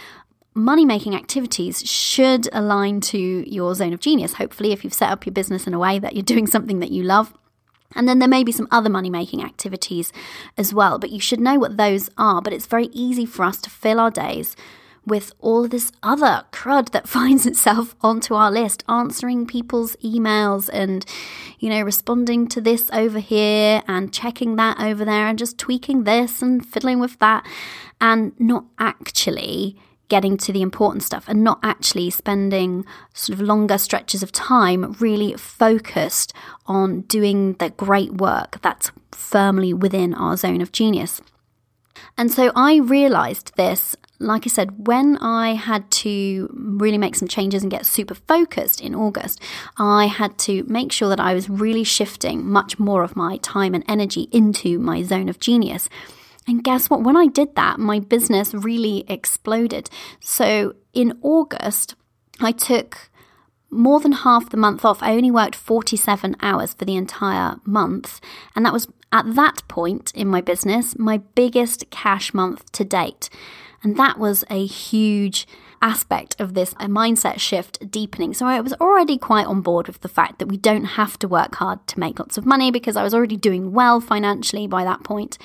Money 0.54 0.84
making 0.84 1.16
activities 1.16 1.84
should 1.88 2.48
align 2.52 3.00
to 3.00 3.18
your 3.18 3.74
zone 3.74 3.92
of 3.92 4.00
genius, 4.00 4.34
hopefully, 4.34 4.70
if 4.70 4.84
you've 4.84 4.94
set 4.94 5.10
up 5.10 5.26
your 5.26 5.32
business 5.32 5.66
in 5.66 5.74
a 5.74 5.78
way 5.78 5.98
that 5.98 6.14
you're 6.14 6.22
doing 6.22 6.46
something 6.46 6.78
that 6.78 6.92
you 6.92 7.02
love. 7.02 7.34
And 7.96 8.08
then 8.08 8.18
there 8.18 8.28
may 8.28 8.44
be 8.44 8.52
some 8.52 8.68
other 8.70 8.90
money 8.90 9.10
making 9.10 9.42
activities 9.42 10.12
as 10.58 10.74
well, 10.74 10.98
but 10.98 11.10
you 11.10 11.20
should 11.20 11.40
know 11.40 11.58
what 11.58 11.76
those 11.76 12.10
are. 12.18 12.42
But 12.42 12.52
it's 12.52 12.66
very 12.66 12.86
easy 12.92 13.24
for 13.26 13.44
us 13.44 13.60
to 13.62 13.70
fill 13.70 14.00
our 14.00 14.10
days 14.10 14.56
with 15.06 15.32
all 15.40 15.68
this 15.68 15.92
other 16.02 16.44
crud 16.52 16.90
that 16.90 17.08
finds 17.16 17.46
itself 17.46 17.94
onto 18.00 18.34
our 18.34 18.50
list, 18.50 18.84
answering 18.88 19.46
people's 19.46 19.96
emails 19.96 20.68
and, 20.72 21.04
you 21.58 21.68
know, 21.70 21.82
responding 21.82 22.46
to 22.48 22.60
this 22.60 22.90
over 22.92 23.18
here 23.18 23.82
and 23.86 24.12
checking 24.12 24.56
that 24.56 24.80
over 24.80 25.04
there 25.04 25.26
and 25.26 25.38
just 25.38 25.58
tweaking 25.58 26.04
this 26.04 26.42
and 26.42 26.66
fiddling 26.66 26.98
with 26.98 27.18
that 27.18 27.46
and 28.00 28.38
not 28.38 28.64
actually 28.78 29.76
getting 30.08 30.36
to 30.36 30.52
the 30.52 30.62
important 30.62 31.02
stuff 31.02 31.24
and 31.28 31.42
not 31.42 31.58
actually 31.62 32.10
spending 32.10 32.84
sort 33.14 33.38
of 33.38 33.44
longer 33.44 33.78
stretches 33.78 34.22
of 34.22 34.30
time 34.30 34.92
really 35.00 35.34
focused 35.34 36.32
on 36.66 37.00
doing 37.02 37.54
the 37.54 37.70
great 37.70 38.12
work 38.12 38.60
that's 38.62 38.92
firmly 39.12 39.72
within 39.72 40.14
our 40.14 40.36
zone 40.36 40.60
of 40.60 40.72
genius. 40.72 41.20
And 42.18 42.30
so 42.30 42.52
I 42.54 42.76
realized 42.76 43.56
this 43.56 43.96
like 44.24 44.46
I 44.46 44.48
said, 44.48 44.86
when 44.86 45.16
I 45.18 45.54
had 45.54 45.90
to 46.02 46.48
really 46.52 46.98
make 46.98 47.14
some 47.14 47.28
changes 47.28 47.62
and 47.62 47.70
get 47.70 47.86
super 47.86 48.14
focused 48.14 48.80
in 48.80 48.94
August, 48.94 49.40
I 49.76 50.06
had 50.06 50.38
to 50.38 50.64
make 50.64 50.92
sure 50.92 51.08
that 51.08 51.20
I 51.20 51.34
was 51.34 51.48
really 51.48 51.84
shifting 51.84 52.46
much 52.46 52.78
more 52.78 53.02
of 53.02 53.16
my 53.16 53.36
time 53.38 53.74
and 53.74 53.84
energy 53.88 54.28
into 54.32 54.78
my 54.78 55.02
zone 55.02 55.28
of 55.28 55.40
genius. 55.40 55.88
And 56.46 56.62
guess 56.62 56.90
what? 56.90 57.02
When 57.02 57.16
I 57.16 57.26
did 57.26 57.54
that, 57.56 57.78
my 57.78 57.98
business 58.00 58.52
really 58.52 59.04
exploded. 59.08 59.88
So 60.20 60.74
in 60.92 61.18
August, 61.22 61.94
I 62.40 62.52
took 62.52 63.10
more 63.70 64.00
than 64.00 64.12
half 64.12 64.50
the 64.50 64.56
month 64.56 64.84
off. 64.84 65.02
I 65.02 65.12
only 65.12 65.30
worked 65.30 65.56
47 65.56 66.36
hours 66.40 66.74
for 66.74 66.84
the 66.84 66.96
entire 66.96 67.56
month. 67.64 68.20
And 68.54 68.64
that 68.64 68.72
was 68.72 68.88
at 69.12 69.34
that 69.34 69.66
point 69.68 70.12
in 70.14 70.28
my 70.28 70.40
business, 70.40 70.98
my 70.98 71.18
biggest 71.18 71.90
cash 71.90 72.34
month 72.34 72.70
to 72.72 72.84
date. 72.84 73.30
And 73.84 73.96
that 73.96 74.18
was 74.18 74.44
a 74.50 74.66
huge 74.66 75.46
aspect 75.80 76.40
of 76.40 76.54
this 76.54 76.72
mindset 76.74 77.38
shift 77.38 77.90
deepening. 77.90 78.32
So 78.32 78.46
I 78.46 78.60
was 78.60 78.72
already 78.74 79.18
quite 79.18 79.46
on 79.46 79.60
board 79.60 79.86
with 79.86 80.00
the 80.00 80.08
fact 80.08 80.38
that 80.38 80.48
we 80.48 80.56
don't 80.56 80.84
have 80.84 81.18
to 81.20 81.28
work 81.28 81.54
hard 81.56 81.86
to 81.88 82.00
make 82.00 82.18
lots 82.18 82.38
of 82.38 82.46
money 82.46 82.70
because 82.70 82.96
I 82.96 83.02
was 83.02 83.14
already 83.14 83.36
doing 83.36 83.72
well 83.72 84.00
financially 84.00 84.66
by 84.66 84.82
that 84.84 85.04
point 85.04 85.38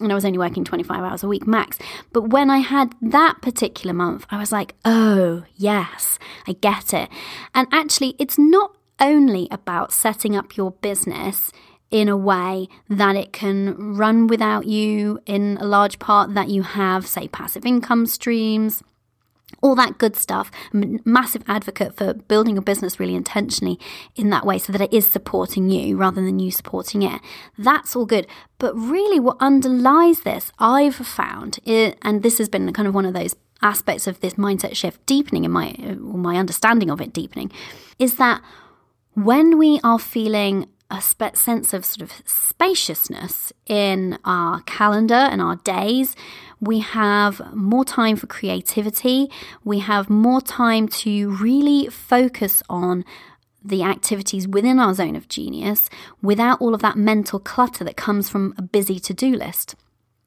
and 0.00 0.10
I 0.10 0.14
was 0.14 0.24
only 0.24 0.38
working 0.38 0.64
25 0.64 1.02
hours 1.02 1.22
a 1.22 1.28
week 1.28 1.46
max. 1.46 1.78
But 2.12 2.30
when 2.30 2.50
I 2.50 2.58
had 2.58 2.94
that 3.00 3.40
particular 3.40 3.94
month, 3.94 4.26
I 4.30 4.38
was 4.38 4.50
like, 4.50 4.74
oh, 4.84 5.44
yes, 5.54 6.18
I 6.48 6.52
get 6.52 6.92
it. 6.92 7.08
And 7.54 7.68
actually, 7.72 8.16
it's 8.18 8.36
not 8.36 8.76
only 9.00 9.48
about 9.50 9.92
setting 9.92 10.36
up 10.36 10.56
your 10.56 10.72
business 10.72 11.52
in 11.94 12.08
a 12.08 12.16
way 12.16 12.68
that 12.88 13.14
it 13.14 13.32
can 13.32 13.94
run 13.94 14.26
without 14.26 14.66
you 14.66 15.20
in 15.26 15.56
a 15.60 15.64
large 15.64 16.00
part, 16.00 16.34
that 16.34 16.48
you 16.48 16.62
have, 16.62 17.06
say, 17.06 17.28
passive 17.28 17.64
income 17.64 18.04
streams 18.04 18.82
all 19.62 19.76
that 19.76 19.96
good 19.98 20.16
stuff. 20.16 20.50
I'm 20.72 20.82
a 20.82 21.08
massive 21.08 21.44
advocate 21.46 21.96
for 21.96 22.12
building 22.12 22.58
a 22.58 22.62
business 22.62 22.98
really 22.98 23.14
intentionally 23.14 23.78
in 24.16 24.28
that 24.30 24.44
way 24.44 24.58
so 24.58 24.72
that 24.72 24.80
it 24.80 24.92
is 24.92 25.06
supporting 25.06 25.70
you 25.70 25.96
rather 25.96 26.22
than 26.22 26.38
you 26.38 26.50
supporting 26.50 27.02
it. 27.02 27.20
That's 27.56 27.94
all 27.94 28.04
good. 28.04 28.26
But 28.58 28.74
really, 28.74 29.20
what 29.20 29.36
underlies 29.40 30.20
this, 30.20 30.52
I've 30.58 30.96
found, 30.96 31.60
and 31.64 32.22
this 32.22 32.38
has 32.38 32.48
been 32.48 32.70
kind 32.72 32.88
of 32.88 32.94
one 32.94 33.06
of 33.06 33.14
those 33.14 33.36
aspects 33.62 34.06
of 34.06 34.20
this 34.20 34.34
mindset 34.34 34.74
shift 34.76 35.06
deepening 35.06 35.44
in 35.44 35.52
my, 35.52 35.74
my 35.98 36.36
understanding 36.36 36.90
of 36.90 37.00
it 37.00 37.12
deepening, 37.12 37.50
is 37.98 38.16
that 38.16 38.42
when 39.14 39.56
we 39.56 39.80
are 39.84 40.00
feeling 40.00 40.68
a 40.94 41.00
spe- 41.00 41.36
sense 41.36 41.72
of 41.72 41.84
sort 41.84 42.02
of 42.02 42.12
spaciousness 42.26 43.52
in 43.66 44.18
our 44.24 44.60
calendar 44.62 45.14
and 45.14 45.40
our 45.40 45.56
days. 45.56 46.16
We 46.60 46.80
have 46.80 47.54
more 47.54 47.84
time 47.84 48.16
for 48.16 48.26
creativity. 48.26 49.30
We 49.64 49.80
have 49.80 50.08
more 50.08 50.40
time 50.40 50.88
to 50.88 51.30
really 51.30 51.88
focus 51.88 52.62
on 52.68 53.04
the 53.62 53.82
activities 53.82 54.46
within 54.46 54.78
our 54.78 54.92
zone 54.92 55.16
of 55.16 55.28
genius 55.28 55.88
without 56.20 56.60
all 56.60 56.74
of 56.74 56.82
that 56.82 56.96
mental 56.96 57.38
clutter 57.38 57.82
that 57.84 57.96
comes 57.96 58.28
from 58.28 58.54
a 58.58 58.62
busy 58.62 59.00
to 59.00 59.14
do 59.14 59.34
list. 59.34 59.74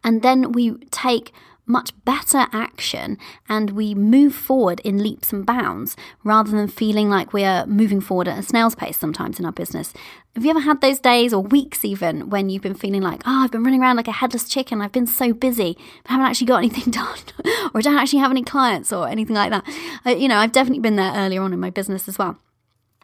And 0.04 0.22
then 0.22 0.52
we 0.52 0.76
take 0.92 1.32
much 1.68 1.92
better 2.06 2.48
action 2.52 3.18
and 3.48 3.72
we 3.72 3.94
move 3.94 4.34
forward 4.34 4.80
in 4.82 5.04
leaps 5.04 5.34
and 5.34 5.46
bounds 5.46 5.96
rather 6.24 6.52
than 6.52 6.68
feeling 6.68 7.10
like 7.10 7.34
we 7.34 7.44
are 7.44 7.66
moving 7.68 8.02
forward 8.02 8.28
at 8.28 8.40
a 8.40 8.44
snail's 8.44 8.74
pace 8.74 8.98
sometimes 8.98 9.40
in 9.40 9.46
our 9.46 9.52
business. 9.52 9.94
Have 10.34 10.46
you 10.46 10.52
ever 10.52 10.62
had 10.62 10.82
those 10.82 11.00
days 11.00 11.34
or 11.34 11.42
weeks 11.42 11.84
even 11.84 12.30
when 12.30 12.50
you've 12.50 12.62
been 12.62 12.74
feeling 12.74 13.02
like, 13.02 13.22
oh, 13.26 13.44
I've 13.44 13.52
been 13.52 13.64
running 13.64 13.82
around 13.82 13.98
like 13.98 14.08
a 14.08 14.14
headless 14.14 14.48
chicken, 14.48 14.82
I've 14.82 14.92
been 14.92 15.08
so 15.08 15.34
busy, 15.34 15.78
but 16.04 16.12
haven't 16.12 16.28
actually 16.28 16.48
got 16.48 16.58
anything 16.58 16.92
done, 16.92 17.18
or 17.74 17.80
I 17.80 17.82
don't 17.82 17.98
actually 17.98 18.20
have 18.20 18.32
any 18.32 18.44
clients 18.44 18.94
or 18.94 19.08
anything 19.08 19.36
like 19.36 19.52
that? 19.52 20.20
You 20.20 20.28
know, 20.28 20.38
I've 20.38 20.52
definitely 20.52 20.82
been 20.82 20.96
there 20.96 21.14
earlier 21.14 21.42
on 21.42 21.54
in 21.54 21.60
my 21.60 21.70
business 21.70 22.08
as 22.08 22.18
well. 22.18 22.38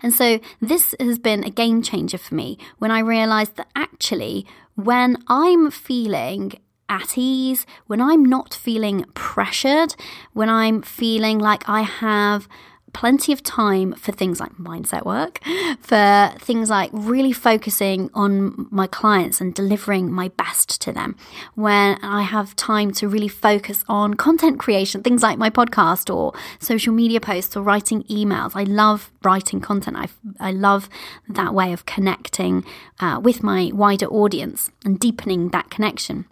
And 0.04 0.13
so 0.13 0.39
this 0.62 0.93
has 0.99 1.17
been 1.17 1.43
a 1.45 1.49
game 1.49 1.82
changer 1.82 2.17
for 2.17 2.36
me 2.36 2.58
when 2.78 2.91
I 2.91 2.99
realized 2.99 3.56
that 3.56 3.69
actually, 3.76 4.45
when 4.76 5.17
I'm 5.28 5.71
feeling 5.71 6.54
at 6.89 7.17
ease, 7.17 7.65
when 7.87 8.01
I'm 8.01 8.23
not 8.23 8.53
feeling 8.53 9.05
pressured, 9.13 9.95
when 10.33 10.49
I'm 10.49 10.81
feeling 10.81 11.39
like 11.39 11.67
I 11.67 11.81
have 11.81 12.47
plenty 12.93 13.33
of 13.33 13.43
time 13.43 13.93
for 13.93 14.11
things 14.11 14.39
like 14.39 14.53
mindset 14.53 15.03
work, 15.03 15.39
for 15.81 16.33
things 16.39 16.69
like 16.69 16.89
really 16.93 17.33
focusing 17.33 18.09
on 18.13 18.67
my 18.71 18.87
clients 18.87 19.41
and 19.41 19.53
delivering 19.53 20.11
my 20.11 20.29
best 20.29 20.79
to 20.81 20.91
them. 20.91 21.15
When 21.55 21.97
I 22.03 22.21
have 22.21 22.55
time 22.55 22.91
to 22.93 23.07
really 23.07 23.27
focus 23.27 23.83
on 23.89 24.13
content 24.13 24.59
creation, 24.59 25.01
things 25.01 25.23
like 25.23 25.37
my 25.37 25.49
podcast 25.49 26.13
or 26.13 26.33
social 26.59 26.93
media 26.93 27.19
posts 27.19 27.57
or 27.57 27.63
writing 27.63 28.03
emails. 28.03 28.51
I 28.55 28.63
love 28.63 29.11
writing 29.23 29.59
content. 29.59 29.97
I, 29.97 30.07
I 30.39 30.51
love 30.51 30.87
that 31.27 31.53
way 31.53 31.73
of 31.73 31.85
connecting 31.85 32.63
uh, 32.99 33.19
with 33.21 33.43
my 33.43 33.71
wider 33.73 34.05
audience 34.05 34.69
and 34.85 34.99
deepening 34.99 35.49
that 35.49 35.69
connection. 35.69 36.25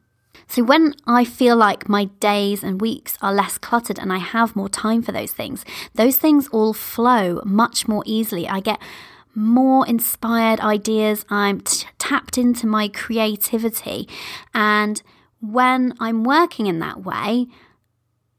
So 0.51 0.63
when 0.63 0.95
I 1.07 1.23
feel 1.23 1.55
like 1.55 1.87
my 1.87 2.05
days 2.19 2.61
and 2.61 2.81
weeks 2.81 3.17
are 3.21 3.33
less 3.33 3.57
cluttered 3.57 3.97
and 3.97 4.11
I 4.11 4.17
have 4.17 4.53
more 4.53 4.67
time 4.67 5.01
for 5.01 5.13
those 5.13 5.31
things, 5.31 5.63
those 5.95 6.17
things 6.17 6.49
all 6.49 6.73
flow 6.73 7.41
much 7.45 7.87
more 7.87 8.03
easily. 8.05 8.49
I 8.49 8.59
get 8.59 8.77
more 9.33 9.87
inspired 9.87 10.59
ideas. 10.59 11.25
I'm 11.29 11.61
t- 11.61 11.87
tapped 11.97 12.37
into 12.37 12.67
my 12.67 12.89
creativity. 12.89 14.09
And 14.53 15.01
when 15.39 15.93
I'm 16.01 16.25
working 16.25 16.67
in 16.67 16.79
that 16.79 17.01
way, 17.01 17.47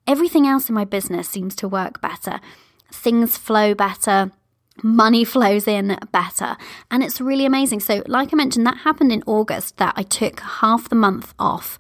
everything 0.06 0.46
else 0.46 0.68
in 0.68 0.74
my 0.74 0.84
business 0.84 1.30
seems 1.30 1.56
to 1.56 1.66
work 1.66 2.02
better. 2.02 2.40
Things 2.92 3.38
flow 3.38 3.74
better 3.74 4.32
money 4.82 5.24
flows 5.24 5.66
in 5.66 5.98
better. 6.12 6.56
And 6.90 7.02
it's 7.02 7.20
really 7.20 7.44
amazing. 7.44 7.80
So, 7.80 8.02
like 8.06 8.32
I 8.32 8.36
mentioned, 8.36 8.66
that 8.66 8.78
happened 8.78 9.12
in 9.12 9.22
August 9.26 9.76
that 9.76 9.94
I 9.96 10.02
took 10.02 10.40
half 10.40 10.88
the 10.88 10.96
month 10.96 11.34
off 11.38 11.78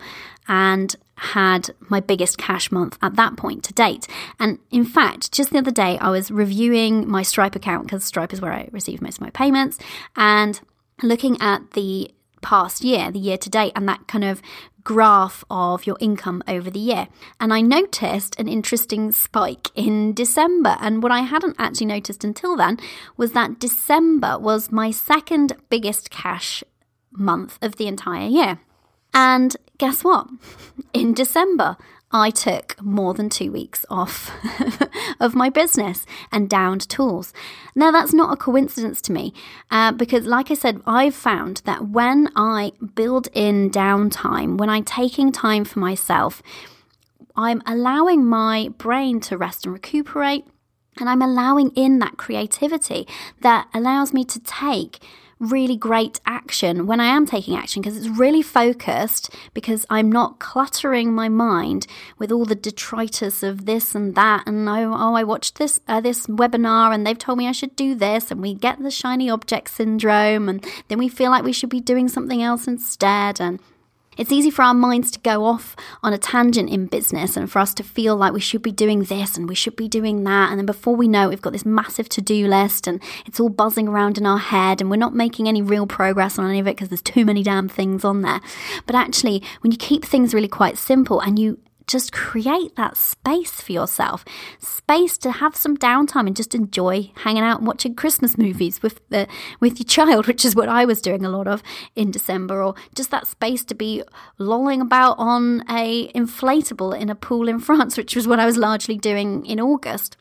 and 0.48 0.94
had 1.16 1.70
my 1.88 2.00
biggest 2.00 2.36
cash 2.36 2.72
month 2.72 2.98
at 3.00 3.14
that 3.14 3.36
point 3.36 3.62
to 3.64 3.72
date. 3.72 4.08
And 4.40 4.58
in 4.70 4.84
fact, 4.84 5.32
just 5.32 5.50
the 5.50 5.58
other 5.58 5.70
day, 5.70 5.96
I 5.98 6.10
was 6.10 6.30
reviewing 6.30 7.08
my 7.08 7.22
Stripe 7.22 7.54
account 7.54 7.84
because 7.84 8.04
Stripe 8.04 8.32
is 8.32 8.40
where 8.40 8.52
I 8.52 8.68
receive 8.72 9.00
most 9.00 9.18
of 9.18 9.20
my 9.22 9.30
payments 9.30 9.78
and 10.16 10.60
looking 11.02 11.40
at 11.40 11.72
the 11.72 12.10
past 12.40 12.82
year, 12.82 13.10
the 13.12 13.20
year 13.20 13.38
to 13.38 13.48
date, 13.48 13.72
and 13.76 13.88
that 13.88 14.08
kind 14.08 14.24
of 14.24 14.42
graph 14.84 15.44
of 15.50 15.86
your 15.86 15.96
income 16.00 16.42
over 16.48 16.70
the 16.70 16.78
year. 16.78 17.08
And 17.40 17.52
I 17.52 17.60
noticed 17.60 18.38
an 18.38 18.48
interesting 18.48 19.12
spike 19.12 19.68
in 19.74 20.12
December. 20.12 20.76
And 20.80 21.02
what 21.02 21.12
I 21.12 21.20
hadn't 21.20 21.56
actually 21.58 21.86
noticed 21.86 22.24
until 22.24 22.56
then 22.56 22.78
was 23.16 23.32
that 23.32 23.58
December 23.58 24.38
was 24.38 24.72
my 24.72 24.90
second 24.90 25.54
biggest 25.68 26.10
cash 26.10 26.64
month 27.12 27.58
of 27.62 27.76
the 27.76 27.86
entire 27.86 28.28
year. 28.28 28.58
And 29.14 29.56
guess 29.78 30.02
what? 30.02 30.28
In 30.92 31.12
December, 31.12 31.76
I 32.12 32.30
took 32.30 32.80
more 32.82 33.14
than 33.14 33.30
two 33.30 33.50
weeks 33.50 33.86
off 33.88 34.30
of 35.20 35.34
my 35.34 35.48
business 35.48 36.04
and 36.30 36.48
downed 36.48 36.88
tools. 36.88 37.32
Now, 37.74 37.90
that's 37.90 38.12
not 38.12 38.32
a 38.32 38.36
coincidence 38.36 39.00
to 39.02 39.12
me 39.12 39.32
uh, 39.70 39.92
because, 39.92 40.26
like 40.26 40.50
I 40.50 40.54
said, 40.54 40.82
I've 40.86 41.14
found 41.14 41.62
that 41.64 41.88
when 41.88 42.30
I 42.36 42.72
build 42.94 43.28
in 43.32 43.70
downtime, 43.70 44.58
when 44.58 44.68
I'm 44.68 44.84
taking 44.84 45.32
time 45.32 45.64
for 45.64 45.78
myself, 45.78 46.42
I'm 47.34 47.62
allowing 47.64 48.26
my 48.26 48.68
brain 48.76 49.20
to 49.20 49.38
rest 49.38 49.64
and 49.64 49.72
recuperate, 49.72 50.44
and 50.98 51.08
I'm 51.08 51.22
allowing 51.22 51.70
in 51.70 51.98
that 52.00 52.18
creativity 52.18 53.08
that 53.40 53.68
allows 53.72 54.12
me 54.12 54.24
to 54.26 54.40
take 54.40 54.98
really 55.42 55.76
great 55.76 56.20
action 56.24 56.86
when 56.86 57.00
I 57.00 57.06
am 57.06 57.26
taking 57.26 57.56
action 57.56 57.82
because 57.82 57.96
it's 57.96 58.06
really 58.18 58.42
focused 58.42 59.34
because 59.54 59.84
I'm 59.90 60.10
not 60.10 60.38
cluttering 60.38 61.12
my 61.12 61.28
mind 61.28 61.88
with 62.16 62.30
all 62.30 62.44
the 62.44 62.54
detritus 62.54 63.42
of 63.42 63.66
this 63.66 63.94
and 63.94 64.14
that 64.14 64.44
and 64.46 64.68
oh, 64.68 64.94
oh 64.94 65.14
I 65.14 65.24
watched 65.24 65.58
this 65.58 65.80
uh, 65.88 66.00
this 66.00 66.28
webinar 66.28 66.94
and 66.94 67.04
they've 67.04 67.18
told 67.18 67.38
me 67.38 67.48
I 67.48 67.52
should 67.52 67.74
do 67.74 67.96
this 67.96 68.30
and 68.30 68.40
we 68.40 68.54
get 68.54 68.80
the 68.80 68.90
shiny 68.90 69.28
object 69.28 69.70
syndrome 69.70 70.48
and 70.48 70.64
then 70.86 70.98
we 70.98 71.08
feel 71.08 71.32
like 71.32 71.42
we 71.42 71.52
should 71.52 71.70
be 71.70 71.80
doing 71.80 72.08
something 72.08 72.40
else 72.40 72.68
instead 72.68 73.40
and 73.40 73.58
it's 74.16 74.32
easy 74.32 74.50
for 74.50 74.62
our 74.62 74.74
minds 74.74 75.10
to 75.12 75.20
go 75.20 75.44
off 75.44 75.74
on 76.02 76.12
a 76.12 76.18
tangent 76.18 76.70
in 76.70 76.86
business 76.86 77.36
and 77.36 77.50
for 77.50 77.58
us 77.58 77.72
to 77.74 77.82
feel 77.82 78.16
like 78.16 78.32
we 78.32 78.40
should 78.40 78.62
be 78.62 78.72
doing 78.72 79.04
this 79.04 79.36
and 79.36 79.48
we 79.48 79.54
should 79.54 79.76
be 79.76 79.88
doing 79.88 80.24
that. 80.24 80.50
And 80.50 80.58
then 80.58 80.66
before 80.66 80.94
we 80.96 81.08
know 81.08 81.26
it, 81.26 81.28
we've 81.30 81.42
got 81.42 81.52
this 81.52 81.66
massive 81.66 82.08
to 82.10 82.20
do 82.20 82.46
list 82.46 82.86
and 82.86 83.02
it's 83.26 83.40
all 83.40 83.48
buzzing 83.48 83.88
around 83.88 84.18
in 84.18 84.26
our 84.26 84.38
head 84.38 84.80
and 84.80 84.90
we're 84.90 84.96
not 84.96 85.14
making 85.14 85.48
any 85.48 85.62
real 85.62 85.86
progress 85.86 86.38
on 86.38 86.48
any 86.48 86.60
of 86.60 86.66
it 86.66 86.76
because 86.76 86.88
there's 86.88 87.02
too 87.02 87.24
many 87.24 87.42
damn 87.42 87.68
things 87.68 88.04
on 88.04 88.22
there. 88.22 88.40
But 88.86 88.96
actually, 88.96 89.42
when 89.60 89.72
you 89.72 89.78
keep 89.78 90.04
things 90.04 90.34
really 90.34 90.48
quite 90.48 90.76
simple 90.76 91.20
and 91.20 91.38
you 91.38 91.58
just 91.92 92.10
create 92.12 92.74
that 92.76 92.96
space 92.96 93.60
for 93.60 93.72
yourself. 93.72 94.24
Space 94.58 95.18
to 95.18 95.30
have 95.30 95.54
some 95.54 95.76
downtime 95.76 96.26
and 96.26 96.34
just 96.34 96.54
enjoy 96.54 97.12
hanging 97.16 97.42
out 97.42 97.58
and 97.58 97.66
watching 97.66 97.94
christmas 97.94 98.38
movies 98.38 98.82
with 98.82 99.00
the 99.08 99.26
with 99.60 99.78
your 99.78 99.86
child 99.96 100.26
which 100.26 100.44
is 100.44 100.54
what 100.54 100.68
i 100.68 100.84
was 100.84 101.00
doing 101.00 101.24
a 101.24 101.28
lot 101.28 101.46
of 101.46 101.62
in 101.96 102.10
december 102.10 102.62
or 102.62 102.74
just 102.94 103.10
that 103.10 103.26
space 103.26 103.64
to 103.64 103.74
be 103.74 104.02
lolling 104.38 104.80
about 104.80 105.18
on 105.18 105.64
a 105.68 106.08
inflatable 106.12 106.98
in 106.98 107.08
a 107.08 107.14
pool 107.14 107.48
in 107.48 107.58
france 107.58 107.96
which 107.96 108.14
was 108.16 108.28
what 108.28 108.38
i 108.38 108.46
was 108.46 108.56
largely 108.56 108.96
doing 108.96 109.44
in 109.46 109.60
august 109.60 110.16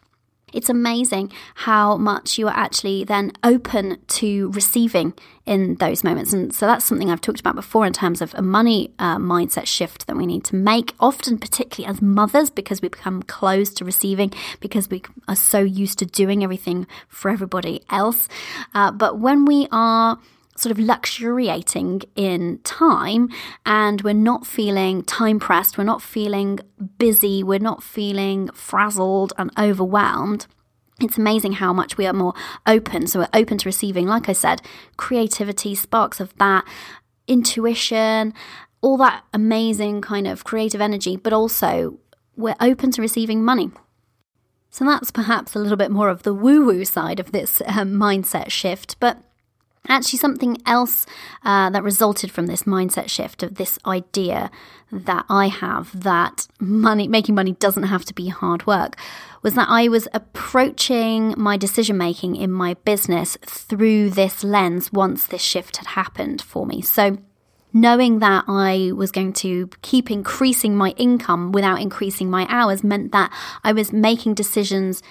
it's 0.54 0.70
amazing 0.70 1.32
how 1.56 1.98
much 1.98 2.38
you 2.38 2.48
are 2.48 2.56
actually 2.56 3.04
then 3.04 3.32
open 3.44 3.98
to 4.08 4.52
receiving 4.52 5.14
in 5.46 5.76
those 5.76 6.04
moments. 6.04 6.34
And 6.34 6.54
so 6.54 6.66
that's 6.66 6.86
something 6.86 7.10
I've 7.10 7.22
talked 7.22 7.40
about 7.40 7.56
before 7.56 7.86
in 7.86 7.94
terms 7.94 8.22
of 8.22 8.34
a 8.36 8.42
money 8.42 8.92
uh, 9.00 9.18
mindset 9.18 9.66
shift 9.66 10.08
that 10.08 10.16
we 10.16 10.26
need 10.26 10.44
to 10.46 10.56
make, 10.56 10.94
often, 11.00 11.38
particularly 11.38 11.92
as 11.92 12.02
mothers, 12.02 12.50
because 12.50 12.82
we 12.82 12.89
become 12.89 13.24
closed 13.24 13.78
to 13.78 13.86
receiving, 13.86 14.32
because 14.60 14.89
we 14.89 15.02
are 15.28 15.36
so 15.36 15.60
used 15.60 15.99
to 15.99 16.06
doing 16.06 16.43
everything 16.43 16.88
for 17.08 17.32
everybody 17.32 17.82
else. 17.89 18.28
Uh, 18.74 18.91
but 18.91 19.20
when 19.20 19.45
we 19.45 19.68
are 19.72 20.20
sort 20.56 20.72
of 20.72 20.80
luxuriating 20.80 22.02
in 22.16 22.60
time 22.64 23.30
and 23.66 24.02
we're 24.02 24.14
not 24.14 24.45
feeling 24.45 25.04
time 25.04 25.39
pressed, 25.39 25.78
we're 25.78 25.84
not 25.84 26.02
feeling 26.02 26.60
busy, 26.97 27.43
we're 27.43 27.60
not 27.60 27.82
feeling 27.84 28.49
frazzled 28.49 29.34
and 29.38 29.52
overwhelmed. 29.58 30.47
It's 30.99 31.18
amazing 31.18 31.54
how 31.54 31.74
much 31.74 31.97
we 31.97 32.06
are 32.06 32.14
more 32.14 32.34
open. 32.68 33.08
So 33.08 33.20
we're 33.20 33.39
open 33.39 33.58
to 33.60 33.70
receiving, 33.70 34.06
like 34.08 34.30
I 34.30 34.34
said, 34.34 34.62
creativity, 34.97 35.74
sparks 35.74 36.20
of 36.20 36.36
that, 36.38 36.64
intuition, 37.28 38.34
all 38.82 38.97
that 38.97 39.24
amazing 39.34 40.02
kind 40.02 40.28
of 40.28 40.43
creative 40.43 40.82
energy, 40.82 41.16
but 41.16 41.34
also 41.34 41.97
we're 42.36 42.56
open 42.60 42.91
to 42.91 43.02
receiving 43.02 43.43
money. 43.43 43.72
So 44.70 44.86
that's 44.86 45.12
perhaps 45.12 45.56
a 45.56 45.60
little 45.60 45.78
bit 45.78 45.91
more 45.91 46.10
of 46.10 46.24
the 46.24 46.34
woo 46.34 46.66
woo 46.66 46.86
side 46.86 47.20
of 47.20 47.32
this 47.32 47.62
um, 47.66 47.93
mindset 47.93 48.49
shift. 48.49 48.97
But 48.99 49.18
actually, 49.88 50.20
something 50.20 50.58
else 50.66 51.06
uh, 51.44 51.70
that 51.70 51.84
resulted 51.84 52.32
from 52.32 52.48
this 52.48 52.64
mindset 52.64 53.10
shift 53.10 53.44
of 53.44 53.56
this 53.56 53.80
idea 53.86 54.52
that 54.92 55.26
I 55.30 55.48
have 55.48 56.04
that 56.04 56.48
money, 56.60 57.08
making 57.08 57.36
money 57.36 57.54
doesn't 57.54 57.84
have 57.84 58.06
to 58.06 58.14
be 58.14 58.28
hard 58.28 58.68
work, 58.68 58.96
was 59.42 59.56
that 59.56 59.70
I 59.70 59.88
was 59.88 60.08
approaching 60.14 61.34
my 61.38 61.58
decision 61.58 61.98
making 61.98 62.36
in 62.36 62.52
my 62.52 62.76
business 62.86 63.38
through 63.46 64.12
this 64.12 64.44
lens 64.44 64.92
once 64.92 65.26
this 65.26 65.42
shift 65.42 65.78
had 65.78 65.88
happened 65.88 66.42
for 66.42 66.66
me. 66.66 66.82
So, 66.82 67.18
knowing 67.74 68.20
that 68.20 68.44
I 68.48 68.92
was 68.94 69.12
going 69.12 69.34
to 69.34 69.70
keep 69.82 70.12
increasing 70.12 70.76
my 70.76 70.90
income 70.92 71.52
without 71.52 71.82
increasing 71.82 72.30
my 72.30 72.46
hours 72.50 72.84
meant 72.84 73.14
that 73.14 73.32
I 73.64 73.72
was 73.72 73.94
making 73.94 74.34
decisions 74.34 75.02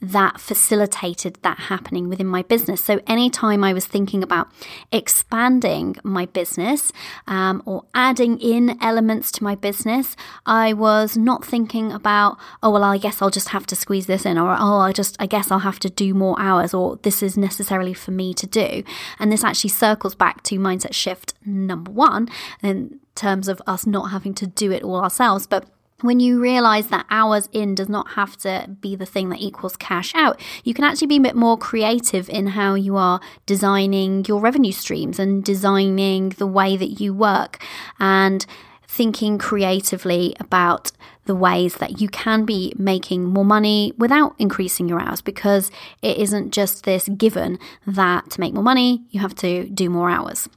that 0.00 0.40
facilitated 0.40 1.38
that 1.42 1.58
happening 1.58 2.08
within 2.08 2.26
my 2.26 2.42
business. 2.42 2.80
So, 2.80 3.00
anytime 3.06 3.62
I 3.62 3.72
was 3.72 3.86
thinking 3.86 4.22
about 4.22 4.48
expanding 4.90 5.96
my 6.02 6.26
business 6.26 6.92
um, 7.26 7.62
or 7.66 7.84
adding 7.94 8.38
in 8.38 8.78
elements 8.82 9.30
to 9.32 9.44
my 9.44 9.54
business, 9.54 10.16
I 10.46 10.72
was 10.72 11.16
not 11.16 11.44
thinking 11.44 11.92
about, 11.92 12.38
oh, 12.62 12.70
well, 12.70 12.84
I 12.84 12.98
guess 12.98 13.20
I'll 13.20 13.30
just 13.30 13.50
have 13.50 13.66
to 13.66 13.76
squeeze 13.76 14.06
this 14.06 14.24
in, 14.24 14.38
or 14.38 14.56
oh, 14.58 14.80
I 14.80 14.92
just, 14.92 15.16
I 15.20 15.26
guess 15.26 15.50
I'll 15.50 15.60
have 15.60 15.80
to 15.80 15.90
do 15.90 16.14
more 16.14 16.40
hours, 16.40 16.72
or 16.72 16.96
this 17.02 17.22
is 17.22 17.36
necessarily 17.36 17.94
for 17.94 18.10
me 18.10 18.32
to 18.34 18.46
do. 18.46 18.82
And 19.18 19.30
this 19.30 19.44
actually 19.44 19.70
circles 19.70 20.14
back 20.14 20.42
to 20.44 20.58
mindset 20.58 20.94
shift 20.94 21.34
number 21.44 21.90
one 21.90 22.28
in 22.62 23.00
terms 23.14 23.48
of 23.48 23.60
us 23.66 23.86
not 23.86 24.10
having 24.10 24.34
to 24.34 24.46
do 24.46 24.72
it 24.72 24.82
all 24.82 24.96
ourselves. 24.96 25.46
But 25.46 25.66
when 26.02 26.20
you 26.20 26.40
realize 26.40 26.88
that 26.88 27.06
hours 27.10 27.48
in 27.52 27.74
does 27.74 27.88
not 27.88 28.10
have 28.12 28.36
to 28.38 28.66
be 28.80 28.96
the 28.96 29.06
thing 29.06 29.28
that 29.30 29.40
equals 29.40 29.76
cash 29.76 30.14
out, 30.14 30.40
you 30.64 30.74
can 30.74 30.84
actually 30.84 31.08
be 31.08 31.16
a 31.16 31.20
bit 31.20 31.36
more 31.36 31.56
creative 31.56 32.28
in 32.28 32.48
how 32.48 32.74
you 32.74 32.96
are 32.96 33.20
designing 33.46 34.24
your 34.26 34.40
revenue 34.40 34.72
streams 34.72 35.18
and 35.18 35.44
designing 35.44 36.30
the 36.30 36.46
way 36.46 36.76
that 36.76 37.00
you 37.00 37.14
work 37.14 37.62
and 37.98 38.46
thinking 38.86 39.38
creatively 39.38 40.34
about 40.40 40.90
the 41.26 41.34
ways 41.34 41.76
that 41.76 42.00
you 42.00 42.08
can 42.08 42.44
be 42.44 42.72
making 42.76 43.24
more 43.24 43.44
money 43.44 43.92
without 43.96 44.34
increasing 44.38 44.88
your 44.88 45.00
hours 45.00 45.20
because 45.20 45.70
it 46.02 46.16
isn't 46.16 46.52
just 46.52 46.82
this 46.82 47.08
given 47.10 47.56
that 47.86 48.28
to 48.30 48.40
make 48.40 48.52
more 48.52 48.64
money, 48.64 49.04
you 49.10 49.20
have 49.20 49.34
to 49.36 49.68
do 49.68 49.88
more 49.88 50.10
hours. 50.10 50.48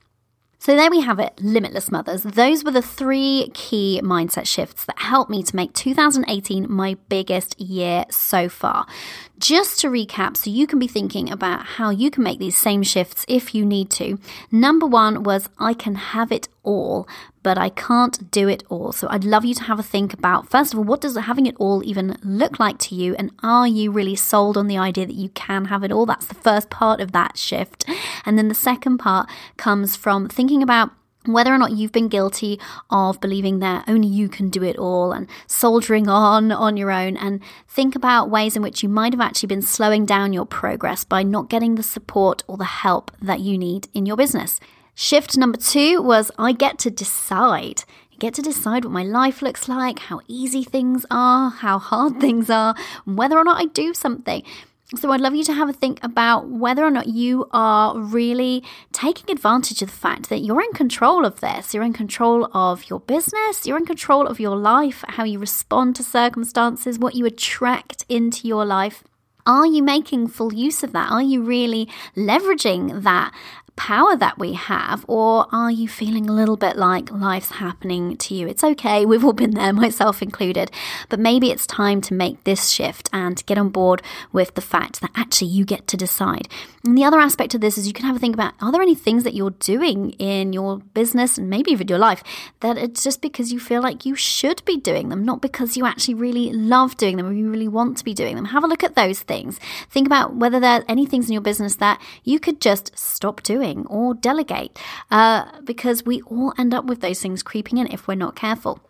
So 0.64 0.78
there 0.78 0.89
we 0.89 1.01
have 1.01 1.20
it, 1.20 1.34
Limitless 1.41 1.91
Mothers. 1.91 2.24
Those 2.24 2.64
were 2.64 2.72
the 2.72 2.82
three 2.82 3.51
key 3.53 3.99
mindset 4.01 4.47
shifts 4.47 4.86
that 4.86 4.97
helped 4.97 5.30
me 5.30 5.43
to 5.43 5.55
make 5.57 5.74
2018 5.74 6.72
my 6.72 6.95
biggest 7.09 7.59
year 7.59 8.05
so 8.09 8.47
far. 8.47 8.88
Just 9.38 9.82
to 9.82 9.89
recap, 9.89 10.38
so 10.38 10.49
you 10.49 10.66
can 10.66 10.80
be 10.80 10.88
thinking 10.88 11.30
about 11.30 11.66
how 11.66 11.89
you 11.89 12.09
can 12.09 12.24
make 12.24 12.39
these 12.39 12.57
same 12.57 12.82
shifts 12.82 13.26
if 13.28 13.53
you 13.53 13.66
need 13.66 13.89
to. 13.89 14.18
Number 14.53 14.86
one 14.86 15.24
was 15.24 15.49
I 15.59 15.74
can 15.74 15.95
have 15.95 16.32
it 16.32 16.47
all, 16.64 17.09
but 17.43 17.57
I 17.57 17.69
can't 17.69 18.31
do 18.31 18.47
it 18.47 18.63
all. 18.69 18.91
So 18.91 19.07
I'd 19.09 19.23
love 19.23 19.45
you 19.45 19.53
to 19.55 19.63
have 19.63 19.79
a 19.79 19.83
think 19.83 20.13
about 20.13 20.49
first 20.49 20.73
of 20.73 20.79
all, 20.79 20.85
what 20.85 21.01
does 21.01 21.15
having 21.15 21.45
it 21.45 21.55
all 21.59 21.83
even 21.83 22.17
look 22.23 22.59
like 22.59 22.79
to 22.79 22.95
you? 22.95 23.13
And 23.15 23.31
are 23.43 23.67
you 23.67 23.91
really 23.91 24.15
sold 24.15 24.57
on 24.57 24.67
the 24.67 24.77
idea 24.77 25.05
that 25.05 25.15
you 25.15 25.29
can 25.29 25.65
have 25.65 25.83
it 25.83 25.91
all? 25.91 26.05
That's 26.05 26.25
the 26.25 26.33
first 26.33 26.69
part 26.69 26.99
of 26.99 27.11
that 27.11 27.37
shift. 27.37 27.85
And 28.25 28.37
then 28.37 28.47
the 28.47 28.55
second 28.55 28.97
part 28.97 29.29
comes 29.57 29.95
from 29.95 30.29
thinking 30.29 30.63
about 30.63 30.91
whether 31.25 31.53
or 31.53 31.57
not 31.57 31.71
you've 31.71 31.91
been 31.91 32.09
guilty 32.09 32.59
of 32.89 33.21
believing 33.21 33.59
that 33.59 33.85
only 33.87 34.07
you 34.07 34.27
can 34.27 34.49
do 34.49 34.63
it 34.63 34.77
all 34.77 35.11
and 35.11 35.27
soldiering 35.47 36.09
on 36.09 36.51
on 36.51 36.77
your 36.77 36.91
own 36.91 37.15
and 37.17 37.41
think 37.67 37.95
about 37.95 38.29
ways 38.29 38.55
in 38.55 38.61
which 38.61 38.83
you 38.83 38.89
might 38.89 39.13
have 39.13 39.21
actually 39.21 39.47
been 39.47 39.61
slowing 39.61 40.05
down 40.05 40.33
your 40.33 40.45
progress 40.45 41.03
by 41.03 41.23
not 41.23 41.49
getting 41.49 41.75
the 41.75 41.83
support 41.83 42.43
or 42.47 42.57
the 42.57 42.65
help 42.65 43.11
that 43.21 43.39
you 43.39 43.57
need 43.57 43.87
in 43.93 44.05
your 44.05 44.17
business. 44.17 44.59
Shift 44.95 45.37
number 45.37 45.57
2 45.57 46.01
was 46.01 46.29
I 46.37 46.51
get 46.51 46.77
to 46.79 46.91
decide. 46.91 47.83
I 48.11 48.15
get 48.19 48.35
to 48.35 48.43
decide 48.43 48.85
what 48.85 48.91
my 48.91 49.03
life 49.03 49.41
looks 49.41 49.67
like, 49.67 49.97
how 49.97 50.21
easy 50.27 50.63
things 50.63 51.03
are, 51.09 51.49
how 51.49 51.79
hard 51.79 52.19
things 52.21 52.49
are, 52.49 52.75
whether 53.05 53.37
or 53.37 53.43
not 53.43 53.59
I 53.59 53.65
do 53.65 53.95
something. 53.95 54.43
So 54.95 55.11
I'd 55.11 55.21
love 55.21 55.33
you 55.33 55.43
to 55.45 55.53
have 55.53 55.69
a 55.69 55.73
think 55.73 55.99
about 56.03 56.49
whether 56.49 56.83
or 56.83 56.91
not 56.91 57.07
you 57.07 57.47
are 57.51 57.97
really 57.97 58.63
taking 58.91 59.31
advantage 59.31 59.81
of 59.81 59.89
the 59.89 59.95
fact 59.95 60.29
that 60.29 60.41
you're 60.41 60.61
in 60.61 60.73
control 60.73 61.25
of 61.25 61.39
this. 61.39 61.73
You're 61.73 61.83
in 61.83 61.93
control 61.93 62.47
of 62.53 62.87
your 62.87 62.99
business, 62.99 63.65
you're 63.65 63.77
in 63.77 63.87
control 63.87 64.27
of 64.27 64.39
your 64.39 64.55
life, 64.55 65.03
how 65.07 65.23
you 65.23 65.39
respond 65.39 65.95
to 65.95 66.03
circumstances, 66.03 66.99
what 66.99 67.15
you 67.15 67.25
attract 67.25 68.05
into 68.07 68.47
your 68.47 68.65
life. 68.65 69.03
Are 69.47 69.65
you 69.65 69.81
making 69.81 70.27
full 70.27 70.53
use 70.53 70.83
of 70.83 70.93
that? 70.93 71.11
Are 71.11 71.21
you 71.21 71.41
really 71.41 71.89
leveraging 72.15 73.01
that 73.01 73.33
power 73.76 74.15
that 74.15 74.38
we 74.38 74.53
have, 74.53 75.03
or 75.07 75.47
are 75.51 75.71
you 75.71 75.88
feeling 75.88 76.30
a 76.30 76.34
little 76.34 76.57
bit 76.57 76.78
like 76.78 77.11
life's 77.11 77.51
happening 77.51 78.15
to 78.17 78.36
you? 78.36 78.47
It's 78.47 78.63
okay, 78.63 79.05
we've 79.05 79.26
all 79.26 79.34
been 79.34 79.51
there, 79.51 79.74
myself 79.86 80.21
included, 80.21 80.71
but 81.09 81.19
maybe 81.19 81.51
it's 81.51 81.67
time 81.67 82.01
to 82.01 82.13
make 82.13 82.43
this 82.43 82.69
shift 82.69 83.09
and 83.11 83.45
get 83.45 83.57
on 83.57 83.69
board 83.69 84.01
with 84.32 84.55
the 84.55 84.61
fact 84.61 85.01
that 85.01 85.11
actually 85.15 85.49
you 85.49 85.65
get 85.65 85.88
to 85.88 85.97
decide. 85.97 86.47
And 86.86 86.97
the 86.97 87.05
other 87.05 87.19
aspect 87.19 87.55
of 87.55 87.61
this 87.61 87.77
is 87.77 87.88
you 87.88 87.93
can 87.93 88.05
have 88.05 88.17
a 88.17 88.19
think 88.19 88.36
about 88.36 88.55
are 88.59 88.69
there 88.69 88.81
any 88.81 88.93
things 88.93 89.23
that 89.23 89.34
you're 89.34 89.51
doing 89.51 90.11
in 90.19 90.51
your 90.51 90.79
business 90.79 91.38
and 91.38 91.49
maybe 91.49 91.71
even 91.71 91.88
your 91.88 91.97
life 91.97 92.21
that 92.59 92.77
it's 92.77 93.03
just 93.03 93.21
because 93.21 93.53
you 93.53 93.59
feel 93.59 93.81
like 93.81 94.05
you 94.05 94.15
should 94.15 94.63
be 94.65 94.75
doing 94.75 95.07
them, 95.07 95.23
not 95.23 95.41
because 95.41 95.77
you 95.77 95.86
actually 95.86 96.15
really 96.15 96.51
love 96.51 96.97
doing 96.97 97.15
them 97.15 97.27
or 97.27 97.31
you 97.31 97.49
really 97.49 97.69
want 97.69 97.97
to 97.99 98.03
be 98.03 98.13
doing 98.13 98.36
them? 98.36 98.45
Have 98.45 98.65
a 98.65 98.67
look 98.67 98.84
at 98.84 98.95
those 98.95 99.21
things. 99.21 99.61
Think 99.89 100.07
about 100.07 100.36
whether 100.36 100.59
there 100.59 100.81
are 100.81 100.86
any 100.89 101.05
things 101.05 101.27
in 101.27 101.34
your 101.34 101.41
business 101.41 101.77
that 101.77 102.01
you 102.25 102.38
could 102.38 102.59
just 102.59 102.97
stop 102.99 103.41
doing 103.43 103.86
or 103.88 104.13
delegate 104.13 104.77
uh, 105.09 105.45
because 105.63 106.05
we 106.05 106.21
all 106.23 106.53
end 106.57 106.73
up 106.73 106.84
with 106.84 106.99
those 106.99 107.21
things 107.21 107.43
creeping 107.43 107.77
in 107.77 107.88
if 107.88 108.09
we're 108.09 108.15
not 108.15 108.36
careful. 108.36 108.81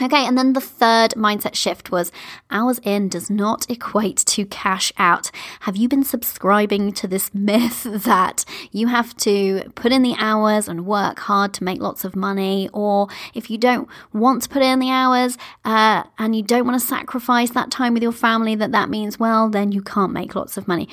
Okay, 0.00 0.26
and 0.26 0.36
then 0.36 0.52
the 0.52 0.60
third 0.60 1.12
mindset 1.12 1.54
shift 1.54 1.92
was 1.92 2.10
hours 2.50 2.80
in 2.82 3.08
does 3.08 3.30
not 3.30 3.70
equate 3.70 4.16
to 4.16 4.44
cash 4.46 4.92
out. 4.98 5.30
Have 5.60 5.76
you 5.76 5.88
been 5.88 6.02
subscribing 6.02 6.92
to 6.94 7.06
this 7.06 7.32
myth 7.34 7.84
that 7.84 8.44
you 8.72 8.88
have 8.88 9.16
to 9.18 9.70
put 9.74 9.92
in 9.92 10.02
the 10.02 10.16
hours 10.18 10.66
and 10.66 10.86
work 10.86 11.20
hard 11.20 11.52
to 11.54 11.64
make 11.64 11.80
lots 11.80 12.04
of 12.04 12.16
money? 12.16 12.68
Or 12.72 13.08
if 13.34 13.50
you 13.50 13.58
don't 13.58 13.88
want 14.12 14.42
to 14.42 14.48
put 14.48 14.62
in 14.62 14.80
the 14.80 14.90
hours 14.90 15.38
uh, 15.64 16.04
and 16.18 16.34
you 16.34 16.42
don't 16.42 16.66
want 16.66 16.80
to 16.80 16.86
sacrifice 16.86 17.50
that 17.50 17.70
time 17.70 17.94
with 17.94 18.02
your 18.02 18.12
family, 18.12 18.54
that 18.56 18.72
that 18.72 18.88
means, 18.88 19.20
well, 19.20 19.48
then 19.48 19.70
you 19.72 19.82
can't 19.82 20.12
make 20.12 20.34
lots 20.34 20.56
of 20.56 20.66
money. 20.66 20.88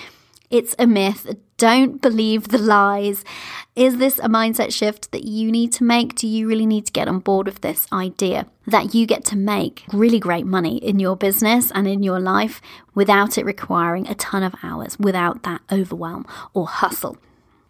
It's 0.52 0.76
a 0.78 0.86
myth. 0.86 1.36
Don't 1.60 2.02
believe 2.02 2.48
the 2.48 2.58
lies. 2.58 3.26
Is 3.76 3.98
this 3.98 4.18
a 4.20 4.30
mindset 4.30 4.74
shift 4.74 5.12
that 5.12 5.26
you 5.26 5.52
need 5.52 5.74
to 5.74 5.84
make? 5.84 6.16
Do 6.16 6.26
you 6.26 6.48
really 6.48 6.66
need 6.66 6.86
to 6.86 6.92
get 6.94 7.10
on 7.10 7.20
board 7.20 7.48
with 7.48 7.60
this 7.60 7.86
idea 7.92 8.46
that 8.66 8.96
you 8.96 9.06
get 9.06 9.26
to 9.26 9.36
make 9.36 9.84
really 9.92 10.22
great 10.22 10.46
money 10.46 10.78
in 10.78 11.00
your 11.00 11.18
business 11.18 11.70
and 11.76 11.86
in 11.86 12.02
your 12.02 12.18
life 12.18 12.62
without 12.96 13.38
it 13.38 13.44
requiring 13.44 14.08
a 14.08 14.16
ton 14.16 14.42
of 14.42 14.56
hours, 14.64 14.98
without 14.98 15.44
that 15.44 15.60
overwhelm 15.70 16.26
or 16.54 16.66
hustle? 16.66 17.18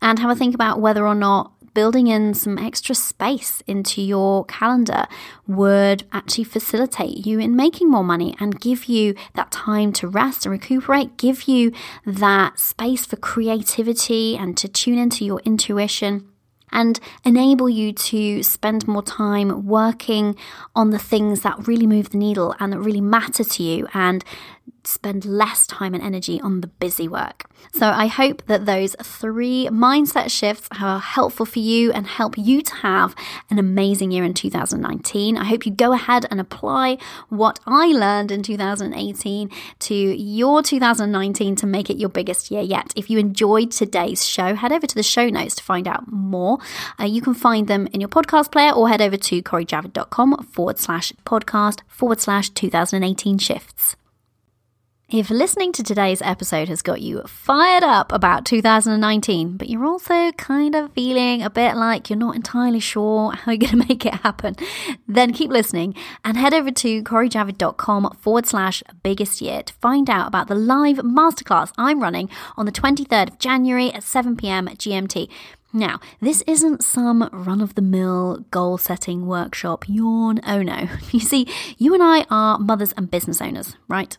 And 0.04 0.20
have 0.20 0.30
a 0.30 0.36
think 0.36 0.54
about 0.54 0.80
whether 0.80 1.08
or 1.08 1.16
not 1.16 1.52
building 1.80 2.08
in 2.08 2.34
some 2.34 2.58
extra 2.58 2.94
space 2.94 3.64
into 3.66 4.02
your 4.02 4.44
calendar 4.48 5.06
would 5.48 6.04
actually 6.12 6.44
facilitate 6.44 7.26
you 7.26 7.40
in 7.40 7.56
making 7.56 7.90
more 7.90 8.04
money 8.04 8.36
and 8.38 8.60
give 8.60 8.88
you 8.88 9.16
that 9.36 9.50
time 9.50 9.94
to 9.94 10.06
rest 10.06 10.46
and 10.46 10.52
recuperate, 10.52 11.16
give 11.16 11.44
you 11.44 11.72
that 12.06 12.60
space 12.60 13.06
for 13.06 13.16
creativity 13.16 14.36
and 14.36 14.58
to 14.58 14.68
tune 14.68 14.98
into 14.98 15.24
your 15.24 15.40
intuition 15.46 16.28
and 16.70 17.00
enable 17.24 17.70
you 17.70 17.94
to 17.94 18.44
spend 18.44 18.86
more 18.86 19.02
time 19.02 19.66
working 19.66 20.36
on 20.76 20.90
the 20.90 21.00
things 21.00 21.44
that 21.44 21.66
really 21.66 21.88
move 21.88 22.10
the 22.10 22.18
needle 22.18 22.54
and 22.60 22.74
that 22.74 22.80
really 22.80 23.00
matter 23.00 23.46
to 23.46 23.64
you 23.64 23.88
and 23.94 24.26
spend 24.84 25.24
less 25.24 25.66
time 25.66 25.94
and 25.94 26.04
energy 26.04 26.42
on 26.42 26.60
the 26.60 26.68
busy 26.68 27.08
work. 27.08 27.49
So 27.74 27.88
I 27.88 28.08
hope 28.08 28.46
that 28.48 28.66
those 28.66 28.96
three 29.02 29.68
mindset 29.72 30.32
shifts 30.32 30.68
are 30.80 31.00
helpful 31.00 31.46
for 31.46 31.60
you 31.60 31.92
and 31.92 32.08
help 32.08 32.38
you 32.38 32.62
to 32.62 32.76
have 32.76 33.16
an 33.50 33.60
amazing 33.60 34.12
year 34.12 34.24
in 34.24 34.34
2019. 34.34 35.38
I 35.38 35.44
hope 35.44 35.66
you 35.66 35.72
go 35.72 35.94
ahead 35.94 36.26
and 36.30 36.40
apply 36.40 36.98
what 37.30 37.60
I 37.66 37.88
learned 37.88 38.32
in 38.32 38.44
2018 38.44 39.50
to 39.80 39.96
your 39.96 40.64
2019 40.64 41.56
to 41.58 41.68
make 41.68 41.90
it 41.90 41.98
your 41.98 42.10
biggest 42.10 42.52
year 42.52 42.62
yet. 42.62 42.94
If 42.96 43.10
you 43.10 43.20
enjoyed 43.20 43.72
today's 43.72 44.26
show, 44.26 44.56
head 44.56 44.72
over 44.72 44.88
to 44.88 44.96
the 44.96 45.04
show 45.04 45.30
notes 45.30 45.56
to 45.56 45.64
find 45.64 45.88
out 45.88 46.12
more. 46.12 46.60
Uh, 47.00 47.06
you 47.06 47.22
can 47.22 47.34
find 47.34 47.68
them 47.68 47.88
in 47.94 48.02
your 48.02 48.10
podcast 48.10 48.52
player 48.52 48.72
or 48.72 48.90
head 48.90 49.02
over 49.02 49.18
to 49.18 49.42
corijavid.com 49.42 50.44
forward 50.44 50.80
slash 50.80 51.14
podcast 51.26 51.82
forward 51.88 52.20
slash 52.20 52.50
2018 52.50 53.38
shifts. 53.38 53.96
If 55.12 55.32
listening 55.32 55.72
to 55.72 55.82
today's 55.82 56.22
episode 56.22 56.68
has 56.70 56.84
got 56.84 57.02
you 57.02 57.24
fired 57.24 57.82
up 57.82 58.12
about 58.12 58.46
2019, 58.46 59.58
but 59.58 59.68
you're 59.68 59.88
also 59.88 60.32
kind 60.34 60.76
of 60.76 60.94
feeling 60.94 61.42
a 61.42 61.50
bit 61.50 61.76
like 61.76 62.12
you're 62.12 62.20
not 62.20 62.36
entirely 62.36 62.80
sure 62.80 63.32
how 63.32 63.52
you're 63.52 63.58
going 63.58 63.72
to 63.82 63.88
make 63.88 64.06
it 64.06 64.14
happen, 64.14 64.56
then 65.08 65.34
keep 65.34 65.50
listening 65.50 65.96
and 66.24 66.38
head 66.38 66.54
over 66.54 66.70
to 66.70 67.02
corijavid.com 67.02 68.18
forward 68.22 68.46
slash 68.46 68.84
biggest 69.02 69.42
year 69.42 69.64
to 69.64 69.74
find 69.82 70.12
out 70.12 70.28
about 70.28 70.48
the 70.48 70.54
live 70.54 70.98
masterclass 70.98 71.74
I'm 71.76 72.04
running 72.04 72.30
on 72.56 72.68
the 72.68 72.72
23rd 72.72 73.32
of 73.32 73.40
January 73.40 73.92
at 73.92 74.04
7 74.04 74.38
pm 74.38 74.68
GMT. 74.68 75.28
Now, 75.74 76.00
this 76.22 76.44
isn't 76.44 76.84
some 76.84 77.28
run 77.34 77.62
of 77.62 77.74
the 77.74 77.82
mill 77.82 78.46
goal 78.52 78.78
setting 78.78 79.26
workshop 79.26 79.86
yawn. 79.90 80.40
Oh 80.46 80.62
no. 80.62 80.88
You 81.12 81.20
see, 81.20 81.48
you 81.80 81.96
and 81.96 82.04
I 82.04 82.28
are 82.30 82.60
mothers 82.60 82.92
and 82.92 83.10
business 83.10 83.42
owners, 83.42 83.76
right? 83.88 84.16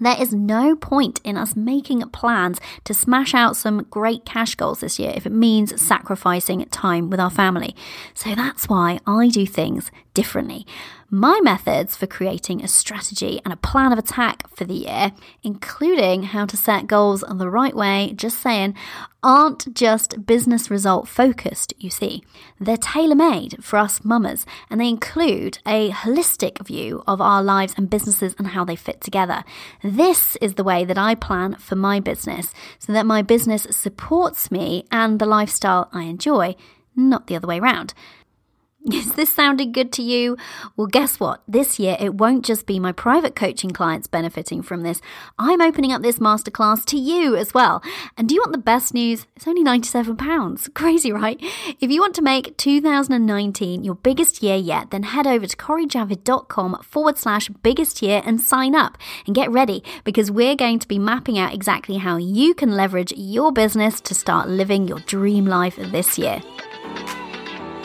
There 0.00 0.20
is 0.20 0.32
no 0.32 0.74
point 0.74 1.20
in 1.24 1.36
us 1.36 1.54
making 1.54 2.00
plans 2.08 2.58
to 2.84 2.94
smash 2.94 3.34
out 3.34 3.54
some 3.56 3.82
great 3.90 4.24
cash 4.24 4.54
goals 4.54 4.80
this 4.80 4.98
year 4.98 5.12
if 5.14 5.26
it 5.26 5.32
means 5.32 5.80
sacrificing 5.80 6.64
time 6.66 7.10
with 7.10 7.20
our 7.20 7.30
family. 7.30 7.76
So 8.14 8.34
that's 8.34 8.68
why 8.68 9.00
I 9.06 9.28
do 9.28 9.44
things 9.44 9.90
differently. 10.14 10.66
My 11.12 11.40
methods 11.42 11.96
for 11.96 12.06
creating 12.06 12.62
a 12.62 12.68
strategy 12.68 13.40
and 13.44 13.52
a 13.52 13.56
plan 13.56 13.90
of 13.90 13.98
attack 13.98 14.48
for 14.48 14.62
the 14.62 14.74
year, 14.74 15.10
including 15.42 16.22
how 16.22 16.46
to 16.46 16.56
set 16.56 16.86
goals 16.86 17.24
the 17.28 17.50
right 17.50 17.74
way, 17.74 18.12
just 18.14 18.38
saying, 18.38 18.76
aren't 19.20 19.74
just 19.74 20.24
business 20.24 20.70
result 20.70 21.08
focused, 21.08 21.74
you 21.78 21.90
see. 21.90 22.22
They're 22.60 22.76
tailor 22.76 23.16
made 23.16 23.56
for 23.60 23.78
us 23.78 24.04
mamas 24.04 24.46
and 24.70 24.80
they 24.80 24.88
include 24.88 25.58
a 25.66 25.90
holistic 25.90 26.64
view 26.64 27.02
of 27.08 27.20
our 27.20 27.42
lives 27.42 27.74
and 27.76 27.90
businesses 27.90 28.36
and 28.38 28.46
how 28.46 28.64
they 28.64 28.76
fit 28.76 29.00
together. 29.00 29.42
This 29.82 30.36
is 30.36 30.54
the 30.54 30.64
way 30.64 30.84
that 30.84 30.96
I 30.96 31.16
plan 31.16 31.56
for 31.56 31.74
my 31.74 31.98
business 31.98 32.54
so 32.78 32.92
that 32.92 33.04
my 33.04 33.20
business 33.20 33.66
supports 33.72 34.52
me 34.52 34.84
and 34.92 35.18
the 35.18 35.26
lifestyle 35.26 35.88
I 35.92 36.04
enjoy, 36.04 36.54
not 36.94 37.26
the 37.26 37.34
other 37.34 37.48
way 37.48 37.58
around. 37.58 37.94
Is 38.92 39.12
this 39.12 39.30
sounding 39.30 39.72
good 39.72 39.92
to 39.92 40.02
you? 40.02 40.38
Well, 40.74 40.86
guess 40.86 41.20
what? 41.20 41.42
This 41.46 41.78
year, 41.78 41.98
it 42.00 42.14
won't 42.14 42.46
just 42.46 42.64
be 42.64 42.80
my 42.80 42.92
private 42.92 43.36
coaching 43.36 43.72
clients 43.72 44.06
benefiting 44.06 44.62
from 44.62 44.84
this. 44.84 45.02
I'm 45.38 45.60
opening 45.60 45.92
up 45.92 46.00
this 46.00 46.18
masterclass 46.18 46.86
to 46.86 46.96
you 46.96 47.36
as 47.36 47.52
well. 47.52 47.82
And 48.16 48.26
do 48.26 48.34
you 48.34 48.40
want 48.40 48.52
the 48.52 48.58
best 48.58 48.94
news? 48.94 49.26
It's 49.36 49.46
only 49.46 49.62
£97. 49.64 50.74
Crazy, 50.74 51.12
right? 51.12 51.38
If 51.78 51.90
you 51.90 52.00
want 52.00 52.14
to 52.14 52.22
make 52.22 52.56
2019 52.56 53.84
your 53.84 53.96
biggest 53.96 54.42
year 54.42 54.56
yet, 54.56 54.90
then 54.90 55.02
head 55.02 55.26
over 55.26 55.46
to 55.46 55.56
corijavid.com 55.56 56.78
forward 56.82 57.18
slash 57.18 57.50
biggest 57.62 58.00
year 58.00 58.22
and 58.24 58.40
sign 58.40 58.74
up 58.74 58.96
and 59.26 59.34
get 59.34 59.50
ready 59.50 59.84
because 60.04 60.30
we're 60.30 60.56
going 60.56 60.78
to 60.78 60.88
be 60.88 60.98
mapping 60.98 61.38
out 61.38 61.52
exactly 61.52 61.98
how 61.98 62.16
you 62.16 62.54
can 62.54 62.70
leverage 62.70 63.12
your 63.14 63.52
business 63.52 64.00
to 64.00 64.14
start 64.14 64.48
living 64.48 64.88
your 64.88 65.00
dream 65.00 65.44
life 65.44 65.76
this 65.76 66.18
year. 66.18 66.40